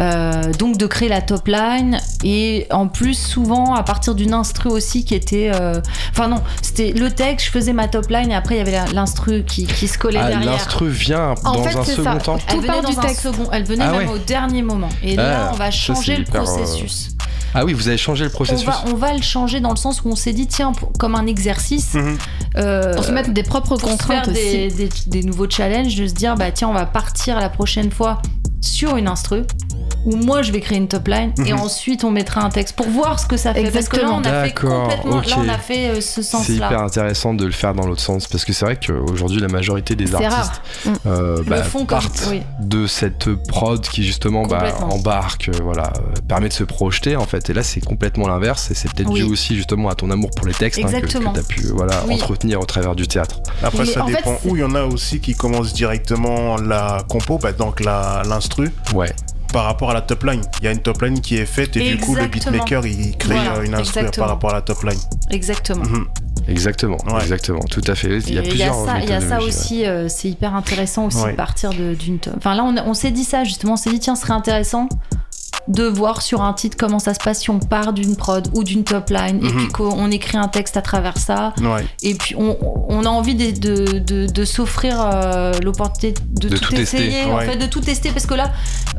Euh, 0.01 0.53
donc 0.59 0.79
de 0.79 0.87
créer 0.87 1.09
la 1.11 1.21
top 1.21 1.47
line 1.47 1.99
et 2.25 2.67
en 2.71 2.89
plus 2.89 3.13
souvent 3.15 3.75
à 3.75 3.83
partir 3.83 4.15
d'une 4.15 4.33
instru 4.33 4.71
aussi 4.71 5.05
qui 5.05 5.15
était 5.15 5.51
euh, 5.55 5.81
enfin 6.11 6.29
non 6.29 6.39
c'était 6.63 6.93
le 6.93 7.11
texte 7.11 7.47
je 7.47 7.51
faisais 7.53 7.75
ma 7.75 7.89
top 7.89 8.09
line 8.09 8.31
et 8.31 8.35
après 8.35 8.55
il 8.55 8.59
y 8.59 8.61
avait 8.63 8.93
l'instru 8.95 9.45
qui, 9.47 9.67
qui 9.67 9.87
se 9.87 9.99
collait 9.99 10.19
Ah, 10.21 10.29
derrière 10.31 10.51
l'instru 10.53 10.89
vient 10.89 11.35
En 11.45 11.53
dans 11.53 11.63
fait, 11.63 11.77
un 11.77 11.85
second 11.85 12.03
ça. 12.05 12.17
temps. 12.17 12.39
elle 12.49 12.55
Tout 12.57 12.61
venait 12.63 12.81
dans 12.83 12.99
un 12.99 13.03
texte. 13.03 13.21
second 13.23 13.49
elle 13.53 13.65
venait 13.65 13.85
Ah 13.87 13.93
même 13.93 14.09
ouais. 14.09 14.15
au 14.15 14.19
dernier 14.19 14.63
moment 14.63 14.89
et 15.05 15.17
Ah, 15.19 15.23
là 15.23 15.51
on 15.53 15.57
va 15.57 15.71
changer 15.71 16.17
le 16.17 16.23
euh, 16.23 16.41
processus 16.41 17.11
Ah 17.55 17.65
oui, 17.67 17.75
vous 17.75 17.87
avez 17.87 17.99
changé 17.99 18.25
le 18.25 18.31
on 18.31 18.35
processus. 18.35 18.67
va, 18.67 18.83
on 18.91 18.95
va 18.95 19.13
le 19.13 19.23
changer 19.23 19.61
dans 19.61 19.71
le 19.71 19.77
sens 19.77 20.03
où 20.05 20.09
on 20.09 20.17
s'est 20.17 20.33
dit, 20.33 20.47
tiens, 20.47 20.73
pour- 20.73 20.91
comme 20.99 21.15
un 21.15 21.27
exercice, 21.27 21.93
Mhm. 21.95 22.17
euh, 22.57 22.95
Pour 22.95 23.05
se 23.05 23.13
mettre 23.13 23.31
des 23.31 23.43
propres 23.43 23.77
pour 23.77 23.79
se 23.79 23.85
contraintes 23.85 24.31
des- 24.31 24.73
des 25.07 25.23
nouveaux 25.23 25.49
challenges, 25.51 25.95
de 25.95 26.07
se 26.07 26.15
dire, 26.15 26.35
bah 26.35 26.51
tiens, 26.51 26.69
on 26.69 26.73
va 26.73 26.87
partir 26.87 27.39
la 27.39 27.51
prochaine 27.51 27.91
fois 27.91 28.23
sur 28.63 28.97
une 28.97 29.09
instru, 29.09 29.43
où 30.05 30.17
moi 30.17 30.43
je 30.43 30.51
vais 30.51 30.61
créer 30.61 30.79
une 30.79 30.89
top 30.89 31.07
line, 31.09 31.33
et 31.47 31.53
Mhm. 31.53 31.61
ensuite 31.61 32.03
on 32.05 32.11
mettra 32.11 32.41
un 32.43 32.49
texte 32.49 32.75
pour 32.75 32.89
voir 32.89 33.21
ce 33.21 33.27
que 33.27 33.37
ça 33.37 33.53
fait. 33.55 33.71
Parce 33.71 33.89
que 33.89 33.99
là, 34.01 34.11
on 34.13 34.21
a 34.21 34.25
fait 34.25 34.49
D'accord, 34.49 34.83
complètement, 34.89 35.19
ok. 35.19 35.27
là, 35.29 35.37
on 35.39 35.49
a 35.49 35.59
fait 35.59 35.91
euh, 35.91 36.01
ce 36.01 36.23
C'est 36.23 36.53
hyper 36.55 36.69
sens-là. 36.71 36.81
intéressant 36.83 37.35
de 37.35 37.45
le 37.45 37.53
faire 37.53 37.75
dans 37.75 37.87
l'autre 37.87 38.01
sens 38.01 38.27
parce 38.27 38.45
que 38.45 38.53
c'est 38.53 38.65
vrai 38.65 38.79
qu'aujourd'hui 38.85 39.41
la 39.41 39.47
majorité 39.49 39.95
des 39.95 40.13
artistes. 40.15 40.61
Mm. 40.87 40.91
euh, 41.07 41.43
bah, 41.47 41.63
font 41.63 41.81
comme- 41.81 41.87
partent 42.01 42.27
oui. 42.31 42.43
de 42.61 42.87
cette 42.89 43.33
prod 43.49 43.81
qui 43.81 44.03
justement 44.03 44.47
bah, 44.47 44.65
embarque, 44.91 45.49
euh, 45.49 45.59
voilà, 45.63 45.93
permet 46.29 46.49
de 46.49 46.53
se 46.55 46.65
projeter 46.65 47.15
en 47.17 47.27
fait. 47.27 47.49
Et 47.51 47.53
là 47.53 47.63
c'est 47.63 47.81
complètement 47.85 48.27
l'inverse 48.29 48.71
et 48.71 48.75
c'est 48.75 48.93
peut-être 48.93 49.11
Oui. 49.11 49.21
dû 49.25 49.31
aussi 49.33 49.55
justement 49.57 49.89
à 49.89 49.95
ton 49.95 50.11
amour 50.11 50.31
pour 50.37 50.47
les 50.47 50.55
textes 50.55 50.81
hein, 50.81 50.89
que, 50.91 50.97
Exactement. 50.97 51.33
tu 51.33 51.41
as 51.41 51.43
pu 51.45 51.67
voilà, 51.75 52.03
Oui. 52.09 52.15
entretenir 52.15 52.61
au 52.61 52.65
travers 52.67 52.95
du 52.97 53.07
théâtre. 53.07 53.41
Après, 53.63 53.81
Mais 53.81 53.87
ça 53.87 54.05
fait, 54.05 54.13
dépend 54.15 54.37
où. 54.45 54.57
Il 54.57 54.61
y 54.61 54.65
en 54.65 54.75
a 54.75 54.83
aussi 54.85 55.21
qui 55.21 55.35
commencent 55.35 55.73
directement 55.73 56.57
la 56.57 57.05
compo, 57.09 57.39
bah, 57.39 57.53
donc 57.53 57.81
la- 57.81 58.23
Ouais. 58.95 59.13
par 59.53 59.65
rapport 59.65 59.91
à 59.91 59.95
la 59.95 60.01
top 60.01 60.25
line. 60.25 60.41
Il 60.61 60.65
y 60.65 60.69
a 60.69 60.73
une 60.73 60.79
top 60.81 61.03
line 61.03 61.21
qui 61.21 61.37
est 61.37 61.45
faite 61.45 61.77
et 61.77 61.81
du 61.95 61.99
coup, 61.99 62.15
le 62.15 62.23
Exactement. 62.23 62.53
beatmaker, 62.53 62.87
il 62.87 63.17
crée 63.19 63.35
Voilà, 63.35 63.57
euh, 63.57 63.63
une 63.65 63.75
instru 63.75 63.99
exactement. 64.01 64.27
par 64.27 64.35
rapport 64.35 64.51
à 64.51 64.55
la 64.55 64.63
top 64.63 64.83
line. 64.83 64.99
Exactement. 65.31 65.85
Mhm. 65.85 66.07
Exactement, 66.49 66.97
Ouais. 67.07 67.21
exactement, 67.21 67.61
tout 67.71 67.83
à 67.87 67.95
fait. 67.95 68.19
Il 68.19 68.35
y 68.35 68.39
a 68.39 68.43
Et 68.43 68.49
plusieurs 68.49 68.75
ça, 68.87 68.99
il 69.01 69.09
y 69.09 69.13
a 69.13 69.21
ça 69.21 69.41
aussi, 69.43 69.85
euh, 69.87 70.09
c'est 70.09 70.29
hyper 70.31 70.57
intéressant 70.57 71.07
aussi 71.07 71.19
Ouais. 71.23 71.33
de 71.33 71.37
partir 71.37 71.71
de- 71.71 71.95
d'une. 71.95 72.19
Enfin 72.37 72.55
là, 72.55 72.65
on 72.65 72.95
s'est 72.95 73.11
dit 73.13 73.25
ça 73.25 73.45
justement, 73.45 73.75
on 73.75 73.77
s'est 73.77 73.91
dit 73.91 74.01
tiens, 74.01 74.17
ce 74.17 74.23
serait 74.23 74.33
intéressant 74.33 74.89
de 75.69 75.85
voir 75.85 76.23
sur 76.23 76.43
un 76.43 76.53
titre 76.53 76.77
comment 76.79 76.99
ça 76.99 77.15
se 77.15 77.21
passe 77.21 77.41
si 77.41 77.51
on 77.51 77.59
part 77.59 77.93
d'une 77.93 78.17
prod 78.17 78.49
ou 78.55 78.65
d'une 78.65 78.85
top 78.85 79.11
line 79.11 79.39
et 79.43 79.49
Mhm. 79.49 79.57
puis 79.57 79.69
qu'on 79.69 80.11
écrit 80.11 80.37
un 80.37 80.49
texte 80.49 80.77
à 80.77 80.83
travers 80.83 81.17
ça 81.19 81.55
Ouais. 81.63 81.85
et 82.03 82.15
puis 82.15 82.35
on, 82.37 82.57
on 82.89 83.05
a 83.05 83.09
envie 83.09 83.35
de, 83.35 83.51
de, 83.59 83.99
de- 83.99 84.27
de 84.27 84.45
s'offrir 84.45 84.97
euh, 85.01 85.53
l'opportunité 85.63 86.21
de, 86.31 86.49
De 86.49 86.57
tout, 86.57 86.75
tester. 86.75 86.97
essayer 87.07 87.25
en 87.33 87.39
fait 87.41 87.57
de 87.57 87.67
tout 87.67 87.81
tester 87.81 88.11
parce 88.11 88.27
que 88.27 88.35
là 88.35 88.51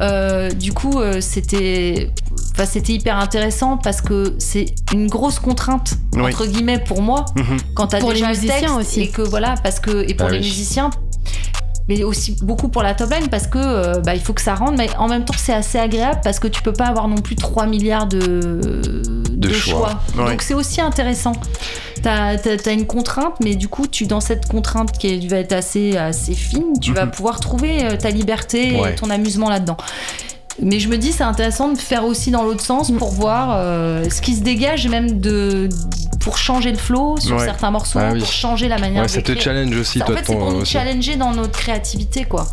euh, 0.01 0.49
du 0.51 0.71
coup 0.73 0.99
euh, 0.99 1.19
c'était 1.21 2.09
enfin 2.53 2.65
c'était 2.65 2.93
hyper 2.93 3.17
intéressant 3.17 3.77
parce 3.77 4.01
que 4.01 4.35
c'est 4.39 4.67
une 4.93 5.07
grosse 5.07 5.39
contrainte 5.39 5.95
Oui. 6.15 6.21
entre 6.31 6.45
guillemets 6.45 6.79
pour 6.79 7.01
moi 7.01 7.25
Mhm. 7.35 7.57
quand 7.75 7.87
t'as 7.87 7.99
Pour 7.99 8.11
les 8.11 8.19
déjà 8.21 8.31
le 8.31 8.37
texte 8.39 8.69
aussi. 8.77 9.01
et 9.01 9.07
que 9.09 9.21
voilà 9.21 9.55
parce 9.63 9.79
que 9.79 10.09
et 10.09 10.13
pour 10.13 10.27
Ah 10.27 10.31
les 10.31 10.39
oui. 10.39 10.45
musiciens 10.45 10.89
mais 11.89 12.03
aussi 12.03 12.37
beaucoup 12.41 12.69
pour 12.69 12.81
la 12.83 12.93
top 12.93 13.11
line 13.11 13.27
parce 13.29 13.47
que 13.47 13.57
euh, 13.57 13.99
bah, 14.01 14.15
il 14.15 14.21
faut 14.21 14.33
que 14.33 14.41
ça 14.41 14.55
rentre 14.55 14.75
mais 14.77 14.89
en 14.97 15.07
même 15.07 15.25
temps 15.25 15.33
c'est 15.37 15.53
assez 15.53 15.77
agréable 15.77 16.21
parce 16.23 16.39
que 16.39 16.47
tu 16.47 16.61
peux 16.61 16.71
pas 16.73 16.85
avoir 16.85 17.07
non 17.07 17.17
plus 17.17 17.35
3 17.35 17.65
milliards 17.65 18.07
de, 18.07 19.21
de, 19.31 19.49
choix. 19.51 19.99
Ouais. 20.17 20.25
donc 20.31 20.41
c'est 20.41 20.53
aussi 20.53 20.79
intéressant 20.81 21.33
t'as 22.01 22.35
as, 22.37 22.71
une 22.71 22.85
contrainte 22.85 23.35
mais 23.43 23.55
du 23.55 23.67
coup 23.67 23.87
tu 23.87 24.05
dans 24.05 24.21
cette 24.21 24.47
contrainte 24.47 24.97
qui 24.97 25.07
est- 25.07 25.27
va 25.27 25.37
être 25.37 25.53
assez, 25.53 25.97
assez 25.97 26.33
fine 26.33 26.79
tu 26.81 26.93
vas 26.93 27.05
Mhm. 27.05 27.11
pouvoir 27.11 27.39
trouver 27.39 27.83
euh, 27.85 27.97
ta 27.97 28.09
liberté 28.11 28.79
Ouais. 28.79 28.91
et 28.91 28.95
ton 28.95 29.09
amusement 29.09 29.49
là-dedans 29.49 29.77
mais 30.61 30.79
je 30.79 30.87
me 30.87 30.97
dis 30.97 31.11
c'est 31.11 31.23
intéressant 31.23 31.69
de 31.69 31.77
faire 31.77 32.03
aussi 32.05 32.31
dans 32.31 32.43
l'autre 32.43 32.63
sens 32.63 32.89
Mm. 32.89 32.97
pour 32.97 33.11
voir 33.11 33.55
euh, 33.57 34.03
ce 34.09 34.21
qui 34.21 34.35
se 34.35 34.41
dégage 34.41 34.87
même 34.87 35.19
de 35.19 35.69
pour 36.19 36.37
changer 36.37 36.71
le 36.71 36.77
flow 36.77 37.17
sur 37.19 37.35
Ouais. 37.37 37.45
certains 37.45 37.71
morceaux 37.71 37.99
Ah 38.01 38.11
oui. 38.13 38.19
pour 38.19 38.31
changer 38.31 38.67
la 38.67 38.77
manière 38.77 39.01
Ouais, 39.03 39.07
ça 39.07 39.21
te 39.21 39.37
challenge 39.37 39.75
aussi, 39.75 40.01
en 40.01 40.05
toi, 40.05 40.15
fait 40.17 40.23
c'est 40.25 40.33
ton- 40.33 40.39
pour 40.39 40.51
nous 40.51 40.61
aussi. 40.61 40.71
challenger 40.73 41.15
dans 41.17 41.31
notre 41.31 41.51
créativité 41.59 42.23
quoi 42.25 42.45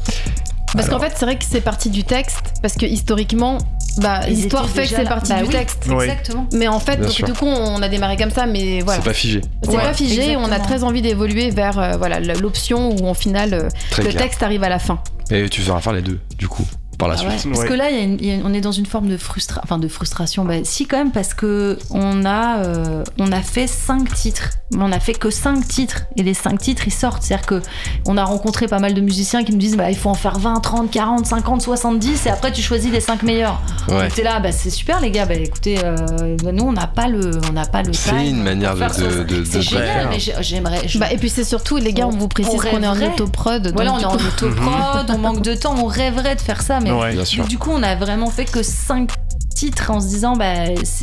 Parce 0.75 0.89
qu'en 0.89 0.99
fait, 1.01 1.13
c'est 1.17 1.25
vrai 1.25 1.37
que 1.37 1.45
c'est 1.49 1.61
parti 1.61 1.91
du 1.91 2.05
texte, 2.05 2.53
parce 2.63 2.75
que 2.75 2.87
historiquement, 2.87 3.59
Bah, 3.99 4.21
l'histoire 4.29 4.69
fait 4.69 4.83
que 4.85 4.89
c'est 4.95 5.03
parti 5.05 5.33
Bah 5.33 5.39
du 5.41 5.47
oui. 5.49 5.51
texte. 5.51 5.83
Exactement. 5.91 6.47
Mais 6.53 6.69
en 6.69 6.79
fait, 6.79 6.97
donc, 6.99 7.25
du 7.25 7.33
coup, 7.33 7.45
on 7.47 7.83
a 7.83 7.89
démarré 7.89 8.17
comme 8.17 8.31
ça, 8.31 8.47
mais 8.47 8.81
voilà. 8.83 9.01
C'est 9.01 9.09
pas 9.09 9.13
figé. 9.13 9.41
C'est 9.65 9.71
Ouais. 9.71 9.77
pas 9.83 9.93
figé, 9.93 10.37
on 10.37 10.51
a 10.53 10.61
très 10.61 10.85
envie 10.85 11.03
d'évoluer 11.03 11.51
vers 11.51 11.77
euh, 11.79 11.97
voilà, 11.99 12.21
l'option 12.21 12.91
où 12.97 13.09
en 13.09 13.15
final 13.15 13.53
euh, 13.53 13.69
le 13.99 14.05
clair. 14.05 14.17
texte 14.23 14.43
arrive 14.45 14.63
à 14.63 14.69
la 14.69 14.79
fin. 14.79 15.01
Et 15.33 15.49
tu 15.49 15.61
feras 15.61 15.81
faire 15.81 15.93
les 15.93 16.03
deux, 16.03 16.21
du 16.39 16.47
coup, 16.47 16.65
par 17.01 17.09
la 17.09 17.17
Ah 17.19 17.25
ouais. 17.25 17.37
suite. 17.39 17.51
Parce 17.53 17.63
Ouais. 17.65 17.69
que 17.69 17.75
là, 17.75 17.91
y 17.91 17.97
a 17.97 18.01
une- 18.03 18.23
y 18.23 18.31
a- 18.33 18.37
on 18.45 18.55
est 18.55 18.61
dans 18.61 18.71
une 18.73 18.87
forme 18.87 19.09
de 19.09 19.17
frustration. 19.17 19.61
Enfin, 19.65 19.79
de 19.79 19.89
frustration. 19.89 20.45
Bah, 20.45 20.55
si, 20.63 20.87
quand 20.87 20.99
même, 20.99 21.11
parce 21.11 21.35
que 21.35 21.79
on 21.91 22.25
a, 22.25 22.59
euh, 22.59 23.03
on 23.19 23.33
a 23.33 23.41
fait 23.43 23.67
cinq 23.67 24.13
titres. 24.15 24.51
Mais 24.73 24.85
on 24.85 24.93
a 24.93 25.01
fait 25.01 25.15
que 25.15 25.31
cinq 25.31 25.67
titres. 25.67 26.03
Et 26.17 26.23
les 26.23 26.35
cinq 26.35 26.61
titres, 26.61 26.85
ils 26.87 26.93
sortent. 26.93 27.23
C'est-à-dire 27.25 27.45
que 27.47 27.61
on 28.07 28.17
a 28.17 28.23
rencontré 28.25 28.69
pas 28.69 28.79
mal 28.79 28.95
de 28.95 29.01
musiciens 29.01 29.43
qui 29.43 29.51
nous 29.51 29.59
disent 29.59 29.77
bah, 29.77 29.91
il 29.91 29.97
faut 29.97 30.11
en 30.11 30.15
faire 30.15 30.39
20, 30.39 30.61
30, 30.61 30.91
40, 30.93 31.27
50, 31.27 31.61
70. 31.63 32.27
Et 32.27 32.31
après, 32.31 32.53
tu 32.53 32.63
choisis 32.63 32.93
les 32.93 33.01
cinq 33.01 33.25
meilleurs. 33.25 33.61
Ouais. 33.89 34.03
Donc, 34.03 34.15
t'es 34.15 34.23
là, 34.23 34.39
bah, 34.39 34.53
c'est 34.53 34.71
super, 34.71 35.01
les 35.01 35.11
gars. 35.11 35.27
Bah, 35.27 35.35
écoutez, 35.35 35.79
euh, 35.83 36.37
bah, 36.45 36.53
nous, 36.53 36.65
on 36.65 36.73
n'a 36.73 36.87
pas 36.87 37.09
le, 37.09 37.33
on 37.49 37.53
n'a 37.53 37.67
pas 37.67 37.83
le. 37.83 37.93
C'est 37.93 38.29
une 38.29 38.43
manière 38.45 38.75
de- 38.77 38.81
de- 38.81 39.23
de- 39.25 39.43
de 39.43 39.61
génial, 39.61 40.09
mais 40.11 40.19
j'aimerais. 40.41 40.87
je- 40.87 40.99
Bah, 40.99 41.11
et 41.13 41.17
puis 41.17 41.31
c'est 41.31 41.45
surtout, 41.45 41.77
les 41.79 41.93
gars, 41.93 42.07
on, 42.07 42.11
On- 42.11 42.17
vous 42.19 42.29
précise 42.29 42.53
on 42.55 42.59
qu'on 42.71 42.83
est 42.83 42.87
en 42.87 42.97
autoprod. 43.13 43.73
Voilà, 43.75 43.95
on 43.95 43.99
est 43.99 44.05
en 44.05 44.15
autoprod, 44.15 45.07
on 45.11 45.19
manque 45.19 45.43
de 45.43 45.55
temps, 45.55 45.75
on 45.83 45.87
rêverait 45.87 46.37
de 46.37 46.41
faire 46.41 46.63
ça, 46.63 46.79
mais 46.81 46.90
Ouais. 46.99 47.13
Bien 47.13 47.25
sûr. 47.25 47.47
du 47.47 47.59
coup, 47.59 47.71
on 47.73 47.83
a 47.83 47.95
vraiment 47.97 48.31
fait 48.31 48.45
que 48.45 48.63
5 48.63 49.11
titres 49.55 49.91
en 49.91 50.01
se 50.01 50.07
disant, 50.09 50.37
bah, 50.37 50.55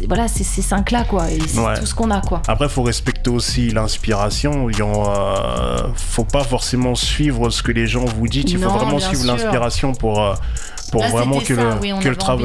voilà, 0.08 0.28
c'est 0.28 0.44
ces 0.44 0.62
5 0.62 0.90
là, 0.92 1.04
quoi, 1.04 1.30
et 1.30 1.40
c'est 1.48 1.60
Ouais. 1.60 1.80
tout 1.80 1.86
ce 1.86 1.94
qu'on 1.94 2.10
a, 2.12 2.22
quoi. 2.22 2.42
Après, 2.48 2.68
faut 2.70 2.82
respecter 2.84 3.30
aussi 3.30 3.70
l'inspiration. 3.70 4.70
Il 4.70 4.82
euh, 4.82 5.78
faut 5.96 6.24
pas 6.24 6.44
forcément 6.44 6.96
suivre 6.96 7.50
ce 7.50 7.62
que 7.62 7.72
les 7.72 7.88
gens 7.88 8.06
vous 8.06 8.28
disent. 8.28 8.46
Il 8.48 8.58
faut 8.58 8.70
Non, 8.70 8.78
vraiment 8.78 9.00
suivre 9.00 9.26
l'inspiration 9.26 9.94
pour, 9.94 10.22
euh, 10.24 10.34
pour 10.92 11.02
Là, 11.02 11.10
vraiment 11.10 11.40
que, 11.40 11.56
ça, 11.56 11.62
le, 11.62 11.74
oui, 11.82 11.94
que 12.02 12.10
le, 12.10 12.16
tra- 12.16 12.44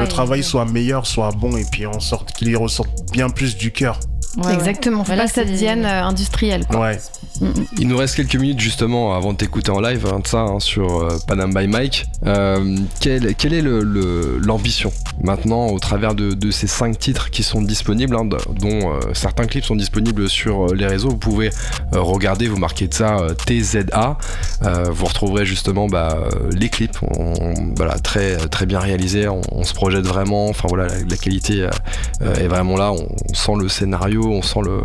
le, 0.00 0.08
travail 0.08 0.42
soit 0.42 0.64
meilleur, 0.64 1.06
soit 1.06 1.30
bon, 1.30 1.56
et 1.56 1.64
puis 1.70 1.86
on 1.86 2.00
sorte, 2.00 2.32
qu'il 2.32 2.48
y 2.48 2.56
ressorte 2.56 2.90
bien 3.12 3.30
plus 3.30 3.56
du 3.56 3.72
cœur. 3.72 3.98
Ouais, 4.36 4.46
ouais. 4.46 4.54
Exactement, 4.54 4.98
faut 4.98 5.06
Voilà, 5.06 5.22
pas 5.24 5.28
que 5.28 5.34
ça 5.34 5.44
c'est- 5.44 5.50
devienne 5.52 5.84
euh, 5.84 6.04
industriel. 6.04 6.66
Quoi. 6.66 6.80
Ouais. 6.80 6.98
Il 7.78 7.88
nous 7.88 7.98
reste 7.98 8.16
quelques 8.16 8.36
minutes 8.36 8.60
justement 8.60 9.14
avant 9.14 9.32
de 9.34 9.36
t'écouter 9.38 9.70
en 9.70 9.80
live 9.80 10.06
hein, 10.10 10.20
de 10.20 10.26
ça 10.26 10.38
hein, 10.40 10.58
sur 10.58 11.00
euh, 11.02 11.18
Panam 11.26 11.52
by 11.52 11.66
Mike. 11.66 12.06
Euh, 12.24 12.76
quelle, 13.00 13.34
quelle 13.34 13.52
est 13.52 13.60
l'ambition 13.62 14.90
le, 15.20 15.26
maintenant 15.26 15.66
au 15.66 15.78
travers 15.78 16.14
de, 16.14 16.32
de 16.32 16.50
ces 16.50 16.66
cinq 16.66 16.98
titres 16.98 17.28
qui 17.30 17.42
sont 17.42 17.60
disponibles, 17.60 18.16
hein, 18.16 18.24
dont 18.24 18.38
euh, 18.94 19.00
certains 19.12 19.44
clips 19.46 19.64
sont 19.66 19.76
disponibles 19.76 20.30
sur 20.30 20.70
euh, 20.70 20.74
les 20.74 20.86
réseaux. 20.86 21.10
Vous 21.10 21.18
pouvez 21.18 21.50
euh, 21.94 22.00
regarder, 22.00 22.48
vous 22.48 22.56
marquez 22.56 22.88
de 22.88 22.94
ça 22.94 23.18
euh, 23.18 23.34
TZA. 23.34 24.16
Euh, 24.62 24.84
vous 24.90 25.04
retrouverez 25.04 25.44
justement 25.44 25.88
bah, 25.88 26.16
les 26.52 26.70
clips, 26.70 26.96
on- 27.02 27.74
voilà 27.76 27.98
très 27.98 28.36
très 28.48 28.64
bien 28.64 28.78
réalisés. 28.78 29.28
On, 29.28 29.42
on 29.52 29.64
se 29.64 29.74
projette 29.74 30.06
vraiment. 30.06 30.48
Enfin 30.48 30.68
voilà, 30.68 30.86
la, 30.86 30.94
la 31.08 31.16
qualité 31.16 31.68
est 32.22 32.48
vraiment 32.48 32.76
là. 32.78 32.92
On, 32.92 33.06
on 33.30 33.34
sent 33.34 33.52
le 33.60 33.68
scénario, 33.68 34.25
on 34.30 34.42
sent 34.42 34.60
le 34.64 34.82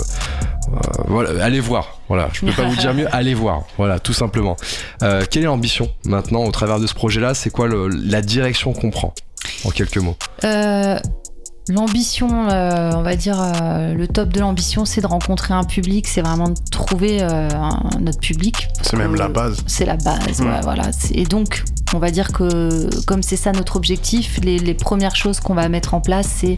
euh, 0.74 0.78
voilà, 1.08 1.44
allez 1.44 1.60
voir. 1.60 2.00
Voilà, 2.08 2.30
je 2.34 2.46
peux 2.46 2.52
pas 2.54 2.64
vous 2.64 2.76
dire 2.76 2.94
mieux. 2.94 3.08
Allez 3.12 3.34
voir. 3.34 3.64
Voilà, 3.78 4.00
tout 4.00 4.14
simplement. 4.14 4.56
Euh, 5.04 5.24
quelle 5.30 5.44
est 5.44 5.48
l'ambition 5.48 5.90
maintenant 6.06 6.44
au 6.46 6.52
travers 6.52 6.80
de 6.80 6.88
ce 6.88 6.94
projet-là? 6.94 7.34
C'est 7.34 7.50
quoi 7.50 7.68
le- 7.68 7.88
la 7.88 8.22
direction 8.22 8.72
qu'on 8.74 8.90
prend 8.90 9.14
En 9.66 9.70
quelques 9.70 9.98
mots? 9.98 10.16
Euh, 10.46 10.98
L'ambition, 11.70 12.50
euh, 12.50 12.92
on 12.96 13.02
va 13.04 13.16
dire, 13.16 13.40
euh, 13.40 13.94
le 13.94 14.08
top 14.08 14.30
de 14.30 14.40
l'ambition, 14.40 14.84
c'est 14.84 15.00
de 15.02 15.08
rencontrer 15.08 15.54
un 15.54 15.64
public, 15.64 16.08
c'est 16.08 16.22
vraiment 16.22 16.50
de 16.50 16.56
trouver 16.72 17.22
euh, 17.22 17.50
un- 17.54 18.00
notre 18.02 18.20
public. 18.20 18.68
C'est 18.82 18.98
même 18.98 19.16
la 19.16 19.30
base. 19.30 19.58
C'est 19.68 19.86
la 19.86 19.96
base, 19.96 20.42
ouais, 20.42 20.60
voilà. 20.64 20.86
Et 21.14 21.24
donc, 21.26 21.64
on 21.94 22.00
va 22.00 22.12
dire 22.12 22.32
que 22.32 22.90
comme 23.06 23.22
c'est 23.24 23.36
ça 23.38 23.52
notre 23.52 23.76
objectif, 23.76 24.40
les, 24.44 24.58
les 24.60 24.74
premières 24.74 25.16
choses 25.16 25.40
qu'on 25.40 25.54
va 25.54 25.68
mettre 25.70 25.94
en 25.94 26.02
place, 26.02 26.28
c'est 26.28 26.58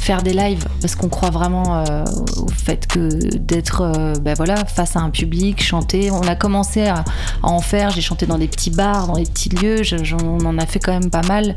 faire 0.00 0.22
des 0.22 0.32
lives, 0.32 0.66
parce 0.80 0.94
qu'on 0.96 1.10
croit 1.10 1.28
vraiment 1.28 1.84
euh, 1.84 2.04
au 2.38 2.48
fait 2.48 2.86
que 2.86 3.36
d'être, 3.36 3.82
euh, 3.82 4.14
ben 4.18 4.34
voilà, 4.34 4.64
face 4.64 4.96
à 4.96 5.00
un 5.00 5.10
public, 5.10 5.62
chanter. 5.62 6.10
On 6.10 6.22
a 6.22 6.34
commencé 6.34 6.86
à, 6.86 7.04
à 7.42 7.48
en 7.48 7.60
faire. 7.60 7.90
J'ai 7.90 8.00
chanté 8.00 8.24
dans 8.24 8.38
des 8.38 8.48
petits 8.48 8.70
bars, 8.70 9.08
dans 9.08 9.16
des 9.16 9.24
petits 9.24 9.50
lieux. 9.50 9.82
je- 9.82 10.14
on 10.24 10.44
en 10.46 10.56
a 10.58 10.64
fait 10.66 10.78
quand 10.78 10.92
même 10.92 11.10
pas 11.10 11.22
mal, 11.28 11.54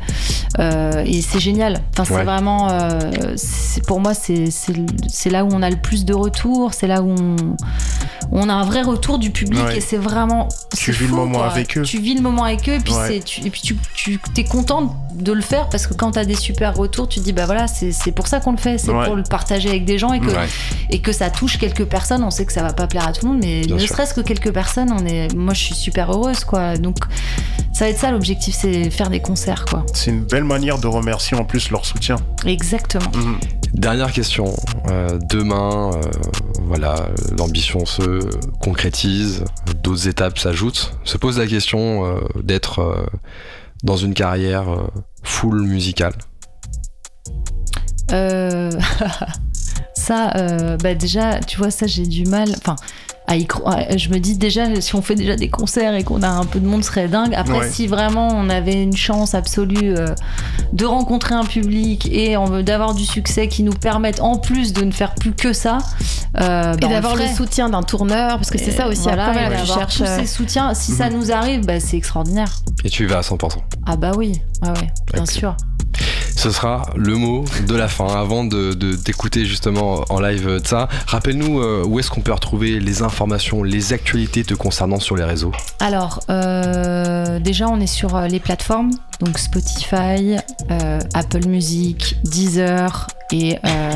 Euh, 0.60 1.02
et 1.04 1.20
c'est 1.20 1.40
génial. 1.40 1.80
Enfin, 1.92 2.04
c'est 2.04 2.14
Ouais. 2.14 2.22
vraiment, 2.24 2.68
c'est- 3.36 3.84
pour 3.84 3.98
moi, 3.98 4.12
c'est 4.14 5.30
là 5.30 5.44
où 5.44 5.48
on 5.52 5.62
a 5.62 5.70
le 5.70 5.76
plus 5.76 6.04
de 6.04 6.14
retours. 6.14 6.74
C'est 6.74 6.86
là 6.86 7.02
où 7.02 7.10
on, 7.18 7.36
on 8.30 8.48
a 8.48 8.52
un 8.54 8.64
vrai 8.64 8.82
retour 8.82 9.18
du 9.18 9.30
public, 9.30 9.64
Ouais. 9.64 9.78
et 9.78 9.80
c'est 9.80 9.96
vraiment. 9.96 10.48
Tu 10.76 10.92
vis 10.92 11.06
le 11.08 11.14
moment 11.14 11.38
quoi. 11.38 11.50
avec 11.50 11.76
eux. 11.76 11.82
Tu 11.82 11.98
vis 11.98 12.14
le 12.14 12.20
moment 12.22 12.44
avec 12.44 12.68
eux, 12.68 12.74
et 12.74 12.78
puis, 12.80 12.92
Ouais. 12.96 13.08
c'est- 13.08 13.24
tu, 13.24 13.40
et 13.46 13.50
puis 13.50 13.60
tu, 13.62 13.76
tu 13.94 14.20
es 14.36 14.44
content 14.44 14.96
de 15.14 15.32
le 15.32 15.40
faire 15.42 15.68
parce 15.68 15.86
que 15.86 15.94
quand 15.94 16.12
tu 16.12 16.18
as 16.18 16.24
des 16.24 16.34
super 16.34 16.74
retours, 16.74 17.08
tu 17.08 17.20
te 17.20 17.24
dis 17.24 17.32
bah 17.32 17.46
voilà, 17.46 17.66
c'est 17.68 18.12
pour 18.12 18.26
ça 18.26 18.40
qu'on 18.40 18.52
le 18.52 18.56
fait, 18.58 18.78
c'est 18.78 18.90
Ouais. 18.90 19.04
pour 19.04 19.14
le 19.16 19.22
partager 19.22 19.68
avec 19.68 19.84
des 19.84 19.98
gens 19.98 20.12
et 20.12 20.20
que, 20.20 20.26
Ouais. 20.26 20.48
et 20.90 21.00
que 21.00 21.12
ça 21.12 21.30
touche 21.30 21.58
quelques 21.58 21.84
personnes. 21.84 22.22
On 22.24 22.30
sait 22.30 22.44
que 22.44 22.52
ça 22.52 22.62
va 22.62 22.72
pas 22.72 22.86
plaire 22.86 23.06
à 23.06 23.12
tout 23.12 23.26
le 23.26 23.32
monde, 23.32 23.40
mais 23.42 23.62
Bien 23.62 23.76
ne 23.76 23.80
serait-ce 23.80 24.14
que 24.14 24.20
quelques 24.20 24.52
personnes, 24.52 24.92
on 24.92 25.04
est, 25.06 25.32
moi 25.34 25.54
je 25.54 25.60
suis 25.62 25.74
super 25.74 26.10
heureuse 26.12 26.44
quoi. 26.44 26.76
Donc 26.76 26.96
ça 27.72 27.84
va 27.84 27.90
être 27.90 27.98
ça 27.98 28.10
l'objectif, 28.10 28.54
c'est 28.58 28.90
faire 28.90 29.10
des 29.10 29.20
concerts 29.20 29.64
quoi. 29.68 29.84
C'est 29.92 30.10
une 30.10 30.24
belle 30.24 30.44
manière 30.44 30.78
de 30.78 30.86
remercier 30.86 31.36
en 31.36 31.44
plus 31.44 31.70
leur 31.70 31.84
soutien. 31.86 32.16
Exactement. 32.44 33.10
Mhm. 33.14 33.38
Dernière 33.74 34.12
question. 34.12 34.54
Euh, 34.88 35.18
demain, 35.28 35.90
euh, 35.94 36.00
voilà, 36.66 37.08
l'ambition 37.36 37.86
se 37.86 38.20
concrétise, 38.60 39.44
d'autres 39.82 40.08
étapes 40.08 40.38
s'ajoutent. 40.38 40.96
Se 41.04 41.16
pose 41.16 41.38
la 41.38 41.46
question 41.46 42.06
euh, 42.06 42.20
d'être 42.42 42.80
euh, 42.80 43.06
dans 43.82 43.96
une 43.96 44.14
carrière 44.14 44.68
euh, 44.70 44.86
full 45.22 45.62
musicale. 45.62 46.14
Euh, 48.12 48.70
ça, 49.94 50.32
euh, 50.36 50.76
bah 50.78 50.94
déjà, 50.94 51.40
tu 51.40 51.58
vois, 51.58 51.70
ça 51.70 51.86
j'ai 51.86 52.06
du 52.06 52.24
mal. 52.24 52.50
Enfin, 52.56 52.76
à 53.26 53.36
y 53.36 53.44
cro- 53.46 53.66
ouais, 53.74 53.96
je 53.96 54.10
me 54.10 54.18
dis 54.18 54.36
déjà, 54.36 54.64
si 54.82 54.94
on 54.94 55.00
fait 55.00 55.14
déjà 55.14 55.34
des 55.34 55.48
concerts 55.48 55.94
et 55.94 56.04
qu'on 56.04 56.22
a 56.22 56.28
un 56.28 56.44
peu 56.44 56.60
de 56.60 56.66
monde, 56.66 56.82
ce 56.84 56.90
serait 56.90 57.08
dingue. 57.08 57.34
Après, 57.34 57.58
Ouais. 57.60 57.70
si 57.70 57.86
vraiment 57.86 58.28
on 58.28 58.50
avait 58.50 58.82
une 58.82 58.94
chance 58.96 59.34
absolue 59.34 59.94
euh, 59.96 60.14
de 60.74 60.84
rencontrer 60.84 61.34
un 61.34 61.44
public 61.44 62.06
et 62.12 62.36
d'avoir 62.62 62.94
du 62.94 63.04
succès 63.06 63.48
qui 63.48 63.62
nous 63.62 63.72
permette 63.72 64.20
en 64.20 64.36
plus 64.36 64.74
de 64.74 64.84
ne 64.84 64.90
faire 64.90 65.14
plus 65.14 65.32
que 65.32 65.54
ça, 65.54 65.78
euh, 66.40 66.74
bah, 66.74 66.86
Et 66.86 66.88
d'avoir 66.90 67.16
le 67.16 67.26
soutien 67.26 67.70
d'un 67.70 67.82
tourneur, 67.82 68.36
parce 68.36 68.50
que 68.50 68.58
c'est 68.58 68.72
ça 68.72 68.88
aussi. 68.88 69.02
voilà, 69.04 69.32
voilà, 69.32 69.50
tu 69.50 69.56
d'avoir 69.56 69.78
cherches. 69.78 69.96
tous 69.96 70.04
euh, 70.04 70.18
ces 70.20 70.26
soutiens. 70.26 70.74
Si 70.74 70.92
ça 70.92 71.08
nous 71.08 71.32
arrive, 71.32 71.64
bah, 71.64 71.80
c'est 71.80 71.96
extraordinaire. 71.96 72.50
Et 72.84 72.90
tu 72.90 73.04
y 73.04 73.06
vas 73.06 73.18
à 73.18 73.22
100%. 73.22 73.56
Ah 73.86 73.96
bah 73.96 74.12
oui, 74.16 74.32
ouais, 74.62 74.68
ouais, 74.68 74.74
bien 75.14 75.22
Excellent. 75.22 75.26
sûr. 75.26 75.56
Ce 76.36 76.50
sera 76.50 76.90
le 76.96 77.16
mot 77.16 77.44
de 77.66 77.74
la 77.74 77.88
fin. 77.88 78.06
Avant 78.06 78.44
de 78.44 78.74
d'écouter 78.74 79.44
justement 79.44 80.04
en 80.08 80.20
live 80.20 80.60
ça, 80.64 80.88
rappelle-nous 81.06 81.60
euh, 81.60 81.84
où 81.86 81.98
est-ce 81.98 82.10
qu'on 82.10 82.20
peut 82.20 82.32
retrouver 82.32 82.80
les 82.80 83.02
informations, 83.02 83.62
les 83.62 83.92
actualités 83.92 84.44
te 84.44 84.54
concernant 84.54 85.00
sur 85.00 85.16
les 85.16 85.24
réseaux? 85.24 85.52
Alors, 85.80 86.20
euh, 86.30 87.38
déjà, 87.38 87.68
on 87.68 87.80
est 87.80 87.86
sur 87.86 88.16
euh, 88.16 88.26
les 88.26 88.40
plateformes, 88.40 88.90
donc 89.20 89.38
Spotify, 89.38 90.36
euh, 90.70 90.98
Apple 91.14 91.46
Music, 91.46 92.16
Deezer 92.24 93.06
et 93.32 93.56
euh, 93.64 93.90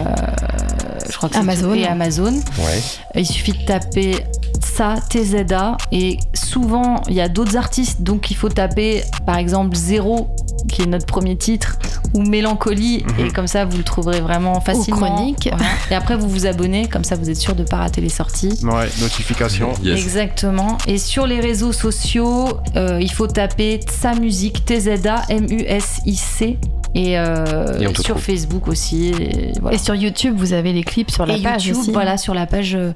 je 1.11 1.17
crois 1.17 1.29
que 1.29 1.35
c'est 1.35 1.41
Amazon. 1.41 1.75
et 1.75 1.87
Amazon. 1.87 2.33
Ouais. 2.59 2.83
Il 3.15 3.27
suffit 3.27 3.53
de 3.53 3.65
taper 3.65 4.17
ça, 4.65 4.95
TZA, 5.11 5.77
et 5.93 6.19
souvent 6.35 7.03
il 7.09 7.15
y 7.15 7.21
a 7.21 7.29
d'autres 7.29 7.57
artistes, 7.57 8.03
donc 8.03 8.31
il 8.31 8.37
faut 8.37 8.49
taper 8.49 9.03
par 9.27 9.37
exemple 9.39 9.77
Zéro, 9.77 10.29
qui 10.69 10.83
est 10.83 10.87
notre 10.87 11.07
premier 11.07 11.37
titre, 11.37 11.79
ou 12.15 12.23
Mélancolie, 12.23 13.05
Mhm. 13.19 13.27
et 13.27 13.31
comme 13.31 13.47
ça 13.47 13.65
vous 13.65 13.77
le 13.77 13.83
trouverez 13.85 14.21
vraiment 14.21 14.61
facilement. 14.61 15.15
Chronique. 15.17 15.51
Et 15.91 15.95
après 15.95 16.17
vous 16.17 16.29
vous 16.29 16.47
abonnez, 16.47 16.89
comme 16.89 17.05
ça 17.05 17.17
vous 17.17 17.29
êtes 17.31 17.37
sûr 17.37 17.55
de 17.55 17.65
pas 17.65 17.77
rater 17.79 18.01
les 18.01 18.09
sorties. 18.09 18.59
Ouais, 18.63 18.89
notification. 19.01 19.73
Yes. 19.83 20.01
Exactement. 20.01 20.79
Et 20.87 20.99
sur 20.99 21.27
les 21.27 21.41
réseaux 21.41 21.73
sociaux, 21.73 22.49
euh, 22.77 22.99
il 23.01 23.13
faut 23.13 23.27
taper 23.27 23.81
Tsa 23.85 24.15
Music, 24.15 24.65
T-Z-A, 24.65 25.08
M-U-S-I-C. 25.29 26.59
Et, 26.95 27.19
euh, 27.19 27.79
Et 27.81 27.95
sur 27.95 28.05
trouve. 28.15 28.19
Facebook 28.23 28.69
aussi. 28.69 29.09
Et, 29.11 29.53
voilà. 29.61 29.77
Et 29.77 29.79
sur 29.79 29.95
YouTube, 29.95 30.35
vous 30.37 30.53
avez 30.53 30.73
les 30.73 30.85
clips 30.85 31.11
sur 31.11 31.27
la 31.27 31.37
Et 31.37 31.43
page 31.43 31.67
YouTube, 31.67 31.83
aussi. 31.83 31.93
voilà, 31.93 32.17
sur 32.17 32.35
la 32.35 32.47
page 32.47 32.75
euh, 32.75 32.93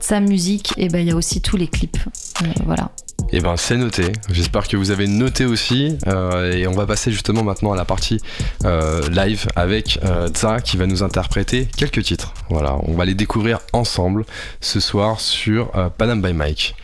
Tsa 0.00 0.20
Music, 0.20 0.72
et 0.78 0.88
ben 0.88 1.00
il 1.00 1.08
y 1.08 1.12
a 1.12 1.16
aussi 1.16 1.40
tous 1.42 1.56
les 1.58 1.68
clips. 1.68 1.98
Euh, 2.42 2.46
voilà. 2.64 2.90
Eh 3.32 3.40
ben 3.40 3.56
c'est 3.56 3.76
noté. 3.76 4.12
J'espère 4.30 4.66
que 4.66 4.76
vous 4.76 4.90
avez 4.90 5.06
noté 5.06 5.44
aussi. 5.44 5.98
Euh, 6.06 6.52
et 6.52 6.66
on 6.66 6.72
va 6.72 6.86
passer 6.86 7.10
justement 7.12 7.42
maintenant 7.44 7.72
à 7.72 7.76
la 7.76 7.84
partie 7.84 8.18
euh, 8.64 9.02
live 9.10 9.46
avec 9.56 9.98
euh, 10.04 10.28
Tsa 10.28 10.60
qui 10.60 10.76
va 10.76 10.86
nous 10.86 11.02
interpréter 11.02 11.68
quelques 11.76 12.02
titres. 12.02 12.32
Voilà, 12.48 12.76
on 12.86 12.94
va 12.94 13.04
les 13.04 13.14
découvrir 13.14 13.58
ensemble 13.72 14.24
ce 14.60 14.80
soir 14.80 15.20
sur 15.20 15.70
euh, 15.76 15.88
Panam 15.96 16.22
by 16.22 16.32
Mike. 16.32 16.74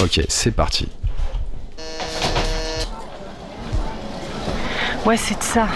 Ok, 0.00 0.20
c'est 0.28 0.50
parti. 0.52 0.88
Ouais, 5.06 5.18
c'est 5.18 5.38
de 5.38 5.42
ça. 5.42 5.68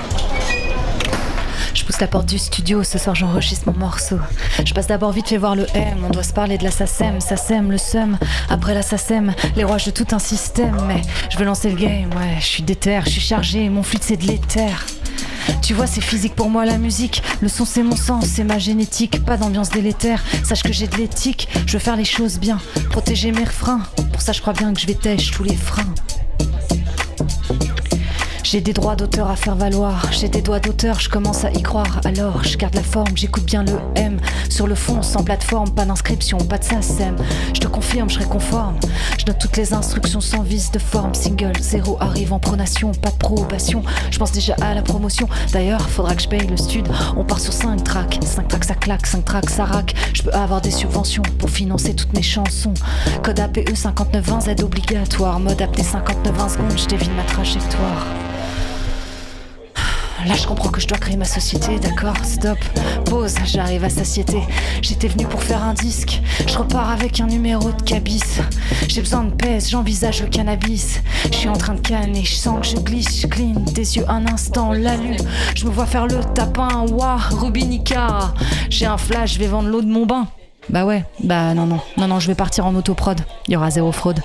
Je 1.75 1.85
pousse 1.85 2.01
la 2.01 2.07
porte 2.07 2.27
du 2.27 2.39
studio, 2.39 2.83
ce 2.83 2.97
soir 2.97 3.15
j'enregistre 3.15 3.71
mon 3.71 3.79
morceau. 3.79 4.19
Je 4.65 4.73
passe 4.73 4.87
d'abord 4.87 5.13
vite 5.13 5.29
fait 5.29 5.37
voir 5.37 5.55
le 5.55 5.67
M, 5.75 5.99
on 6.07 6.11
doit 6.11 6.23
se 6.23 6.33
parler 6.33 6.57
de 6.57 6.65
la 6.65 6.71
SACEM, 6.71 7.21
sème 7.21 7.71
le 7.71 7.77
seum. 7.77 8.17
Après 8.49 8.73
la 8.73 8.81
SACEM, 8.81 9.35
les 9.55 9.65
rouages 9.65 9.85
de 9.85 9.91
tout 9.91 10.07
un 10.13 10.19
système. 10.19 10.77
Mais 10.87 11.03
je 11.29 11.37
veux 11.37 11.45
lancer 11.45 11.71
le 11.71 11.77
game, 11.77 12.11
ouais, 12.17 12.37
je 12.41 12.47
suis 12.47 12.63
déter, 12.63 13.01
je 13.05 13.11
suis 13.11 13.21
chargé, 13.21 13.69
mon 13.69 13.83
flûte 13.83 14.03
c'est 14.03 14.17
de 14.17 14.27
l'éther. 14.27 14.87
Tu 15.63 15.75
vois, 15.75 15.87
c'est 15.87 16.01
physique 16.01 16.35
pour 16.35 16.49
moi 16.49 16.65
la 16.65 16.79
musique. 16.79 17.23
Le 17.41 17.49
son, 17.49 17.67
c'est 17.67 17.83
mon 17.83 17.97
sens, 17.97 18.25
c'est 18.25 18.45
ma 18.45 18.59
génétique. 18.59 19.25
Pas 19.25 19.37
d'ambiance 19.37 19.71
délétère. 19.71 20.23
Sache 20.45 20.63
que 20.63 20.73
j'ai 20.73 20.87
de 20.87 20.97
l'éthique. 20.97 21.49
Je 21.67 21.75
veux 21.75 21.79
faire 21.79 21.97
les 21.97 22.05
choses 22.05 22.39
bien, 22.39 22.59
protéger 22.91 23.33
mes 23.33 23.45
refrains. 23.45 23.81
Pour 24.13 24.23
ça, 24.23 24.33
je 24.33 24.41
crois 24.41 24.53
bien 24.53 24.73
que 24.73 24.81
je 24.81 24.87
vais 24.87 24.95
têche 24.95 25.31
tous 25.31 25.45
les 25.45 25.57
freins. 25.57 25.95
J'ai 28.51 28.63
des 28.63 28.73
droits 28.73 28.97
d'auteur 28.97 29.29
à 29.29 29.37
faire 29.37 29.57
valoir, 29.57 30.11
j'ai 30.11 30.31
des 30.31 30.41
doigts 30.41 30.59
d'auteur, 30.59 31.01
je 31.01 31.11
commence 31.11 31.45
à 31.45 31.51
y 31.51 31.61
croire. 31.61 32.01
Alors, 32.07 32.43
je 32.45 32.57
garde 32.57 32.75
la 32.77 32.83
forme, 32.83 33.15
j'écoute 33.15 33.45
bien 33.45 33.63
le 33.63 33.75
M. 33.95 34.19
Sur 34.49 34.67
le 34.67 34.75
fond, 34.75 35.03
sans 35.03 35.23
plateforme, 35.23 35.69
pas 35.75 35.85
d'inscription, 35.85 36.39
pas 36.39 36.57
de 36.57 36.65
SACEM. 36.65 37.15
Je 37.53 37.61
te 37.61 37.67
confirme, 37.67 38.09
je 38.09 38.15
serai 38.15 38.25
conforme. 38.25 38.77
Je 39.19 39.27
note 39.27 39.37
toutes 39.39 39.59
les 39.59 39.75
instructions 39.75 40.23
sans 40.23 40.41
vis 40.41 40.71
de 40.71 40.79
forme. 40.79 41.13
Single, 41.13 41.53
zéro 41.61 41.99
arrive 42.01 42.33
en 42.33 42.39
pronation, 42.39 42.93
pas 42.93 43.11
de 43.11 43.19
probation. 43.19 43.83
Je 44.11 44.19
pense 44.19 44.33
déjà 44.33 44.55
à 44.63 44.73
la 44.73 44.81
promotion. 44.81 45.29
D'ailleurs, 45.53 45.87
faudra 45.87 46.15
que 46.15 46.23
je 46.23 46.29
paye 46.29 46.47
le 46.47 46.57
stud. 46.57 46.89
On 47.19 47.25
part 47.25 47.41
sur 47.41 47.53
5 47.53 47.85
tracks, 47.85 48.19
5 48.25 48.49
tracks 48.49 48.65
ça 48.65 48.75
claque, 48.75 49.07
5 49.07 49.27
tracks 49.27 49.51
ça 49.51 49.67
rack. 49.67 49.95
Je 50.15 50.23
peux 50.23 50.33
avoir 50.33 50.63
des 50.63 50.71
subventions 50.71 51.23
pour 51.39 51.51
financer 51.51 51.93
toutes 51.93 52.15
mes 52.15 52.23
chansons. 52.23 52.73
Code 53.23 53.41
APE 53.41 53.69
5920, 53.75 54.41
Z 54.41 54.63
obligatoire. 54.63 55.39
Mode 55.39 55.61
apté 55.61 55.83
5920 55.83 56.49
secondes, 56.49 56.79
je 56.79 56.87
dévine 56.87 57.13
ma 57.15 57.25
trajectoire. 57.25 58.07
Là, 60.27 60.35
je 60.35 60.47
comprends 60.47 60.71
que 60.71 60.81
je 60.81 60.87
dois 60.89 60.99
créer 60.99 61.17
ma 61.17 61.25
société, 61.25 61.79
d'accord 61.79 62.17
Stop, 62.25 62.59
pause, 63.05 63.35
j'arrive 63.47 63.85
à 63.85 63.89
satiété. 63.89 64.43
J'étais 64.83 65.09
venu 65.09 65.25
pour 65.27 65.43
faire 65.43 65.63
un 65.63 65.75
disque, 65.75 66.21
je 66.47 66.59
repars 66.59 66.91
avec 66.91 67.21
un 67.21 67.27
numéro 67.27 67.71
de 67.71 67.83
cabis. 67.83 68.41
J'ai 68.89 69.01
besoin 69.01 69.25
de 69.25 69.35
pèse, 69.35 69.71
j'envisage 69.71 70.23
le 70.23 70.29
cannabis. 70.29 71.01
Je 71.31 71.37
suis 71.37 71.49
en 71.49 71.57
train 71.57 71.75
de 71.75 71.81
canner, 71.81 72.25
je 72.25 72.35
sens 72.35 72.61
que 72.61 72.67
je 72.67 72.83
glisse, 72.83 73.21
je 73.23 73.27
cligne 73.27 73.65
des 73.65 73.97
yeux 73.97 74.05
un 74.09 74.27
instant, 74.27 74.73
la 74.73 74.97
lune. 74.97 75.17
Je 75.55 75.65
me 75.67 75.71
vois 75.71 75.87
faire 75.87 76.07
le 76.07 76.21
tapin, 76.35 76.87
waouh, 76.91 77.19
Rubinica. 77.41 78.35
J'ai 78.71 78.87
un 78.87 78.99
flash, 78.99 79.35
je 79.35 79.39
vais 79.39 79.47
vendre 79.47 79.69
l'eau 79.69 79.83
de 79.83 79.89
mon 79.89 80.05
bain. 80.05 80.27
Bah 80.71 80.85
ouais, 80.85 81.05
bah 81.25 81.55
non, 81.55 81.67
non, 81.67 81.81
non, 81.97 82.09
non, 82.09 82.21
je 82.21 82.27
vais 82.27 82.35
partir 82.35 82.67
en 82.67 82.75
autoprod. 82.75 83.19
Il 83.47 83.55
y 83.55 83.57
aura 83.57 83.71
zéro 83.71 83.91
fraude. 83.91 84.21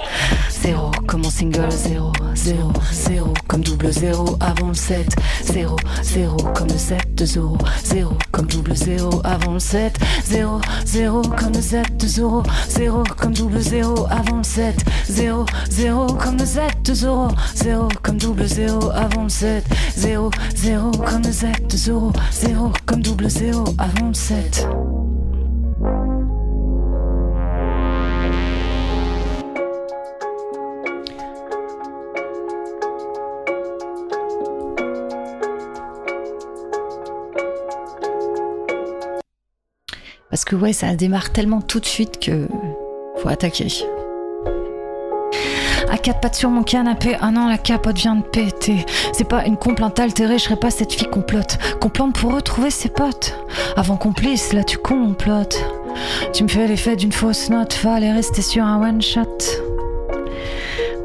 Zéro 0.50 0.92
comme 1.08 1.22
mon 1.22 1.30
single, 1.30 1.72
zéro, 1.72 2.12
zéro, 2.36 2.72
zéro 2.92 3.34
comme 3.48 3.64
double 3.64 3.92
zéro 3.92 4.38
avant 4.42 4.68
le 4.68 4.74
7. 4.74 5.16
Zéro, 5.44 5.78
zéro 6.02 6.36
comme 6.54 6.68
le 6.68 6.78
7 6.78 7.16
de 7.16 7.26
zéro, 7.26 7.58
zéro 7.84 8.18
comme 8.32 8.48
double 8.48 8.76
zéro 8.76 9.22
avant 9.24 9.54
le 9.54 9.60
7. 9.60 9.98
Zéro, 10.26 10.60
zéro 10.86 11.22
comme 11.22 11.54
le 11.54 11.62
7 11.62 11.98
de 11.98 12.08
zéro, 12.08 12.44
zéro 12.68 13.04
comme 13.18 13.34
double 13.34 13.60
zéro 13.60 14.06
avant 14.10 14.38
le 14.38 14.44
7. 14.44 14.76
Zéro, 15.08 15.46
zéro 15.70 16.08
comme 16.08 16.38
le 16.38 16.46
7 16.46 16.82
de 16.84 16.94
zéro, 16.94 17.28
zéro 17.56 17.88
comme 18.02 18.18
double 18.18 18.48
zéro 18.48 18.92
avant 18.92 19.24
le 19.24 19.30
7. 19.30 19.66
Zéro, 19.96 20.30
zéro 20.56 20.92
comme 20.92 21.24
le 21.24 21.32
7 21.32 21.72
de 21.72 21.78
zéro, 21.78 22.12
zéro 22.32 22.72
comme 22.86 23.02
double 23.02 23.30
zéro 23.30 23.64
avant 23.78 24.08
le 24.10 24.14
7. 24.14 24.68
Parce 40.44 40.58
que 40.58 40.62
ouais, 40.62 40.74
ça 40.74 40.94
démarre 40.94 41.32
tellement 41.32 41.62
tout 41.62 41.80
de 41.80 41.86
suite 41.86 42.20
que 42.20 42.50
faut 43.16 43.30
attaquer. 43.30 43.66
À 45.90 45.98
quatre 45.98 46.20
pattes 46.20 46.36
sur 46.36 46.50
mon 46.50 46.64
canapé, 46.64 47.16
ah 47.22 47.32
non, 47.32 47.48
la 47.48 47.58
capote 47.58 47.96
vient 47.96 48.18
de 48.18 48.24
péter. 48.24 48.86
C'est 49.14 49.24
pas 49.24 49.46
une 49.46 49.56
complainte 49.56 49.98
altérée, 50.02 50.38
je 50.38 50.44
serais 50.44 50.58
pas 50.58 50.70
cette 50.70 50.92
fille 50.92 51.10
complote. 51.10 51.58
Complante 51.80 52.20
pour 52.20 52.34
retrouver 52.34 52.72
ses 52.72 52.90
potes. 52.90 53.40
Avant 53.78 53.96
complice, 53.96 54.52
là 54.52 54.66
tu 54.66 54.78
complotes. 54.78 55.64
Tu 56.34 56.44
me 56.44 56.50
fais 56.50 56.68
l'effet 56.68 56.98
d'une 56.98 57.14
fausse 57.14 57.50
note, 57.50 57.72
fallait 57.72 58.12
rester 58.12 58.42
sur 58.42 58.66
un 58.66 58.82
one 58.82 59.02
shot. 59.02 59.38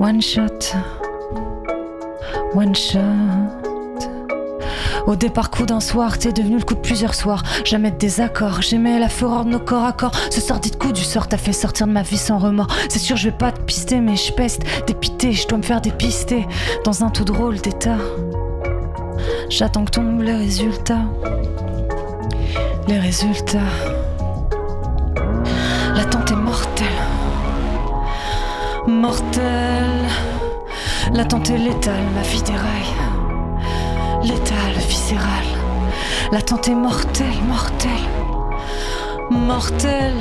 One 0.01 0.20
shot. 0.20 0.74
One 2.57 2.74
shot. 2.74 3.57
Au 5.09 5.16
départ, 5.16 5.50
coup 5.50 5.64
d'un 5.64 5.80
soir, 5.80 6.18
t'es 6.18 6.32
devenu 6.32 6.59
le 6.59 6.64
coup 6.64 6.74
de 6.74 6.80
plusieurs 6.80 7.14
soirs. 7.14 7.42
Jamais 7.64 7.90
de 7.90 7.96
désaccord, 7.96 8.61
j'aimais 8.61 8.98
la 8.98 9.09
fureur 9.09 9.46
de 9.46 9.50
nos 9.50 9.59
corps 9.59 9.86
à 9.86 9.92
corps. 9.94 10.12
Ce 10.30 10.42
sordide 10.42 10.76
coup 10.76 10.92
du 10.92 11.02
sort 11.02 11.28
t'a 11.28 11.38
fait 11.38 11.54
sortir 11.54 11.86
de 11.86 11.92
ma 11.92 12.02
vie 12.02 12.18
sans 12.18 12.36
remords. 12.36 12.66
C'est 12.90 12.98
sûr, 12.98 13.16
je 13.16 13.30
vais 13.30 13.36
pas 13.36 13.50
te 13.50 13.59
pister, 13.62 14.00
mais 14.00 14.16
je 14.16 14.30
peste. 14.34 14.61
Dépité, 14.86 15.32
je 15.32 15.48
dois 15.48 15.56
me 15.56 15.62
faire 15.62 15.80
dépister 15.80 16.46
dans 16.84 17.04
un 17.04 17.09
tout 17.09 17.24
drôle 17.24 17.56
d'état. 17.56 17.96
J'attends 19.48 19.86
que 19.86 19.92
tombent 19.92 20.20
les 20.20 20.36
résultats. 20.36 21.06
Les 22.86 22.98
résultats. 22.98 23.61
L'attente 25.96 26.30
est 26.32 26.36
mortelle. 26.36 26.86
Mortelle. 28.86 30.06
L'attente 31.14 31.48
est 31.48 31.56
létale, 31.56 32.04
ma 32.14 32.20
vie 32.20 32.42
déraille. 32.42 33.07
Létale, 34.23 34.75
viscérale. 34.89 35.47
L'attente 36.33 36.69
est 36.69 36.75
mortelle, 36.75 37.43
mortelle. 37.47 37.91
Mortelle. 39.31 40.21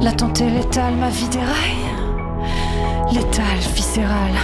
L'attente 0.00 0.40
est 0.40 0.50
létale, 0.50 0.94
ma 0.94 1.08
vie 1.08 1.28
déraille. 1.28 3.12
Létale, 3.12 3.58
viscérale. 3.74 4.34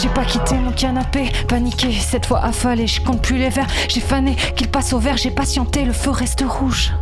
J'ai 0.00 0.08
pas 0.08 0.24
quitté 0.24 0.54
mon 0.56 0.72
canapé, 0.72 1.30
paniqué, 1.48 1.92
cette 1.92 2.26
fois 2.26 2.42
affalé, 2.42 2.86
je 2.86 3.00
compte 3.00 3.22
plus 3.22 3.38
les 3.38 3.48
verres, 3.48 3.66
j'ai 3.88 4.00
fané, 4.00 4.36
qu'il 4.54 4.68
passe 4.68 4.92
au 4.92 4.98
vert, 4.98 5.16
j'ai 5.16 5.30
patienté, 5.30 5.84
le 5.84 5.92
feu 5.92 6.10
reste 6.10 6.44
rouge. 6.46 6.92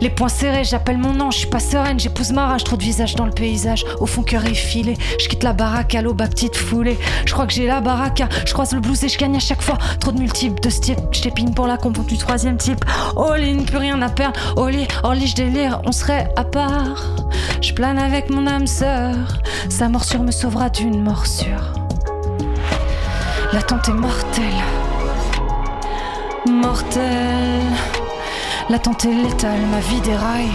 Les 0.00 0.10
poings 0.10 0.28
serrés, 0.28 0.64
j'appelle 0.64 0.98
mon 0.98 1.12
nom, 1.12 1.30
je 1.30 1.38
suis 1.38 1.46
pas 1.46 1.60
sereine, 1.60 1.98
j'épouse 1.98 2.32
ma 2.32 2.46
rage, 2.46 2.64
trop 2.64 2.76
de 2.76 2.82
visage 2.82 3.14
dans 3.14 3.26
le 3.26 3.32
paysage. 3.32 3.84
Au 4.00 4.06
fond, 4.06 4.22
cœur 4.22 4.44
effilé, 4.44 4.96
je 5.20 5.28
quitte 5.28 5.42
la 5.42 5.52
baraque 5.52 5.94
à 5.94 6.02
l'aube 6.02 6.20
à 6.20 6.26
petite 6.26 6.56
foulée. 6.56 6.98
Je 7.24 7.32
crois 7.32 7.46
que 7.46 7.52
j'ai 7.52 7.66
la 7.66 7.80
baraque, 7.80 8.22
je 8.46 8.52
croise 8.52 8.72
le 8.72 8.80
blues 8.80 9.02
et 9.04 9.08
je 9.08 9.18
gagne 9.18 9.36
à 9.36 9.40
chaque 9.40 9.62
fois. 9.62 9.78
Trop 10.00 10.12
de 10.12 10.18
multiples 10.18 10.60
de 10.60 10.70
type, 10.70 10.98
je 11.12 11.28
pour 11.54 11.66
la 11.66 11.76
compo 11.76 12.02
du 12.02 12.18
troisième 12.18 12.56
type. 12.56 12.84
Oh 13.16 13.32
in, 13.32 13.64
plus 13.64 13.78
rien 13.78 14.00
à 14.02 14.08
perdre. 14.08 14.38
Oh 14.56 14.68
lit, 14.68 14.86
je 15.26 15.34
délire, 15.34 15.80
on 15.84 15.92
serait 15.92 16.28
à 16.36 16.44
part. 16.44 17.16
Je 17.60 17.72
plane 17.72 17.98
avec 17.98 18.30
mon 18.30 18.46
âme 18.46 18.66
sœur, 18.66 19.14
sa 19.68 19.88
morsure 19.88 20.22
me 20.22 20.30
sauvera 20.30 20.68
d'une 20.68 21.02
morsure. 21.02 21.72
L'attente 23.52 23.88
est 23.88 23.92
mortelle. 23.92 24.44
Mortelle. 26.48 27.85
L'attente 28.68 29.04
est 29.04 29.14
létale, 29.14 29.60
ma 29.70 29.78
vie 29.78 30.00
déraille. 30.00 30.52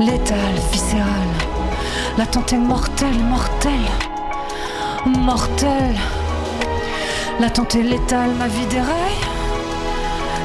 Létale, 0.00 0.56
viscérale. 0.72 1.34
L'attente 2.18 2.52
est 2.52 2.58
mortelle, 2.58 3.22
mortelle. 3.28 3.86
Mortelle. 5.06 5.96
L'attente 7.38 7.76
est 7.76 7.84
létale, 7.84 8.30
ma 8.36 8.48
vie 8.48 8.66
déraille. 8.66 9.20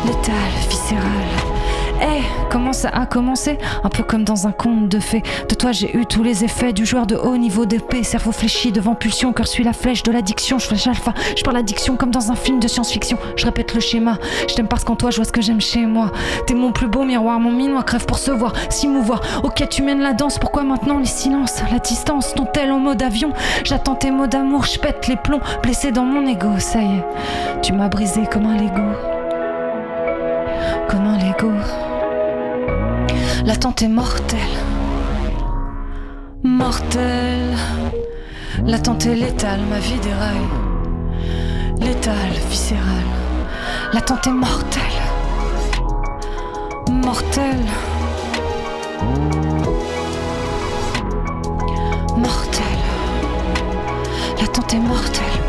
Létale, 0.05 0.69
viscérale. 0.69 1.54
Eh, 2.01 2.21
comment 2.51 2.73
ça 2.73 2.89
a 2.89 3.05
commencé 3.05 3.57
Un 3.83 3.89
peu 3.89 4.03
comme 4.03 4.23
dans 4.23 4.47
un 4.47 4.51
conte 4.51 4.89
de 4.89 4.99
fées. 4.99 5.23
De 5.47 5.55
toi, 5.55 5.71
j'ai 5.71 5.95
eu 5.95 6.05
tous 6.05 6.23
les 6.23 6.43
effets 6.43 6.73
du 6.73 6.85
joueur 6.85 7.07
de 7.07 7.15
haut 7.15 7.37
niveau 7.37 7.65
d'épée. 7.65 8.03
Cerveau 8.03 8.31
fléchi 8.31 8.71
devant 8.71 8.95
pulsion, 8.95 9.31
cœur 9.33 9.47
suit 9.47 9.63
la 9.63 9.73
flèche 9.73 10.03
de 10.03 10.11
l'addiction. 10.11 10.59
Je 10.59 10.67
flash 10.67 10.87
alpha, 10.87 11.13
je 11.35 11.43
parle 11.43 11.57
addiction 11.57 11.95
comme 11.95 12.11
dans 12.11 12.31
un 12.31 12.35
film 12.35 12.59
de 12.59 12.67
science-fiction. 12.67 13.17
Je 13.35 13.45
répète 13.45 13.73
le 13.73 13.79
schéma. 13.79 14.17
Je 14.49 14.55
t'aime 14.55 14.67
parce 14.67 14.83
qu'en 14.83 14.95
toi, 14.95 15.11
je 15.11 15.17
vois 15.17 15.25
ce 15.25 15.31
que 15.31 15.41
j'aime 15.41 15.61
chez 15.61 15.85
moi. 15.85 16.11
T'es 16.47 16.53
mon 16.53 16.71
plus 16.71 16.87
beau 16.87 17.03
miroir, 17.03 17.39
mon 17.39 17.51
minois 17.51 17.83
crève 17.83 18.05
pour 18.05 18.17
se 18.17 18.31
voir, 18.31 18.53
s'y 18.69 18.87
mouvoir. 18.87 19.21
Ok, 19.43 19.67
tu 19.69 19.81
mènes 19.81 20.01
la 20.01 20.13
danse, 20.13 20.37
pourquoi 20.37 20.63
maintenant 20.63 20.99
les 20.99 21.05
silences 21.05 21.61
La 21.71 21.79
distance, 21.79 22.33
ton 22.35 22.45
tel 22.45 22.71
en 22.71 22.79
mode 22.79 23.01
avion. 23.01 23.31
J'attends 23.63 23.95
tes 23.95 24.11
mots 24.11 24.27
d'amour, 24.27 24.65
je 24.65 24.79
pète 24.79 25.07
les 25.07 25.15
plombs, 25.15 25.41
blessé 25.63 25.91
dans 25.91 26.03
mon 26.05 26.27
ego. 26.27 26.59
Ça 26.59 26.81
y 26.81 26.97
est, 26.97 27.05
tu 27.61 27.73
m'as 27.73 27.89
brisé 27.89 28.23
comme 28.31 28.45
un 28.45 28.57
Lego. 28.57 28.81
Comme 30.89 31.05
un 31.07 31.17
Lego. 31.17 31.51
L'attente 33.45 33.83
est 33.83 33.87
mortelle. 33.87 34.39
Mortelle. 36.43 37.55
L'attente 38.65 39.05
est 39.05 39.13
létale, 39.13 39.59
ma 39.69 39.77
vie 39.77 39.99
déraille. 39.99 40.49
Létale, 41.79 42.33
viscérale. 42.49 43.05
L'attente 43.93 44.25
est 44.25 44.31
mortelle. 44.31 44.81
Mortelle. 46.89 47.65
Mortelle. 52.17 52.85
L'attente 54.41 54.73
est 54.73 54.79
mortelle, 54.79 54.79
mortelle. 54.79 55.44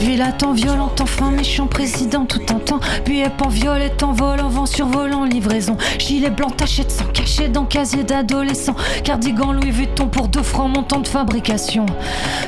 Dilatant, 0.00 0.52
violent, 0.52 0.90
enfin 1.00 1.30
méchant 1.30 1.66
président 1.66 2.24
tout 2.24 2.40
en 2.52 2.58
temps. 2.58 2.80
Puis 3.04 3.22
en 3.24 3.48
violet, 3.48 3.92
en 4.02 4.12
volant, 4.12 4.48
vent 4.48 4.66
survolant, 4.66 5.24
livraison. 5.24 5.76
Gilet 5.98 6.30
blanc 6.30 6.50
taché 6.50 6.84
de 6.84 6.90
sang, 6.90 7.04
caché 7.12 7.48
dans 7.48 7.64
casier 7.64 8.02
d'adolescent. 8.02 8.74
Cardigan 9.04 9.52
Louis 9.52 9.70
Vuitton 9.70 10.08
pour 10.08 10.28
deux 10.28 10.42
francs, 10.42 10.74
montant 10.74 11.00
de 11.00 11.08
fabrication. 11.08 11.86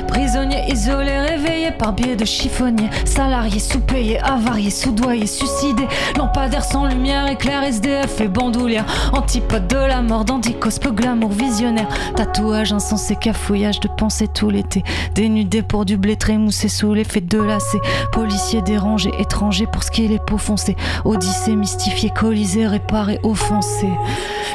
Prisonnier 0.07 0.63
isolé, 0.67 1.19
réveillé 1.19 1.71
par 1.71 1.93
biais 1.93 2.15
de 2.15 2.25
chiffonnier. 2.25 2.89
Salarié 3.05 3.59
sous-payé, 3.59 4.19
avarié, 4.19 4.69
sous-doyé, 4.69 5.27
suicidé. 5.27 5.87
Lampadaire 6.17 6.63
sans 6.63 6.85
lumière, 6.85 7.29
éclair, 7.29 7.63
SDF 7.63 8.19
et 8.21 8.27
bandoulière. 8.27 8.85
Antipode 9.13 9.67
de 9.67 9.77
la 9.77 10.01
mort, 10.01 10.25
d'anticos, 10.25 10.79
peu 10.79 10.91
glamour 10.91 11.31
visionnaire. 11.31 11.87
Tatouage 12.15 12.73
insensé, 12.73 13.15
cafouillage 13.15 13.79
de 13.79 13.87
pensée 13.87 14.27
tout 14.27 14.49
l'été. 14.49 14.83
Dénudé 15.15 15.61
pour 15.61 15.85
du 15.85 15.97
blé 15.97 16.15
trémoussé 16.15 16.67
sous 16.67 16.93
l'effet 16.93 17.21
de 17.21 17.42
lacets. 17.43 17.81
Policier 18.11 18.61
dérangé, 18.61 19.11
étranger 19.19 19.67
pour 19.67 19.83
ce 19.83 19.91
qui 19.91 20.05
est 20.05 20.07
les 20.07 20.19
peaux 20.19 20.37
foncées. 20.37 20.75
Odyssée 21.05 21.55
mystifié, 21.55 22.09
colisé, 22.09 22.67
réparé, 22.67 23.19
offensé. 23.23 23.89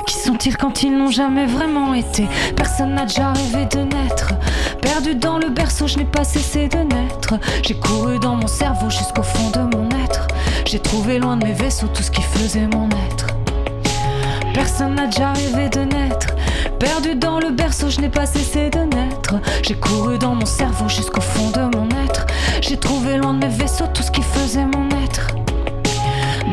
Qui 0.07 0.15
sont-ils 0.15 0.57
quand 0.57 0.83
ils 0.83 0.97
n'ont 0.97 1.11
jamais 1.11 1.47
vraiment 1.47 1.95
été? 1.95 2.27
Personne 2.57 2.95
n'a 2.95 3.05
déjà 3.05 3.33
rêvé 3.33 3.67
de 3.67 3.81
naître. 3.81 4.35
Perdu 4.81 5.15
dans 5.15 5.39
le 5.39 5.51
berceau, 5.51 5.87
je 5.87 5.99
n'ai 5.99 6.05
pas 6.05 6.25
cessé 6.25 6.69
de 6.69 6.79
naître. 6.79 7.35
J'ai 7.63 7.75
couru 7.75 8.19
dans 8.19 8.37
mon 8.37 8.47
cerveau 8.47 8.89
jusqu'au 8.89 9.23
fond 9.23 9.51
de 9.51 9.77
mon 9.77 9.89
être. 10.05 10.27
J'ai 10.67 10.79
trouvé 10.79 11.19
loin 11.19 11.37
de 11.37 11.45
mes 11.45 11.53
vaisseaux 11.53 11.89
tout 11.89 12.03
ce 12.03 12.11
qui 12.11 12.23
faisait 12.23 12.69
mon 12.69 12.89
être. 13.11 13.27
Personne 14.55 14.95
n'a 14.95 15.07
déjà 15.07 15.33
rêvé 15.33 15.69
de 15.69 15.81
naître. 15.81 16.29
Perdu 16.79 17.17
dans 17.17 17.41
le 17.41 17.51
berceau, 17.51 17.89
je 17.91 18.01
n'ai 18.01 18.09
pas 18.09 18.27
cessé 18.27 18.71
de 18.71 18.79
naître. 18.79 19.35
J'ai 19.63 19.75
couru 19.75 20.17
dans 20.19 20.35
mon 20.35 20.47
cerveau 20.47 20.89
jusqu'au 20.89 21.21
fond 21.21 21.51
de 21.51 21.77
mon 21.77 21.89
être. 22.05 22.27
J'ai 22.61 22.77
trouvé 22.77 23.17
loin 23.17 23.35
de 23.35 23.47
mes 23.47 23.53
vaisseaux 23.53 23.87
tout 23.93 24.03
ce 24.03 24.11
qui 24.11 24.23
faisait 24.23 24.65
mon 24.65 24.89
être. 25.05 25.35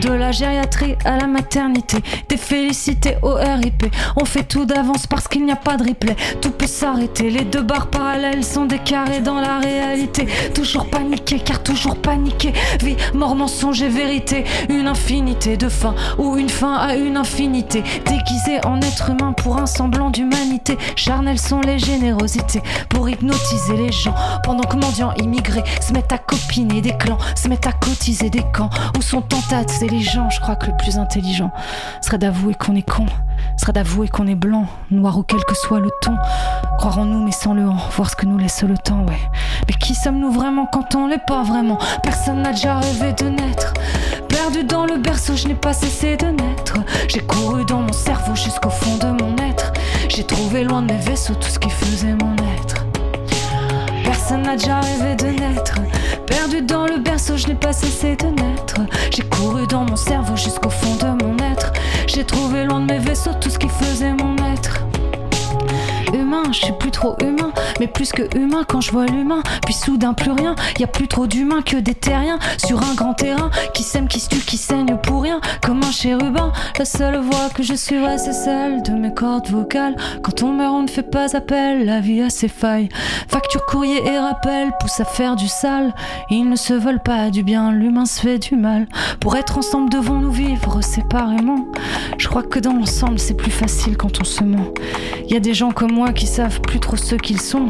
De 0.02 0.12
la 0.12 0.32
gériatrie 0.32 0.96
à 1.06 1.18
la 1.18 1.26
maternité, 1.26 1.98
des 2.28 2.38
félicités 2.38 3.18
au 3.22 3.36
RIP. 3.36 3.86
On 4.18 4.26
fait 4.26 4.43
tout 4.43 4.66
d'avance 4.66 5.08
parce 5.08 5.28
qu'il 5.28 5.46
n'y 5.46 5.52
a 5.52 5.56
pas 5.56 5.78
de 5.78 5.88
replay. 5.88 6.16
Tout 6.41 6.52
peut 6.52 6.68
s'arrêter, 6.68 7.30
les 7.30 7.46
deux 7.46 7.62
barres 7.62 7.88
parallèles 7.88 8.43
sont 8.43 8.66
des 8.66 8.80
carrés 8.80 9.22
dans 9.22 9.39
la 9.39 9.60
réalité. 9.60 10.28
Toujours 10.54 10.89
paniqué, 10.89 11.39
car 11.39 11.64
toujours 11.64 11.96
paniqué. 11.96 12.54
Vie, 12.82 12.98
mort, 13.14 13.36
mensonge 13.36 13.82
et 13.82 13.89
vérité. 13.89 14.43
Une 14.70 14.88
infinité 14.88 15.56
de 15.56 15.70
fins, 15.70 15.96
ou 16.18 16.38
une 16.38 16.50
fin 16.50 16.76
à 16.76 16.96
une 16.96 17.18
infinité. 17.18 17.84
Déguisé 18.06 18.66
en 18.66 18.82
être 18.82 19.10
humain 19.10 19.34
pour 19.34 19.58
un 19.58 19.66
semblant 19.66 20.10
d'humanité. 20.10 20.78
Charnelles 20.96 21.39
sont 21.39 21.62
les 21.62 21.80
générosités 21.80 22.62
pour 22.89 23.10
hypnotiser 23.10 23.78
les 23.78 23.91
gens. 23.91 24.16
Pendant 24.43 24.64
que 24.64 24.76
mendiants 24.76 25.14
immigrés 25.22 25.64
se 25.82 25.93
mettent 25.93 26.12
à 26.12 26.18
copiner 26.18 26.82
des 26.82 26.98
clans, 26.98 27.18
se 27.36 27.48
mettent 27.48 27.68
à 27.68 27.74
cotiser 27.74 28.30
des 28.30 28.43
camps 28.54 28.70
où 28.98 29.02
sont 29.02 29.22
tentatés 29.22 29.84
je 29.88 30.39
crois 30.39 30.55
que 30.55 30.67
le 30.67 30.77
plus 30.77 30.97
intelligent 30.97 31.51
serait 32.01 32.17
d'avouer 32.17 32.55
qu'on 32.55 32.75
est 32.75 32.88
con, 32.88 33.05
serait 33.57 33.73
d'avouer 33.73 34.07
qu'on 34.07 34.27
est 34.27 34.36
blanc, 34.36 34.65
noir 34.89 35.17
ou 35.17 35.23
quel 35.23 35.43
que 35.45 35.55
soit 35.55 35.79
le 35.79 35.89
ton. 36.01 36.15
Croire 36.77 36.99
en 36.99 37.05
nous 37.05 37.23
mais 37.23 37.31
sans 37.31 37.53
le 37.53 37.67
en, 37.67 37.75
voir 37.95 38.09
ce 38.09 38.15
que 38.15 38.25
nous 38.25 38.38
laisse 38.38 38.63
le 38.63 38.77
temps, 38.77 39.05
ouais. 39.05 39.19
Mais 39.67 39.73
qui 39.75 39.93
sommes-nous 39.93 40.31
vraiment 40.31 40.65
quand 40.65 40.95
on 40.95 41.07
l'est 41.07 41.23
pas 41.25 41.43
vraiment? 41.43 41.77
Personne 42.03 42.41
n'a 42.41 42.51
déjà 42.51 42.79
rêvé 42.79 43.13
de 43.13 43.25
naître. 43.25 43.73
Perdu 44.27 44.63
dans 44.63 44.86
le 44.86 44.97
berceau, 44.97 45.36
je 45.36 45.47
n'ai 45.47 45.55
pas 45.55 45.73
cessé 45.73 46.17
de 46.17 46.27
naître. 46.27 46.75
J'ai 47.07 47.21
couru 47.21 47.63
dans 47.65 47.81
mon 47.81 47.93
cerveau 47.93 48.36
jusqu'au 48.36 48.69
fond 48.69 48.97
de 48.97 49.23
mon 49.23 49.36
être. 49.38 49.71
J'ai 50.09 50.23
trouvé 50.23 50.63
loin 50.63 50.81
de 50.81 50.93
mes 50.93 50.99
vaisseaux 50.99 51.36
tout 51.36 51.49
ce 51.49 51.59
qui 51.59 51.69
faisait 51.69 52.15
mon 52.15 52.36
être. 52.57 52.86
Personne 54.03 54.43
n'a 54.43 54.55
déjà 54.55 54.79
rêvé 54.79 55.15
de 55.15 55.27
naître. 55.27 55.79
Perdu 56.28 56.61
dans 56.61 56.86
le 56.86 56.97
berceau, 56.97 57.38
je 57.38 57.47
n'ai 57.47 57.55
pas 57.55 57.73
cessé 57.73 58.15
de 58.15 58.26
naître. 58.26 58.82
J'ai 59.11 59.23
couru 59.23 59.67
dans 59.67 59.86
mon 59.86 59.95
cerveau 59.95 60.36
jusqu'au 60.36 60.69
fond 60.69 60.95
de 60.95 61.23
mon 61.23 61.38
être. 61.51 61.71
J'ai 62.07 62.23
trouvé 62.23 62.65
loin 62.65 62.80
de 62.82 62.93
mes 62.93 62.99
vaisseaux 62.99 63.34
tout 63.39 63.49
ce 63.49 63.57
qui 63.57 63.69
faisait 63.69 64.13
mon 64.13 64.36
être 64.53 64.86
je 66.51 66.59
suis 66.65 66.73
plus 66.73 66.91
trop 66.91 67.15
humain, 67.21 67.51
mais 67.79 67.88
plus 67.88 68.11
que 68.11 68.38
humain 68.38 68.63
quand 68.67 68.81
je 68.81 68.91
vois 68.91 69.05
l'humain. 69.05 69.41
Puis 69.63 69.73
soudain 69.73 70.13
plus 70.13 70.31
rien, 70.31 70.55
y 70.79 70.83
a 70.83 70.88
plus 70.88 71.07
trop 71.07 71.27
d'humains 71.27 71.61
que 71.61 71.77
des 71.77 71.95
terriens 71.95 72.39
sur 72.57 72.81
un 72.81 72.93
grand 72.93 73.13
terrain 73.13 73.49
qui 73.73 73.83
sème, 73.83 74.07
qui 74.07 74.19
se 74.19 74.29
tue, 74.29 74.39
qui 74.39 74.57
saigne 74.57 74.97
pour 74.97 75.23
rien, 75.23 75.39
comme 75.61 75.83
un 75.83 75.91
chérubin. 75.91 76.51
La 76.77 76.86
seule 76.86 77.17
voix 77.17 77.49
que 77.53 77.63
je 77.63 77.73
suivrai, 77.73 78.17
c'est 78.17 78.33
celle 78.33 78.83
de 78.83 78.91
mes 78.91 79.13
cordes 79.13 79.47
vocales. 79.49 79.95
Quand 80.23 80.43
on 80.43 80.53
meurt, 80.53 80.73
on 80.73 80.83
ne 80.83 80.88
fait 80.88 81.03
pas 81.03 81.36
appel, 81.36 81.86
la 81.86 81.99
vie 81.99 82.21
a 82.21 82.29
ses 82.29 82.47
failles. 82.47 82.89
Facture, 83.27 83.65
courrier 83.65 84.05
et 84.05 84.17
rappel 84.17 84.71
pousse 84.79 84.99
à 84.99 85.05
faire 85.05 85.36
du 85.36 85.47
sale. 85.47 85.93
Ils 86.29 86.47
ne 86.49 86.55
se 86.55 86.73
veulent 86.73 87.01
pas 87.01 87.29
du 87.29 87.43
bien, 87.43 87.71
l'humain 87.71 88.05
se 88.05 88.21
fait 88.21 88.39
du 88.39 88.55
mal. 88.55 88.88
Pour 89.19 89.36
être 89.36 89.57
ensemble, 89.57 89.89
devons-nous 89.89 90.31
vivre 90.31 90.81
séparément? 90.81 91.65
Je 92.17 92.27
crois 92.27 92.43
que 92.43 92.59
dans 92.59 92.73
l'ensemble, 92.73 93.19
c'est 93.19 93.33
plus 93.33 93.51
facile 93.51 93.97
quand 93.97 94.21
on 94.21 94.23
se 94.23 94.43
ment. 94.43 94.73
Y 95.29 95.36
a 95.36 95.39
des 95.39 95.53
gens 95.53 95.71
comme 95.71 95.91
moi 95.91 96.13
qui 96.13 96.24
savent 96.28 96.61
plus 96.61 96.80
trop 96.80 96.95
ce 96.95 97.15
qu'ils 97.15 97.41
sont, 97.41 97.69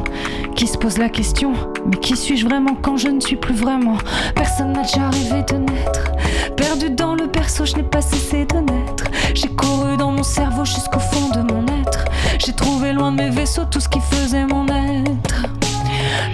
qui 0.56 0.68
se 0.68 0.78
posent 0.78 0.98
la 0.98 1.10
question 1.10 1.54
mais 1.86 1.98
qui 1.98 2.18
suis-je 2.18 2.46
vraiment 2.46 2.76
quand 2.82 2.98
je 2.98 3.10
ne 3.10 3.20
suis 3.20 3.36
plus 3.36 3.54
vraiment? 3.54 3.98
Personne 4.36 4.74
n'a 4.74 4.82
déjà 4.82 5.10
rêvé 5.10 5.44
de 5.44 5.58
naître. 5.58 6.12
Perdu 6.58 6.90
dans 6.90 7.14
le 7.14 7.28
berceau, 7.28 7.66
je 7.66 7.76
n'ai 7.76 7.84
pas 7.84 8.02
cessé 8.02 8.46
de 8.46 8.56
naître. 8.56 9.06
J'ai 9.34 9.50
couru 9.50 9.98
dans 9.98 10.12
mon 10.12 10.24
cerveau 10.24 10.66
jusqu'au 10.66 11.00
fond 11.00 11.30
de 11.30 11.54
mon 11.54 11.64
être. 11.82 12.06
J'ai 12.40 12.54
trouvé 12.54 12.94
loin 12.94 13.12
de 13.12 13.18
mes 13.18 13.30
vaisseaux 13.30 13.66
tout 13.66 13.80
ce 13.80 13.88
qui 13.88 14.00
faisait 14.00 14.46
mon 14.46 14.66
être. 14.68 15.46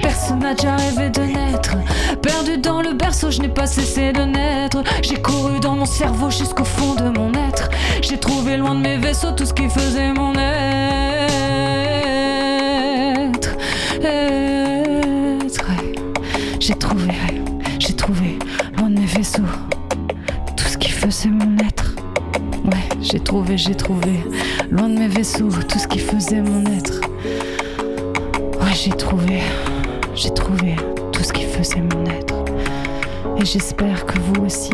Personne 0.01 0.39
n'a 0.39 0.53
déjà 0.53 0.75
rêvé 0.77 1.09
de 1.09 1.21
naître. 1.21 1.75
Perdu 2.21 2.57
dans 2.57 2.81
le 2.81 2.93
berceau, 2.93 3.29
je 3.29 3.41
n'ai 3.41 3.49
pas 3.49 3.67
cessé 3.67 4.13
de 4.13 4.21
naître. 4.21 4.83
J'ai 5.01 5.21
couru 5.21 5.59
dans 5.59 5.75
mon 5.75 5.85
cerveau 5.85 6.29
jusqu'au 6.29 6.65
fond 6.65 6.95
de 6.95 7.09
mon 7.09 7.33
être. 7.33 7.69
J'ai 8.01 8.17
trouvé 8.17 8.55
loin 8.57 8.75
de 8.75 8.81
mes 8.81 8.97
vaisseaux 8.97 9.31
tout 9.31 9.45
ce 9.45 9.53
qui 9.53 9.67
faisait 9.67 10.13
mon 10.13 10.33
être. 10.33 11.60
J'ai 16.59 16.75
trouvé, 16.75 17.13
j'ai 17.79 17.93
trouvé 17.93 18.39
loin 18.77 18.89
de 18.89 18.99
mes 18.99 19.05
vaisseaux 19.05 19.41
tout 20.55 20.65
ce 20.67 20.77
qui 20.77 20.89
faisait 20.89 21.29
mon 21.29 21.57
être. 21.57 21.95
Ouais, 22.65 22.97
j'ai 23.01 23.19
trouvé, 23.19 23.57
j'ai 23.57 23.75
trouvé 23.75 24.19
loin 24.69 24.89
de 24.89 24.99
mes 24.99 25.07
vaisseaux 25.07 25.49
tout 25.67 25.79
ce 25.79 25.87
qui 25.87 25.99
faisait 25.99 26.41
mon 26.41 26.63
être. 26.71 27.01
Ouais, 28.61 28.73
j'ai 28.73 28.91
trouvé, 28.91 29.41
j'ai 30.15 30.29
trouvé 30.29 30.75
tout 31.11 31.23
ce 31.23 31.33
qui 31.33 31.43
faisait 31.43 31.81
mon 31.81 32.05
être. 32.05 32.35
Et 33.37 33.45
j'espère 33.45 34.05
que 34.05 34.19
vous 34.19 34.45
aussi. 34.45 34.71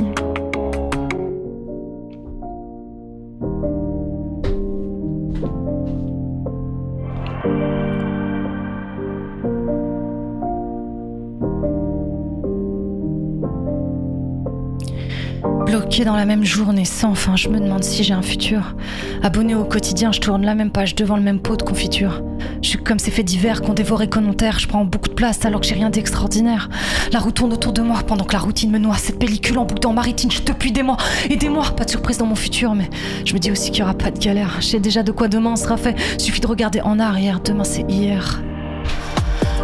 Dans 16.06 16.16
la 16.16 16.26
même 16.26 16.46
journée 16.46 16.86
sans 16.86 17.16
fin, 17.16 17.36
je 17.36 17.50
me 17.50 17.60
demande 17.60 17.84
si 17.84 18.04
j'ai 18.04 18.14
un 18.14 18.22
futur. 18.22 18.76
Abonné 19.24 19.56
au 19.56 19.66
quotidien, 19.66 20.12
je 20.12 20.22
tourne 20.22 20.46
la 20.46 20.56
même 20.56 20.70
page 20.70 20.96
devant 20.96 21.18
le 21.18 21.24
même 21.24 21.40
pot 21.40 21.58
de 21.58 21.64
confiture. 21.64 22.22
Je 22.62 22.70
suis 22.70 22.78
comme 22.78 22.98
ces 22.98 23.12
faits 23.12 23.26
divers 23.26 23.62
qu'on 23.62 23.74
dévore 23.74 24.04
et 24.04 24.10
qu'on 24.10 24.26
enterre. 24.30 24.58
Je 24.58 24.68
prends 24.68 24.86
beaucoup 24.86 25.10
de 25.10 25.16
place 25.16 25.44
alors 25.44 25.60
que 25.60 25.68
j'ai 25.68 25.74
rien 25.74 25.90
d'extraordinaire. 25.90 26.70
La 27.12 27.20
roue 27.20 27.32
tourne 27.32 27.52
autour 27.52 27.74
de 27.74 27.82
moi 27.82 28.04
pendant 28.08 28.24
que 28.24 28.34
la 28.34 28.40
routine 28.40 28.72
me 28.72 28.78
noie. 28.78 28.96
Cette 28.96 29.20
pellicule 29.20 29.58
en 29.58 29.66
boucle 29.66 29.82
dans 29.82 29.92
ma 29.92 30.02
rétine, 30.02 30.32
je 30.32 30.42
depuis 30.44 30.72
des 30.72 30.84
mois. 30.84 30.98
Aidez-moi, 31.30 31.64
pas 31.76 31.84
de 31.84 31.90
surprise 31.90 32.20
dans 32.20 32.28
mon 32.28 32.36
futur, 32.36 32.74
mais 32.74 32.90
je 33.26 33.34
me 33.34 33.40
dis 33.40 33.52
aussi 33.52 33.72
qu'il 33.72 33.80
y 33.80 33.84
aura 33.84 33.96
pas 33.96 34.12
de 34.12 34.20
galère. 34.20 34.60
Je 34.62 34.78
déjà 34.78 35.04
de 35.04 35.12
quoi 35.12 35.28
demain 35.28 35.58
sera 35.58 35.76
fait. 35.78 35.96
Suffit 36.20 36.42
de 36.42 36.48
regarder 36.48 36.80
en 36.82 37.00
arrière. 37.00 37.42
Demain 37.42 37.66
c'est 37.66 37.86
hier. 37.90 38.42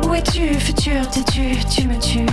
Où 0.09 0.13
es-tu, 0.13 0.53
futur? 0.55 1.07
T'es-tu 1.09 1.63
Tu 1.69 1.87
me 1.87 1.97
tues? 1.99 2.25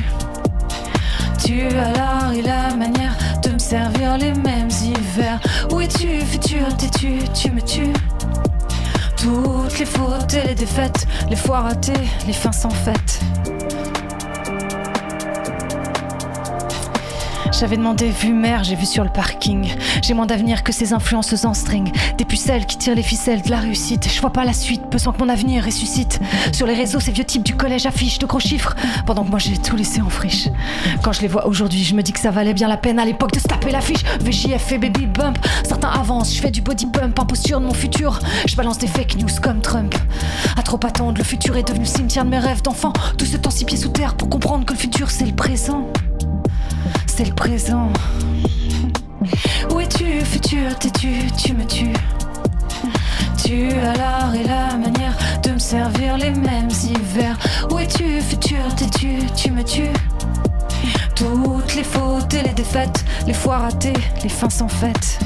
Tu 1.45 1.63
as 1.63 1.93
l'art 1.93 2.33
et 2.35 2.43
la 2.43 2.75
manière 2.75 3.17
de 3.43 3.51
me 3.51 3.59
servir 3.59 4.19
les 4.19 4.33
mêmes 4.35 4.69
hivers. 4.83 5.41
Où 5.73 5.81
es-tu, 5.81 6.21
futur 6.21 6.67
T'es-tu 6.77 7.19
Tu 7.35 7.51
me 7.51 7.61
tues? 7.63 7.93
Toutes 9.17 9.79
les 9.79 9.87
fautes 9.87 10.35
et 10.35 10.49
les 10.49 10.55
défaites, 10.55 11.07
les 11.29 11.37
fois 11.37 11.61
ratées, 11.61 11.93
les 12.27 12.33
fins 12.33 12.53
sans 12.53 12.71
fête. 12.71 13.21
J'avais 17.61 17.77
demandé 17.77 18.09
vue 18.09 18.33
mère, 18.33 18.65
j'ai 18.65 18.75
vu 18.75 18.87
sur 18.87 19.05
le 19.05 19.11
parking. 19.11 19.69
J'ai 20.01 20.15
moins 20.15 20.25
d'avenir 20.25 20.63
que 20.63 20.73
ces 20.73 20.95
influences 20.95 21.45
en 21.45 21.53
string. 21.53 21.93
Des 22.17 22.25
pucelles 22.25 22.65
qui 22.65 22.79
tirent 22.79 22.95
les 22.95 23.03
ficelles 23.03 23.43
de 23.43 23.51
la 23.51 23.59
réussite. 23.59 24.09
Je 24.11 24.19
vois 24.19 24.33
pas 24.33 24.47
la 24.47 24.55
suite, 24.55 24.81
besoin 24.91 25.13
que 25.13 25.19
mon 25.19 25.29
avenir 25.29 25.63
ressuscite. 25.63 26.21
Sur 26.55 26.67
les 26.67 26.73
réseaux, 26.73 27.01
ces 27.01 27.13
vieux 27.13 27.25
types 27.25 27.43
du 27.43 27.55
collège 27.55 27.85
affichent 27.85 28.19
de 28.19 28.25
gros 28.25 28.41
chiffres. 28.41 28.75
Pendant 29.05 29.25
que 29.25 29.29
moi 29.29 29.39
j'ai 29.39 29.59
tout 29.59 29.77
laissé 29.77 30.01
en 30.01 30.09
friche. 30.09 30.49
Quand 31.03 31.13
je 31.13 31.21
les 31.21 31.29
vois 31.29 31.47
aujourd'hui, 31.47 31.85
je 31.85 31.95
me 31.95 32.03
dis 32.03 32.15
que 32.15 32.19
ça 32.19 32.31
valait 32.31 32.55
bien 32.55 32.67
la 32.67 32.79
peine 32.79 32.99
à 32.99 33.05
l'époque 33.05 33.33
de 33.33 33.41
se 33.41 33.47
taper 33.47 33.71
l'affiche. 33.71 34.05
VJF 34.23 34.73
et 34.73 34.79
Baby 34.79 35.05
Bump. 35.05 35.39
Certains 35.63 35.91
avancent, 35.91 36.35
je 36.35 36.41
fais 36.41 36.51
du 36.51 36.63
body 36.63 36.87
bump, 36.87 37.21
imposture 37.21 37.61
de 37.61 37.67
mon 37.67 37.75
futur. 37.75 38.21
Je 38.49 38.57
balance 38.57 38.79
des 38.79 38.87
fake 38.87 39.17
news 39.17 39.39
comme 39.43 39.61
Trump. 39.61 39.95
À 40.57 40.63
trop 40.63 40.81
attendre, 40.83 41.19
le 41.19 41.25
futur 41.25 41.59
est 41.59 41.69
devenu 41.69 41.85
le 41.85 41.91
cimetière 41.91 42.25
de 42.25 42.31
mes 42.31 42.39
rêves 42.39 42.63
d'enfant. 42.63 42.95
Tout 43.19 43.27
ce 43.27 43.37
temps 43.37 43.51
six 43.51 43.67
pieds 43.67 43.77
sous 43.77 43.91
terre 43.91 44.15
pour 44.15 44.31
comprendre 44.31 44.65
que 44.65 44.73
le 44.73 44.79
futur 44.79 45.11
c'est 45.11 45.27
le 45.27 45.35
présent. 45.35 45.93
C'est 47.21 47.27
le 47.27 47.35
présent. 47.35 47.93
Où 49.71 49.81
es-tu, 49.81 50.25
futur 50.25 50.75
T'es-tu 50.79 51.31
Tu 51.37 51.53
me 51.53 51.67
tues. 51.67 51.93
Tu 53.45 53.71
as 53.73 53.95
l'art 53.95 54.35
et 54.35 54.43
la 54.45 54.79
manière 54.79 55.19
de 55.43 55.51
me 55.51 55.59
servir 55.59 56.17
les 56.17 56.31
mêmes 56.31 56.71
hivers. 56.83 57.39
Où 57.71 57.79
es-tu, 57.79 58.23
futur 58.23 58.75
T'es-tu 58.75 59.27
Tu 59.37 59.51
me 59.51 59.63
tues. 59.63 59.93
Toutes 61.15 61.75
les 61.77 61.85
fautes 61.85 62.33
et 62.33 62.43
les 62.43 62.55
défaites, 62.55 63.05
les 63.27 63.35
fois 63.35 63.59
ratées, 63.59 63.93
les 64.23 64.31
fins 64.31 64.49
sans 64.49 64.69
fête. 64.69 65.19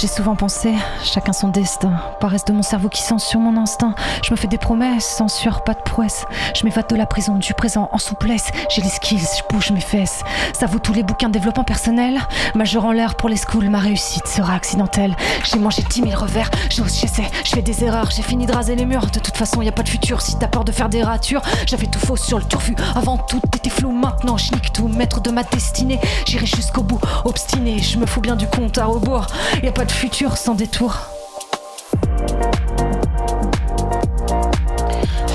J'ai 0.00 0.06
souvent 0.06 0.36
pensé, 0.36 0.74
chacun 1.02 1.32
son 1.32 1.48
destin. 1.48 1.90
Paresse 2.20 2.44
de 2.44 2.52
mon 2.52 2.62
cerveau 2.62 2.88
qui 2.88 3.02
censure 3.02 3.40
mon 3.40 3.56
instinct. 3.60 3.96
Je 4.22 4.30
me 4.30 4.36
fais 4.36 4.46
des 4.46 4.56
promesses, 4.56 5.04
censure, 5.04 5.64
pas 5.64 5.74
de 5.74 5.80
prouesse. 5.80 6.24
Je 6.54 6.64
m'évade 6.64 6.88
de 6.88 6.94
la 6.94 7.04
prison 7.04 7.34
du 7.34 7.52
présent 7.52 7.88
en 7.90 7.98
souplesse. 7.98 8.52
J'ai 8.70 8.80
les 8.80 8.90
skills, 8.90 9.18
je 9.18 9.42
bouge 9.52 9.72
mes 9.72 9.80
fesses. 9.80 10.22
Ça 10.52 10.66
vaut 10.66 10.78
tous 10.78 10.92
les 10.92 11.02
bouquins 11.02 11.26
de 11.26 11.32
développement 11.32 11.64
personnel. 11.64 12.20
Majeur 12.54 12.84
en 12.84 12.92
l'air 12.92 13.16
pour 13.16 13.28
les 13.28 13.36
schools, 13.36 13.68
ma 13.70 13.80
réussite 13.80 14.28
sera 14.28 14.54
accidentelle. 14.54 15.16
J'ai 15.42 15.58
mangé 15.58 15.82
10 15.82 16.02
000 16.02 16.12
revers, 16.14 16.48
j'ose, 16.70 16.96
j'essaie, 17.00 17.28
je 17.44 17.50
fais 17.50 17.62
des 17.62 17.82
erreurs. 17.82 18.12
J'ai 18.12 18.22
fini 18.22 18.46
de 18.46 18.52
raser 18.52 18.76
les 18.76 18.86
murs. 18.86 19.06
De 19.06 19.18
toute 19.18 19.36
façon, 19.36 19.62
y 19.62 19.68
a 19.68 19.72
pas 19.72 19.82
de 19.82 19.88
futur 19.88 20.20
si 20.20 20.38
t'as 20.38 20.46
peur 20.46 20.64
de 20.64 20.70
faire 20.70 20.90
des 20.90 21.02
ratures. 21.02 21.42
J'avais 21.66 21.86
tout 21.86 21.98
faux 21.98 22.14
sur 22.14 22.38
le 22.38 22.44
turfu. 22.44 22.76
Avant 22.94 23.16
tout 23.16 23.40
était 23.56 23.68
flou, 23.68 23.90
maintenant 23.90 24.36
je 24.36 24.52
nique 24.52 24.72
tout. 24.72 24.86
Maître 24.86 25.20
de 25.20 25.32
ma 25.32 25.42
destinée, 25.42 25.98
j'irai 26.24 26.46
jusqu'au 26.46 26.84
bout. 26.84 27.00
Obstiné, 27.24 27.80
je 27.80 27.98
me 27.98 28.06
fous 28.06 28.20
bien 28.20 28.36
du 28.36 28.46
compte 28.46 28.78
à 28.78 28.84
rebours. 28.84 29.26
Y 29.60 29.66
a 29.66 29.72
pas 29.72 29.87
futur 29.90 30.36
sans 30.36 30.54
détour. 30.54 30.94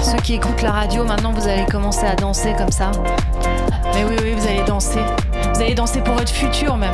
Ceux 0.02 0.18
qui 0.24 0.36
écoutent 0.36 0.62
la 0.62 0.72
radio, 0.72 1.04
maintenant 1.04 1.32
vous 1.32 1.48
allez 1.48 1.66
commencer 1.66 2.06
à 2.06 2.16
danser 2.16 2.54
comme 2.58 2.72
ça. 2.72 2.92
Mais 3.94 4.04
oui, 4.06 4.16
oui, 4.22 4.34
vous 4.38 4.48
allez 4.48 4.64
danser. 4.64 5.02
Vous 5.54 5.62
allez 5.62 5.76
danser 5.76 6.02
pour 6.02 6.16
votre 6.16 6.32
futur 6.32 6.78
même. 6.78 6.92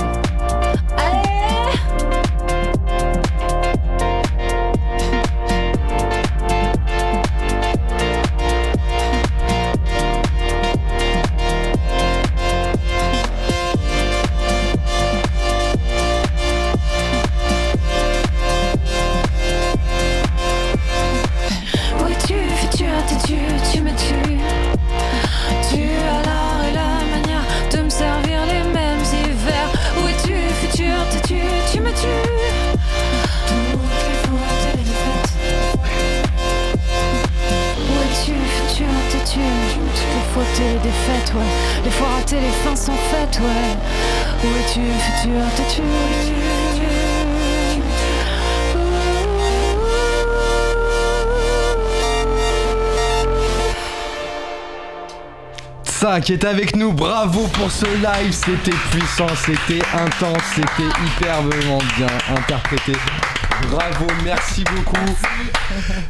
Qui 56.30 56.34
est 56.34 56.46
avec 56.46 56.76
nous, 56.76 56.94
bravo 56.94 57.48
pour 57.54 57.72
ce 57.72 57.86
live, 57.86 58.32
c'était 58.32 58.78
puissant, 58.92 59.26
c'était 59.36 59.82
intense, 59.96 60.44
c'était 60.54 60.90
hyperbement 61.04 61.80
bien 61.98 62.36
interprété. 62.38 62.92
Bravo, 63.72 64.08
merci 64.24 64.64
beaucoup. 64.64 64.96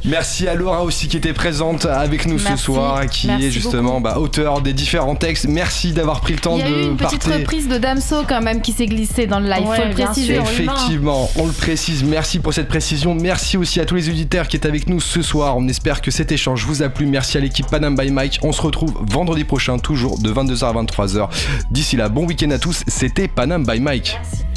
Merci 0.06 0.48
à 0.48 0.56
Laura 0.56 0.84
aussi 0.84 1.08
qui 1.08 1.18
était 1.18 1.34
présente 1.34 1.86
avec 1.86 2.26
nous 2.26 2.40
ce 2.40 2.56
soir, 2.56 3.06
qui 3.08 3.28
Merci 3.28 3.46
est 3.46 3.52
justement 3.52 4.00
bah, 4.00 4.18
auteur 4.18 4.62
des 4.62 4.74
différents 4.74 5.16
textes. 5.16 5.46
Merci 5.48 5.92
d'avoir 5.92 6.22
pris 6.22 6.34
le 6.34 6.40
temps 6.40 6.58
Il 6.58 6.62
y 6.62 6.64
a 6.64 6.70
eu 6.70 6.72
de 6.72 6.90
une 6.92 6.98
petite 6.98 7.24
reprise 7.26 7.68
de 7.68 7.78
Damso 7.78 8.24
quand 8.28 8.42
même 8.42 8.62
qui 8.62 8.72
s'est 8.72 8.86
glissée 8.86 9.28
dans 9.28 9.40
le 9.40 9.50
live, 9.50 9.68
Ouais, 9.68 9.78
faut 9.78 9.88
le 9.90 9.94
bien 9.94 10.06
préciser. 10.06 10.36
sûr. 10.36 10.44
Effectivement, 10.44 11.30
on 11.36 11.46
le 11.48 11.52
précise. 11.52 12.04
Merci 12.04 12.40
pour 12.40 12.54
cette 12.54 12.70
précision. 12.70 13.14
Merci 13.14 13.58
aussi 13.58 13.80
à 13.82 13.86
tous 13.86 13.96
les 13.96 14.10
auditeurs 14.10 14.48
qui 14.48 14.56
étaient 14.56 14.68
avec 14.70 14.88
nous 14.88 15.02
ce 15.02 15.22
soir. 15.22 15.58
On 15.58 15.68
espère 15.68 16.02
que 16.02 16.12
cet 16.12 16.32
échange 16.32 16.66
vous 16.66 16.82
a 16.82 16.90
plu. 16.90 17.06
Merci 17.06 17.38
à 17.38 17.42
l'équipe 17.42 17.68
Panam 17.68 17.96
by 17.96 18.10
Mike. 18.12 18.40
On 18.42 18.54
se 18.54 18.62
retrouve 18.62 18.94
vendredi 19.02 19.44
prochain, 19.44 19.80
toujours 19.80 20.18
de 20.20 20.32
22h 20.32 20.66
à 20.66 20.74
23h. 20.84 21.30
D'ici 21.72 21.98
là, 21.98 22.08
bon 22.10 22.26
week-end 22.26 22.52
à 22.52 22.58
tous. 22.60 22.84
C'était 22.88 23.28
Panam 23.28 23.66
by 23.66 23.80
Mike. 23.80 24.18
Merci. 24.24 24.49